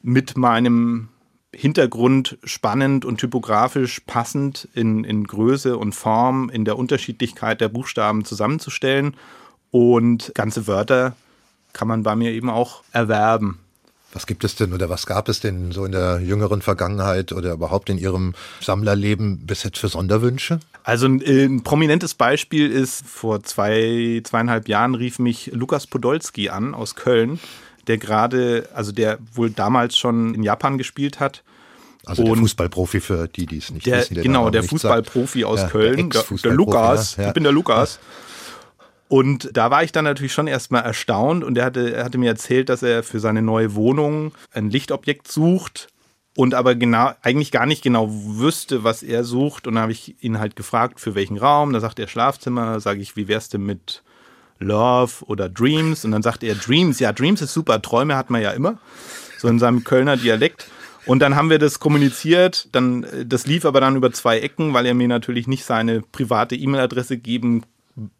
mit 0.08 0.36
meinem 0.38 1.08
Hintergrund 1.54 2.38
spannend 2.42 3.04
und 3.04 3.18
typografisch 3.18 4.00
passend 4.00 4.68
in, 4.74 5.04
in 5.04 5.24
Größe 5.24 5.76
und 5.76 5.94
Form, 5.94 6.50
in 6.50 6.64
der 6.64 6.78
Unterschiedlichkeit 6.78 7.60
der 7.60 7.68
Buchstaben 7.68 8.24
zusammenzustellen. 8.24 9.14
Und 9.70 10.32
ganze 10.34 10.66
Wörter 10.66 11.14
kann 11.74 11.88
man 11.88 12.02
bei 12.02 12.16
mir 12.16 12.32
eben 12.32 12.48
auch 12.48 12.82
erwerben. 12.92 13.58
Was 14.14 14.26
gibt 14.26 14.44
es 14.44 14.56
denn 14.56 14.72
oder 14.72 14.88
was 14.88 15.04
gab 15.04 15.28
es 15.28 15.40
denn 15.40 15.70
so 15.72 15.84
in 15.84 15.92
der 15.92 16.20
jüngeren 16.20 16.62
Vergangenheit 16.62 17.32
oder 17.32 17.52
überhaupt 17.52 17.90
in 17.90 17.98
Ihrem 17.98 18.34
Sammlerleben 18.62 19.46
bis 19.46 19.62
jetzt 19.62 19.78
für 19.78 19.88
Sonderwünsche? 19.88 20.60
Also 20.84 21.06
ein, 21.06 21.20
ein 21.20 21.62
prominentes 21.62 22.14
Beispiel 22.14 22.70
ist, 22.70 23.06
vor 23.06 23.42
zwei, 23.42 24.22
zweieinhalb 24.24 24.68
Jahren 24.68 24.94
rief 24.94 25.18
mich 25.18 25.50
Lukas 25.52 25.86
Podolski 25.86 26.48
an 26.48 26.74
aus 26.74 26.94
Köln, 26.94 27.38
der 27.88 27.98
gerade, 27.98 28.68
also 28.74 28.92
der 28.92 29.18
wohl 29.34 29.50
damals 29.50 29.96
schon 29.96 30.34
in 30.34 30.42
Japan 30.42 30.78
gespielt 30.78 31.20
hat. 31.20 31.42
Also 32.06 32.22
der 32.22 32.32
Und 32.32 32.38
Fußballprofi 32.40 33.00
für 33.00 33.28
die, 33.28 33.46
die 33.46 33.58
es 33.58 33.70
nicht 33.70 33.86
Der, 33.86 33.98
wissen. 33.98 34.22
genau, 34.22 34.40
Name 34.40 34.50
der 34.52 34.62
Fußballprofi 34.62 35.44
aus 35.44 35.60
Ja, 35.60 35.64
der 35.64 35.72
Köln, 35.72 36.10
der, 36.10 36.24
der 36.42 36.52
Lukas, 36.52 37.16
ja, 37.16 37.22
ja. 37.22 37.28
ich 37.28 37.34
bin 37.34 37.42
der 37.42 37.52
Lukas. 37.52 37.98
Und 39.08 39.50
da 39.54 39.70
war 39.70 39.82
ich 39.84 39.92
dann 39.92 40.04
natürlich 40.04 40.32
schon 40.34 40.46
erstmal 40.46 40.82
erstaunt 40.82 41.42
und 41.42 41.56
er 41.56 41.64
hatte, 41.64 41.94
er 41.94 42.04
hatte 42.04 42.18
mir 42.18 42.28
erzählt, 42.28 42.68
dass 42.68 42.82
er 42.82 43.02
für 43.02 43.20
seine 43.20 43.40
neue 43.40 43.74
Wohnung 43.74 44.32
ein 44.52 44.70
Lichtobjekt 44.70 45.28
sucht 45.30 45.88
und 46.36 46.54
aber 46.54 46.74
genau, 46.74 47.12
eigentlich 47.22 47.50
gar 47.50 47.64
nicht 47.66 47.82
genau 47.82 48.08
wüsste, 48.10 48.84
was 48.84 49.02
er 49.02 49.24
sucht. 49.24 49.66
Und 49.66 49.74
dann 49.74 49.82
habe 49.82 49.92
ich 49.92 50.22
ihn 50.22 50.38
halt 50.38 50.56
gefragt, 50.56 51.00
für 51.00 51.14
welchen 51.14 51.38
Raum. 51.38 51.72
Da 51.72 51.80
sagt 51.80 51.98
er 51.98 52.06
Schlafzimmer, 52.06 52.80
sage 52.80 53.00
ich, 53.00 53.16
wie 53.16 53.28
wär's 53.28 53.48
denn 53.48 53.62
mit 53.62 54.02
Love 54.58 55.24
oder 55.26 55.48
Dreams? 55.48 56.04
Und 56.04 56.12
dann 56.12 56.22
sagt 56.22 56.42
er 56.42 56.54
Dreams, 56.54 56.98
ja, 57.00 57.12
Dreams 57.12 57.42
ist 57.42 57.52
super, 57.52 57.80
Träume 57.82 58.16
hat 58.16 58.30
man 58.30 58.42
ja 58.42 58.50
immer. 58.50 58.78
So 59.38 59.48
in 59.48 59.58
seinem 59.58 59.84
Kölner 59.84 60.16
Dialekt. 60.16 60.68
Und 61.06 61.20
dann 61.20 61.36
haben 61.36 61.48
wir 61.48 61.58
das 61.58 61.80
kommuniziert, 61.80 62.68
dann, 62.72 63.04
äh, 63.04 63.24
das 63.24 63.46
lief 63.46 63.64
aber 63.64 63.80
dann 63.80 63.96
über 63.96 64.12
zwei 64.12 64.40
Ecken, 64.40 64.74
weil 64.74 64.84
er 64.84 64.94
mir 64.94 65.08
natürlich 65.08 65.46
nicht 65.46 65.64
seine 65.64 66.02
private 66.02 66.54
E-Mail-Adresse 66.54 67.16
geben 67.16 67.62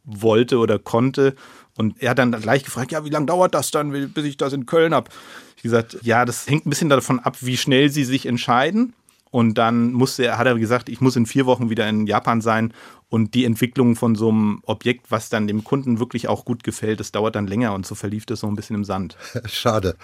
wollte 0.05 0.59
oder 0.59 0.79
konnte. 0.79 1.35
Und 1.77 2.01
er 2.03 2.11
hat 2.11 2.19
dann 2.19 2.33
gleich 2.33 2.65
gefragt, 2.65 2.91
ja, 2.91 3.05
wie 3.05 3.11
lange 3.11 3.27
dauert 3.27 3.55
das 3.55 3.71
dann, 3.71 3.91
bis 4.13 4.25
ich 4.25 4.37
das 4.37 4.53
in 4.53 4.67
Köln 4.67 4.95
habe? 4.95 5.11
Ich 5.57 5.63
gesagt, 5.63 5.99
ja, 6.03 6.25
das 6.25 6.49
hängt 6.49 6.67
ein 6.67 6.71
bisschen 6.71 6.89
davon 6.89 7.21
ab, 7.21 7.37
wie 7.41 7.57
schnell 7.57 7.91
sie 7.91 8.05
sich 8.05 8.27
entscheiden. 8.27 8.95
Und 9.31 9.55
dann 9.59 9.93
musste 9.93 10.25
er, 10.25 10.39
hat 10.39 10.47
er 10.47 10.59
gesagt, 10.59 10.89
ich 10.89 11.01
muss 11.01 11.17
in 11.17 11.27
vier 11.27 11.47
Wochen 11.47 11.71
wieder 11.71 11.89
in 11.89 12.07
Japan 12.07 12.41
sein. 12.41 12.73
Und 13.11 13.35
die 13.35 13.45
Entwicklung 13.45 13.97
von 13.97 14.15
so 14.15 14.29
einem 14.29 14.61
Objekt, 14.65 15.11
was 15.11 15.31
dann 15.31 15.47
dem 15.47 15.65
Kunden 15.65 15.99
wirklich 15.99 16.29
auch 16.29 16.45
gut 16.45 16.63
gefällt, 16.63 17.01
das 17.01 17.13
dauert 17.13 17.37
dann 17.37 17.47
länger. 17.47 17.75
Und 17.75 17.87
so 17.87 17.95
verlief 17.95 18.27
das 18.27 18.41
so 18.41 18.47
ein 18.47 18.57
bisschen 18.57 18.77
im 18.77 18.85
Sand. 18.85 19.17
Schade. 19.47 19.97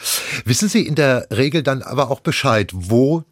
Wissen 0.45 0.69
Sie 0.69 0.87
in 0.87 0.95
der 0.95 1.29
Regel 1.31 1.63
dann 1.63 1.83
aber 1.83 2.11
auch 2.11 2.21
Bescheid, 2.21 2.71
wo 2.75 3.25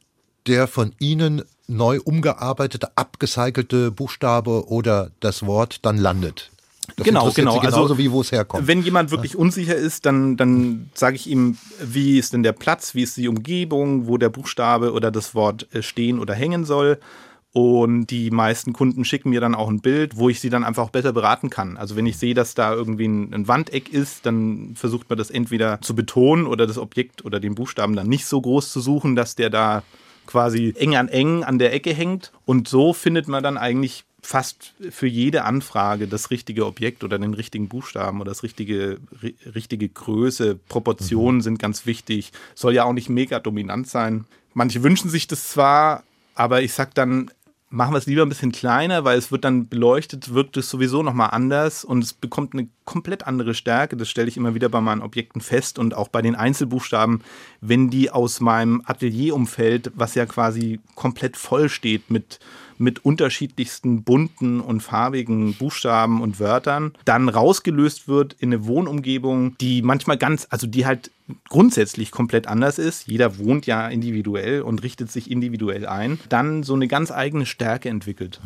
der 0.47 0.67
von 0.69 0.95
Ihnen 0.99 1.43
neu 1.69 2.01
umgearbeitete, 2.05 2.97
abgecycelte 2.97 3.91
Buchstabe 3.91 4.69
oder 4.69 5.11
das 5.21 5.47
Wort 5.47 5.85
dann 5.85 5.97
landet? 5.97 6.52
Das 6.97 7.07
Genau, 7.07 7.31
genau. 7.31 7.55
Sie 7.55 7.61
genauso 7.61 7.83
Also, 7.83 7.99
wie 7.99 8.11
wo 8.11 8.21
es 8.21 8.33
herkommt. 8.33 8.67
Wenn 8.67 8.83
jemand 8.83 9.11
wirklich 9.11 9.37
unsicher 9.37 9.75
ist, 9.77 10.07
dann, 10.07 10.37
dann 10.37 10.91
sage 10.95 11.17
ich 11.17 11.27
ihm, 11.27 11.57
wie 11.81 12.19
ist 12.19 12.33
denn 12.33 12.43
der 12.43 12.53
Platz, 12.53 12.95
wie 12.95 13.03
ist 13.03 13.17
die 13.17 13.29
Umgebung, 13.29 14.07
wo 14.07 14.19
der 14.19 14.29
Buchstabe 14.29 14.93
oder 14.93 15.11
das 15.11 15.35
Wort 15.35 15.67
äh, 15.75 15.83
stehen 15.83 16.19
oder 16.19 16.35
hängen 16.35 16.65
soll. 16.65 16.99
Und 17.55 18.07
die 18.07 18.31
meisten 18.31 18.73
Kunden 18.73 19.05
schicken 19.05 19.29
mir 19.29 19.41
dann 19.41 19.55
auch 19.55 19.69
ein 19.69 19.81
Bild, 19.81 20.17
wo 20.17 20.31
ich 20.31 20.41
sie 20.41 20.49
dann 20.49 20.65
einfach 20.65 20.85
auch 20.85 20.91
besser 20.91 21.13
beraten 21.13 21.51
kann. 21.51 21.77
Also 21.77 21.97
wenn 21.97 22.07
ich 22.07 22.17
sehe, 22.17 22.33
dass 22.33 22.55
da 22.55 22.73
irgendwie 22.73 23.07
ein, 23.07 23.35
ein 23.35 23.47
Wandeck 23.47 23.93
ist, 23.93 24.25
dann 24.25 24.73
versucht 24.75 25.11
man 25.11 25.19
das 25.19 25.31
entweder 25.31 25.79
zu 25.83 25.95
betonen 25.95 26.47
oder 26.47 26.67
das 26.67 26.79
Objekt 26.79 27.27
oder 27.27 27.41
den 27.41 27.55
Buchstaben 27.55 27.95
dann 27.95 28.09
nicht 28.09 28.25
so 28.25 28.41
groß 28.41 28.73
zu 28.73 28.81
suchen, 28.81 29.17
dass 29.17 29.35
der 29.35 29.51
da 29.51 29.83
quasi 30.25 30.73
eng 30.79 30.97
an 30.97 31.09
eng 31.09 31.45
an 31.45 31.59
der 31.59 31.75
Ecke 31.75 31.93
hängt. 31.93 32.33
Und 32.47 32.69
so 32.69 32.95
findet 32.95 33.29
man 33.29 33.43
dann 33.43 33.59
eigentlich 33.59 34.05
fast 34.23 34.75
für 34.91 35.09
jede 35.09 35.45
Anfrage 35.45 36.07
das 36.07 36.31
richtige 36.31 36.65
Objekt 36.65 37.03
oder 37.05 37.19
den 37.19 37.35
richtigen 37.35 37.69
Buchstaben 37.69 38.21
oder 38.21 38.31
das 38.31 38.43
richtige, 38.43 38.99
ri 39.21 39.35
richtige 39.55 39.89
Größe. 39.89 40.59
Proportionen 40.69 41.41
sind 41.41 41.59
ganz 41.59 41.87
wichtig. 41.87 42.33
Soll 42.55 42.75
ja 42.75 42.85
auch 42.85 42.93
nicht 42.93 43.09
mega 43.09 43.41
dominant 43.41 43.89
sein. 43.89 44.25
Manche 44.55 44.83
wünschen 44.83 45.11
sich 45.11 45.27
das 45.27 45.49
zwar, 45.49 46.05
aber 46.35 46.63
ich 46.63 46.73
sag 46.73 46.95
dann, 46.95 47.31
machen 47.73 47.95
wir 47.95 47.99
es 47.99 48.07
lieber 48.07 48.23
ein 48.23 48.29
bisschen 48.29 48.53
kleiner, 48.53 49.05
weil 49.05 49.19
es 49.19 49.33
wird 49.33 49.45
dann 49.45 49.67
beleuchtet, 49.67 50.35
wirkt 50.35 50.57
es 50.59 50.69
sowieso 50.69 51.03
nochmal 51.03 51.31
anders 51.33 51.85
und 51.85 52.05
es 52.05 52.13
bekommt 52.13 52.53
eine 52.53 52.69
komplett 52.85 53.27
andere 53.27 53.55
Stärke. 53.55 53.97
Das 53.97 54.11
stelle 54.11 54.29
ich 54.29 54.37
immer 54.37 54.55
wieder 54.55 54.69
bei 54.69 54.81
meinen 54.81 55.03
Objekten 55.03 55.41
fest 55.41 55.79
und 55.79 55.95
auch 55.95 56.09
bei 56.09 56.21
den 56.23 56.35
Einzelbuchstaben, 56.35 57.23
wenn 57.61 57.89
die 57.89 58.11
aus 58.11 58.41
meinem 58.41 58.83
Atelierumfeld, 58.85 59.91
was 59.95 60.15
ja 60.15 60.27
quasi 60.27 60.81
komplett 60.95 61.37
voll 61.37 61.71
steht 61.71 62.11
mit 62.11 62.39
mit 62.83 63.05
unterschiedlichsten 63.05 64.03
bunten 64.03 64.61
und 64.61 64.83
farbigen 64.83 65.55
Buchstaben 65.55 66.21
und 66.21 66.41
Wörtern 66.41 66.93
dann 67.05 67.29
rausgelöst 67.29 68.09
wird 68.09 68.35
in 68.35 68.53
eine 68.53 68.67
Wohnumgebung, 68.67 69.57
die 69.59 69.83
manchmal 69.83 70.19
ganz, 70.19 70.47
also 70.51 70.67
die 70.67 70.85
halt 70.85 71.11
grundsätzlich 71.49 72.11
komplett 72.11 72.49
anders 72.49 72.79
ist. 72.79 73.07
Jeder 73.07 73.39
wohnt 73.39 73.67
ja 73.67 73.89
individuell 73.89 74.63
und 74.63 74.83
richtet 74.83 75.11
sich 75.11 75.31
individuell 75.31 75.87
ein. 75.87 76.19
Dann 76.29 76.65
so 76.65 76.75
eine 76.75 76.89
ganz 76.89 77.13
eigene 77.13 77.47
Stärke 77.47 77.89
entwickelt. 77.89 78.41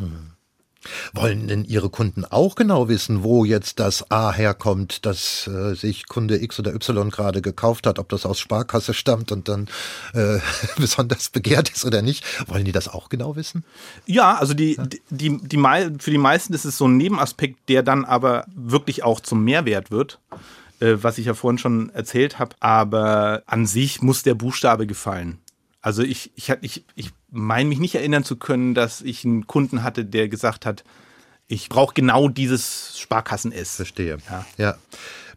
Wollen 1.13 1.47
denn 1.47 1.65
Ihre 1.65 1.89
Kunden 1.89 2.25
auch 2.25 2.55
genau 2.55 2.87
wissen, 2.87 3.23
wo 3.23 3.45
jetzt 3.45 3.79
das 3.79 4.09
A 4.11 4.31
herkommt, 4.33 5.05
das 5.05 5.47
äh, 5.47 5.73
sich 5.75 6.07
Kunde 6.07 6.41
X 6.41 6.59
oder 6.59 6.73
Y 6.73 7.09
gerade 7.09 7.41
gekauft 7.41 7.87
hat, 7.87 7.99
ob 7.99 8.09
das 8.09 8.25
aus 8.25 8.39
Sparkasse 8.39 8.93
stammt 8.93 9.31
und 9.31 9.47
dann 9.47 9.67
äh, 10.13 10.39
besonders 10.77 11.29
begehrt 11.29 11.69
ist 11.69 11.85
oder 11.85 12.01
nicht? 12.01 12.23
Wollen 12.47 12.65
die 12.65 12.71
das 12.71 12.87
auch 12.87 13.09
genau 13.09 13.35
wissen? 13.35 13.63
Ja, 14.05 14.35
also 14.35 14.53
die, 14.53 14.77
die, 14.77 15.01
die, 15.09 15.37
die, 15.37 15.57
mei- 15.57 15.91
für 15.99 16.11
die 16.11 16.17
meisten 16.17 16.53
ist 16.53 16.65
es 16.65 16.77
so 16.77 16.87
ein 16.87 16.97
Nebenaspekt, 16.97 17.69
der 17.69 17.83
dann 17.83 18.05
aber 18.05 18.45
wirklich 18.55 19.03
auch 19.03 19.19
zum 19.19 19.43
Mehrwert 19.43 19.91
wird, 19.91 20.19
äh, 20.79 20.95
was 21.01 21.17
ich 21.17 21.25
ja 21.25 21.33
vorhin 21.33 21.57
schon 21.57 21.89
erzählt 21.89 22.39
habe. 22.39 22.55
Aber 22.59 23.43
an 23.45 23.65
sich 23.65 24.01
muss 24.01 24.23
der 24.23 24.35
Buchstabe 24.35 24.87
gefallen. 24.87 25.39
Also 25.87 26.03
ich, 26.03 26.31
ich, 26.35 26.51
ich, 26.59 26.83
ich 26.95 27.11
meine 27.31 27.69
mich 27.69 27.79
nicht 27.79 27.95
erinnern 27.95 28.25
zu 28.25 28.35
können, 28.35 28.73
dass 28.73 28.99
ich 28.99 29.23
einen 29.23 29.47
Kunden 29.47 29.83
hatte, 29.83 30.03
der 30.03 30.27
gesagt 30.27 30.65
hat, 30.65 30.83
ich 31.47 31.69
brauche 31.69 31.93
genau 31.93 32.27
dieses 32.27 32.99
Sparkassen-S. 32.99 33.77
Verstehe. 33.77 34.17
Ja. 34.29 34.45
ja. 34.57 34.77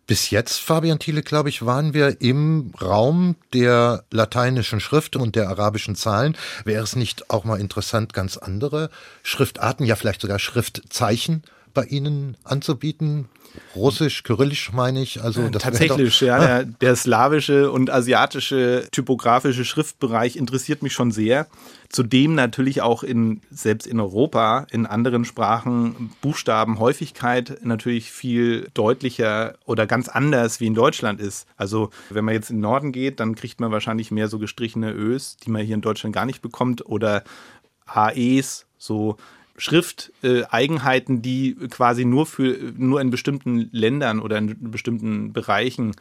Bis 0.08 0.30
jetzt, 0.30 0.58
Fabian 0.58 0.98
Thiele, 0.98 1.22
glaube 1.22 1.50
ich, 1.50 1.64
waren 1.64 1.94
wir 1.94 2.20
im 2.20 2.74
Raum 2.82 3.36
der 3.52 4.02
lateinischen 4.10 4.80
Schrift 4.80 5.14
und 5.14 5.36
der 5.36 5.48
arabischen 5.48 5.94
Zahlen. 5.94 6.36
Wäre 6.64 6.82
es 6.82 6.96
nicht 6.96 7.30
auch 7.30 7.44
mal 7.44 7.60
interessant, 7.60 8.12
ganz 8.12 8.36
andere 8.36 8.90
Schriftarten, 9.22 9.86
ja 9.86 9.94
vielleicht 9.94 10.20
sogar 10.20 10.40
Schriftzeichen 10.40 11.44
bei 11.72 11.84
Ihnen 11.84 12.36
anzubieten? 12.44 13.28
Russisch, 13.74 14.22
Kyrillisch 14.22 14.72
meine 14.72 15.02
ich. 15.02 15.22
Also 15.22 15.42
wäre 15.42 15.50
Tatsächlich, 15.52 16.18
doch, 16.18 16.26
ja. 16.26 16.38
Der, 16.38 16.64
der 16.64 16.96
slawische 16.96 17.70
und 17.70 17.90
asiatische 17.90 18.86
typografische 18.92 19.64
Schriftbereich 19.64 20.36
interessiert 20.36 20.82
mich 20.82 20.92
schon 20.92 21.10
sehr. 21.10 21.46
Zudem 21.88 22.34
natürlich 22.36 22.82
auch 22.82 23.02
in, 23.02 23.40
selbst 23.50 23.86
in 23.86 23.98
Europa, 23.98 24.66
in 24.70 24.86
anderen 24.86 25.24
Sprachen, 25.24 26.12
Buchstabenhäufigkeit 26.20 27.58
natürlich 27.62 28.12
viel 28.12 28.68
deutlicher 28.74 29.56
oder 29.64 29.86
ganz 29.86 30.08
anders 30.08 30.60
wie 30.60 30.66
in 30.66 30.74
Deutschland 30.74 31.20
ist. 31.20 31.48
Also, 31.56 31.90
wenn 32.10 32.24
man 32.24 32.34
jetzt 32.34 32.50
in 32.50 32.56
den 32.56 32.62
Norden 32.62 32.92
geht, 32.92 33.18
dann 33.18 33.34
kriegt 33.34 33.60
man 33.60 33.72
wahrscheinlich 33.72 34.12
mehr 34.12 34.28
so 34.28 34.38
gestrichene 34.38 34.92
Ös, 34.92 35.36
die 35.38 35.50
man 35.50 35.62
hier 35.62 35.74
in 35.74 35.80
Deutschland 35.80 36.14
gar 36.14 36.26
nicht 36.26 36.42
bekommt, 36.42 36.86
oder 36.86 37.24
AEs, 37.86 38.66
so 38.78 39.16
Schrifteigenheiten, 39.56 41.22
die 41.22 41.54
quasi 41.70 42.04
nur 42.04 42.26
für 42.26 42.72
nur 42.76 43.00
in 43.00 43.10
bestimmten 43.10 43.68
Ländern 43.72 44.20
oder 44.20 44.38
in 44.38 44.70
bestimmten 44.70 45.32
Bereichen 45.32 45.94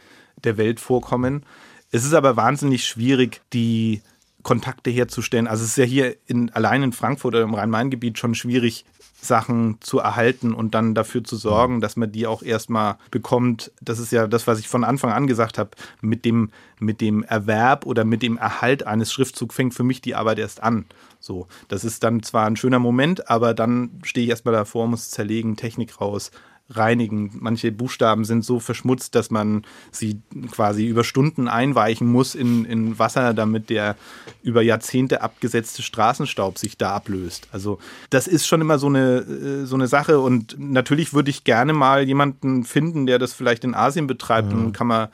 der 0.43 0.57
Welt 0.57 0.79
vorkommen. 0.79 1.43
Es 1.91 2.05
ist 2.05 2.13
aber 2.13 2.35
wahnsinnig 2.37 2.85
schwierig, 2.85 3.41
die 3.53 4.01
Kontakte 4.43 4.89
herzustellen. 4.89 5.47
Also 5.47 5.63
es 5.63 5.71
ist 5.71 5.77
ja 5.77 5.83
hier 5.83 6.15
in, 6.25 6.49
allein 6.51 6.83
in 6.83 6.93
Frankfurt 6.93 7.35
oder 7.35 7.43
im 7.43 7.53
Rhein-Main-Gebiet 7.53 8.17
schon 8.17 8.35
schwierig, 8.35 8.85
Sachen 9.21 9.77
zu 9.81 9.99
erhalten 9.99 10.53
und 10.53 10.73
dann 10.73 10.95
dafür 10.95 11.23
zu 11.23 11.35
sorgen, 11.35 11.81
dass 11.81 11.97
man 11.97 12.11
die 12.11 12.25
auch 12.25 12.41
erstmal 12.41 12.97
bekommt. 13.11 13.71
Das 13.81 13.99
ist 13.99 14.11
ja 14.11 14.27
das, 14.27 14.47
was 14.47 14.59
ich 14.59 14.67
von 14.67 14.83
Anfang 14.83 15.11
an 15.11 15.27
gesagt 15.27 15.57
habe. 15.57 15.71
Mit 16.01 16.25
dem, 16.25 16.51
mit 16.79 17.01
dem 17.01 17.23
Erwerb 17.23 17.85
oder 17.85 18.05
mit 18.05 18.21
dem 18.23 18.37
Erhalt 18.37 18.87
eines 18.87 19.11
Schriftzugs 19.11 19.55
fängt 19.55 19.73
für 19.73 19.83
mich 19.83 20.01
die 20.01 20.15
Arbeit 20.15 20.39
erst 20.39 20.63
an. 20.63 20.85
So, 21.19 21.47
das 21.67 21.83
ist 21.83 22.03
dann 22.03 22.23
zwar 22.23 22.45
ein 22.45 22.55
schöner 22.55 22.79
Moment, 22.79 23.29
aber 23.29 23.53
dann 23.53 23.99
stehe 24.03 24.23
ich 24.23 24.29
erstmal 24.29 24.53
davor, 24.53 24.87
muss 24.87 25.09
zerlegen, 25.09 25.57
Technik 25.57 25.99
raus, 25.99 26.31
reinigen. 26.69 27.31
Manche 27.39 27.71
Buchstaben 27.71 28.25
sind 28.25 28.45
so 28.45 28.59
verschmutzt, 28.59 29.15
dass 29.15 29.31
man 29.31 29.63
sie 29.91 30.21
quasi 30.51 30.85
über 30.85 31.03
Stunden 31.03 31.47
einweichen 31.47 32.07
muss 32.07 32.35
in, 32.35 32.65
in 32.65 32.99
Wasser, 32.99 33.33
damit 33.33 33.69
der 33.69 33.95
über 34.43 34.61
Jahrzehnte 34.61 35.21
abgesetzte 35.21 35.81
Straßenstaub 35.81 36.57
sich 36.57 36.77
da 36.77 36.95
ablöst. 36.95 37.47
Also 37.51 37.79
das 38.09 38.27
ist 38.27 38.47
schon 38.47 38.61
immer 38.61 38.77
so 38.77 38.87
eine, 38.87 39.17
äh, 39.17 39.65
so 39.65 39.75
eine 39.75 39.87
Sache 39.87 40.19
und 40.19 40.55
natürlich 40.59 41.13
würde 41.13 41.31
ich 41.31 41.43
gerne 41.43 41.73
mal 41.73 42.03
jemanden 42.03 42.63
finden, 42.63 43.05
der 43.05 43.19
das 43.19 43.33
vielleicht 43.33 43.63
in 43.63 43.73
Asien 43.73 44.07
betreibt 44.07 44.53
mhm. 44.53 44.65
und 44.65 44.73
kann 44.73 44.87
man 44.87 45.07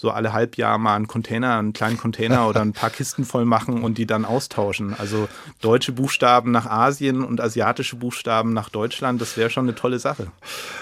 so 0.00 0.12
alle 0.12 0.32
Halbjahr 0.32 0.78
mal 0.78 0.94
einen 0.94 1.08
Container, 1.08 1.58
einen 1.58 1.72
kleinen 1.72 1.98
Container 1.98 2.48
oder 2.48 2.60
ein 2.60 2.72
paar 2.72 2.90
Kisten 2.90 3.24
voll 3.24 3.44
machen 3.44 3.82
und 3.82 3.98
die 3.98 4.06
dann 4.06 4.24
austauschen. 4.24 4.94
Also 4.96 5.28
deutsche 5.60 5.90
Buchstaben 5.90 6.52
nach 6.52 6.66
Asien 6.66 7.24
und 7.24 7.40
asiatische 7.40 7.96
Buchstaben 7.96 8.52
nach 8.52 8.68
Deutschland, 8.68 9.20
das 9.20 9.36
wäre 9.36 9.50
schon 9.50 9.64
eine 9.64 9.74
tolle 9.74 9.98
Sache. 9.98 10.28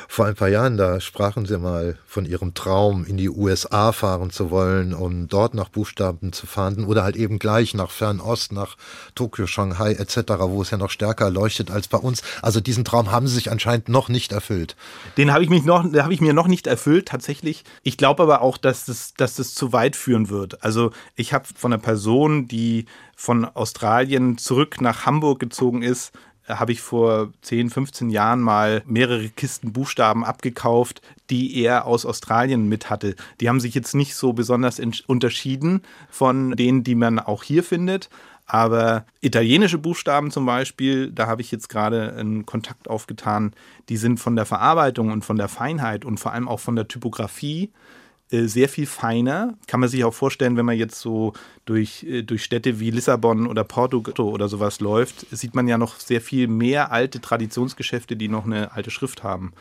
Vor 0.06 0.26
ein 0.26 0.34
paar 0.34 0.48
Jahren, 0.48 0.76
da 0.76 1.00
sprachen 1.00 1.46
Sie 1.46 1.58
mal 1.58 1.96
von 2.06 2.26
Ihrem 2.26 2.52
Traum, 2.52 3.06
in 3.06 3.16
die 3.16 3.30
USA 3.30 3.92
fahren 3.92 4.30
zu 4.30 4.50
wollen, 4.50 4.92
um 4.92 5.28
dort 5.28 5.54
nach 5.54 5.70
Buchstaben 5.70 6.34
zu 6.34 6.46
fahnden 6.46 6.84
oder 6.84 7.02
halt 7.02 7.16
eben 7.16 7.38
gleich 7.38 7.72
nach 7.72 7.90
Fernost, 7.90 8.52
nach 8.52 8.76
Tokio, 9.14 9.46
Shanghai 9.46 9.92
etc., 9.92 10.18
wo 10.40 10.60
es 10.60 10.70
ja 10.70 10.76
noch 10.76 10.90
stärker 10.90 11.30
leuchtet 11.30 11.70
als 11.70 11.88
bei 11.88 11.98
uns. 11.98 12.20
Also 12.42 12.60
diesen 12.60 12.84
Traum 12.84 13.10
haben 13.10 13.28
Sie 13.28 13.34
sich 13.34 13.50
anscheinend 13.50 13.88
noch 13.88 14.10
nicht 14.10 14.32
erfüllt. 14.32 14.76
Den 15.16 15.32
habe 15.32 15.42
ich 15.42 15.48
mich 15.48 15.64
noch, 15.64 15.84
habe 15.84 16.12
ich 16.12 16.20
mir 16.20 16.34
noch 16.34 16.48
nicht 16.48 16.66
erfüllt 16.66 17.08
tatsächlich. 17.08 17.64
Ich 17.82 17.96
glaube 17.96 18.22
aber 18.22 18.42
auch, 18.42 18.58
dass 18.58 18.84
das 18.84 19.05
dass 19.14 19.36
das 19.36 19.54
zu 19.54 19.72
weit 19.72 19.96
führen 19.96 20.28
wird. 20.28 20.62
Also 20.64 20.90
ich 21.14 21.32
habe 21.32 21.46
von 21.54 21.72
einer 21.72 21.82
Person, 21.82 22.48
die 22.48 22.86
von 23.14 23.44
Australien 23.44 24.38
zurück 24.38 24.80
nach 24.80 25.06
Hamburg 25.06 25.40
gezogen 25.40 25.82
ist, 25.82 26.12
habe 26.48 26.72
ich 26.72 26.80
vor 26.80 27.32
10, 27.42 27.70
15 27.70 28.10
Jahren 28.10 28.40
mal 28.40 28.82
mehrere 28.86 29.28
Kisten 29.28 29.72
Buchstaben 29.72 30.24
abgekauft, 30.24 31.02
die 31.30 31.56
er 31.60 31.86
aus 31.86 32.06
Australien 32.06 32.68
mit 32.68 32.88
hatte. 32.88 33.16
Die 33.40 33.48
haben 33.48 33.60
sich 33.60 33.74
jetzt 33.74 33.94
nicht 33.94 34.14
so 34.14 34.32
besonders 34.32 34.80
unterschieden 35.06 35.82
von 36.08 36.52
denen, 36.52 36.84
die 36.84 36.94
man 36.94 37.18
auch 37.18 37.42
hier 37.42 37.64
findet. 37.64 38.08
Aber 38.48 39.04
italienische 39.20 39.78
Buchstaben 39.78 40.30
zum 40.30 40.46
Beispiel, 40.46 41.10
da 41.10 41.26
habe 41.26 41.42
ich 41.42 41.50
jetzt 41.50 41.68
gerade 41.68 42.14
einen 42.14 42.46
Kontakt 42.46 42.88
aufgetan, 42.88 43.52
die 43.88 43.96
sind 43.96 44.20
von 44.20 44.36
der 44.36 44.46
Verarbeitung 44.46 45.10
und 45.10 45.24
von 45.24 45.36
der 45.36 45.48
Feinheit 45.48 46.04
und 46.04 46.20
vor 46.20 46.32
allem 46.32 46.46
auch 46.46 46.60
von 46.60 46.76
der 46.76 46.86
Typografie 46.86 47.64
äh, 47.64 47.95
sehr 48.30 48.68
viel 48.68 48.86
feiner. 48.86 49.56
Kann 49.66 49.80
man 49.80 49.88
sich 49.88 50.04
auch 50.04 50.14
vorstellen, 50.14 50.56
wenn 50.56 50.66
man 50.66 50.76
jetzt 50.76 50.98
so 50.98 51.32
durch, 51.64 52.04
äh, 52.04 52.22
durch 52.22 52.42
Städte 52.42 52.80
wie 52.80 52.90
Lissabon 52.90 53.46
oder 53.46 53.64
Porto 53.64 54.02
oder 54.18 54.48
sowas 54.48 54.80
läuft, 54.80 55.26
sieht 55.30 55.54
man 55.54 55.68
ja 55.68 55.78
noch 55.78 56.00
sehr 56.00 56.20
viel 56.20 56.48
mehr 56.48 56.92
alte 56.92 57.20
Traditionsgeschäfte, 57.20 58.16
die 58.16 58.28
noch 58.28 58.44
eine 58.44 58.72
alte 58.72 58.90
Schrift 58.90 59.22
haben. 59.22 59.52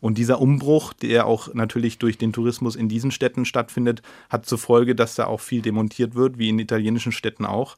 Und 0.00 0.18
dieser 0.18 0.40
Umbruch, 0.40 0.92
der 0.92 1.26
auch 1.26 1.54
natürlich 1.54 1.98
durch 1.98 2.18
den 2.18 2.32
Tourismus 2.32 2.76
in 2.76 2.88
diesen 2.88 3.10
Städten 3.10 3.44
stattfindet, 3.44 4.02
hat 4.28 4.46
zur 4.46 4.58
Folge, 4.58 4.94
dass 4.94 5.14
da 5.14 5.26
auch 5.26 5.40
viel 5.40 5.62
demontiert 5.62 6.14
wird, 6.14 6.38
wie 6.38 6.50
in 6.50 6.58
italienischen 6.58 7.12
Städten 7.12 7.46
auch. 7.46 7.76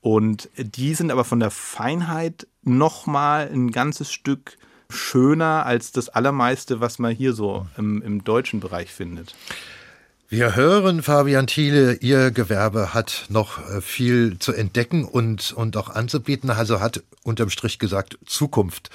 Und 0.00 0.50
die 0.56 0.94
sind 0.94 1.12
aber 1.12 1.24
von 1.24 1.38
der 1.38 1.52
Feinheit 1.52 2.48
nochmal 2.62 3.48
ein 3.52 3.70
ganzes 3.70 4.12
Stück 4.12 4.58
schöner 4.92 5.66
als 5.66 5.92
das 5.92 6.08
Allermeiste, 6.08 6.80
was 6.80 6.98
man 6.98 7.14
hier 7.14 7.32
so 7.32 7.66
im, 7.76 8.02
im 8.02 8.24
deutschen 8.24 8.60
Bereich 8.60 8.90
findet. 8.90 9.34
Wir 10.28 10.56
hören, 10.56 11.02
Fabian 11.02 11.46
Thiele, 11.46 11.94
Ihr 11.94 12.30
Gewerbe 12.30 12.94
hat 12.94 13.26
noch 13.28 13.58
äh, 13.68 13.82
viel 13.82 14.38
zu 14.38 14.54
entdecken 14.54 15.04
und, 15.04 15.52
und 15.52 15.76
auch 15.76 15.90
anzubieten, 15.90 16.48
also 16.48 16.80
hat 16.80 17.02
unterm 17.22 17.50
Strich 17.50 17.78
gesagt 17.78 18.16
Zukunft. 18.24 18.88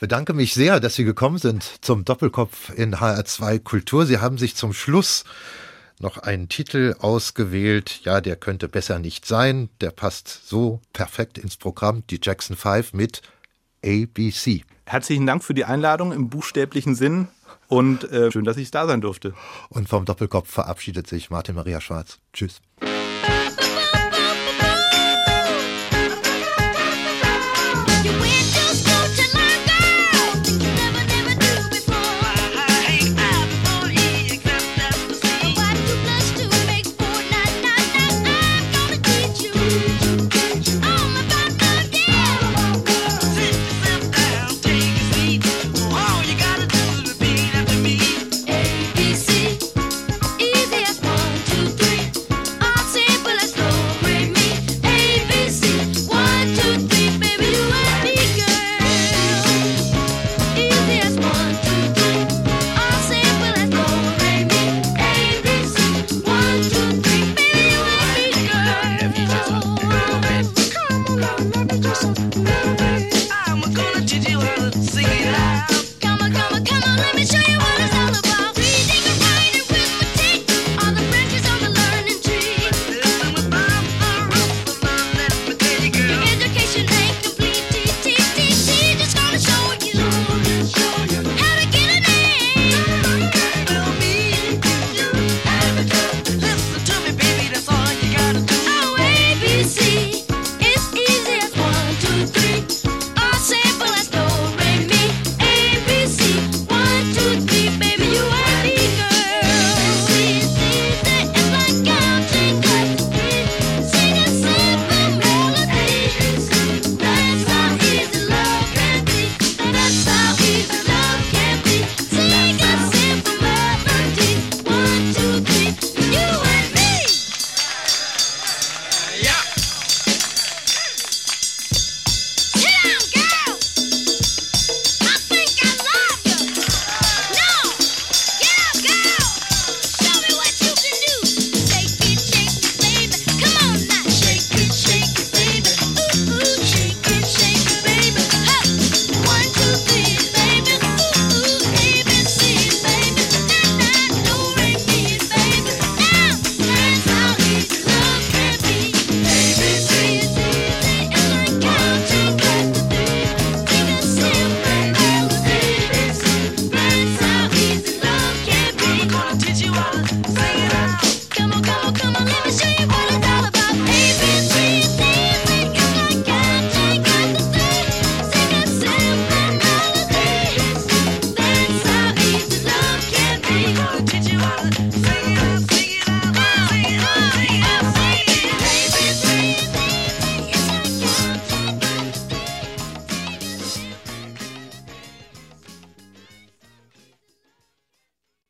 Bedanke 0.00 0.32
mich 0.32 0.54
sehr, 0.54 0.80
dass 0.80 0.96
Sie 0.96 1.04
gekommen 1.04 1.38
sind 1.38 1.64
zum 1.82 2.04
Doppelkopf 2.04 2.70
in 2.76 2.96
HR2 2.96 3.60
Kultur. 3.60 4.06
Sie 4.06 4.18
haben 4.18 4.38
sich 4.38 4.56
zum 4.56 4.72
Schluss 4.72 5.22
noch 6.00 6.18
einen 6.18 6.48
Titel 6.48 6.96
ausgewählt. 6.98 8.00
Ja, 8.02 8.20
der 8.20 8.34
könnte 8.34 8.68
besser 8.68 8.98
nicht 8.98 9.24
sein. 9.24 9.68
Der 9.80 9.90
passt 9.90 10.48
so 10.48 10.80
perfekt 10.92 11.38
ins 11.38 11.56
Programm. 11.56 12.02
Die 12.10 12.18
Jackson 12.20 12.56
5 12.56 12.92
mit 12.92 13.22
ABC. 13.84 14.62
Herzlichen 14.86 15.26
Dank 15.26 15.44
für 15.44 15.54
die 15.54 15.64
Einladung 15.64 16.12
im 16.12 16.28
buchstäblichen 16.28 16.94
Sinn. 16.94 17.28
Und 17.68 18.04
äh, 18.10 18.30
schön, 18.30 18.44
dass 18.44 18.58
ich 18.58 18.70
da 18.70 18.86
sein 18.86 19.00
durfte. 19.00 19.34
Und 19.70 19.88
vom 19.88 20.04
Doppelkopf 20.04 20.50
verabschiedet 20.50 21.06
sich 21.06 21.30
Martin 21.30 21.54
Maria 21.54 21.80
Schwarz. 21.80 22.18
Tschüss. 22.32 22.60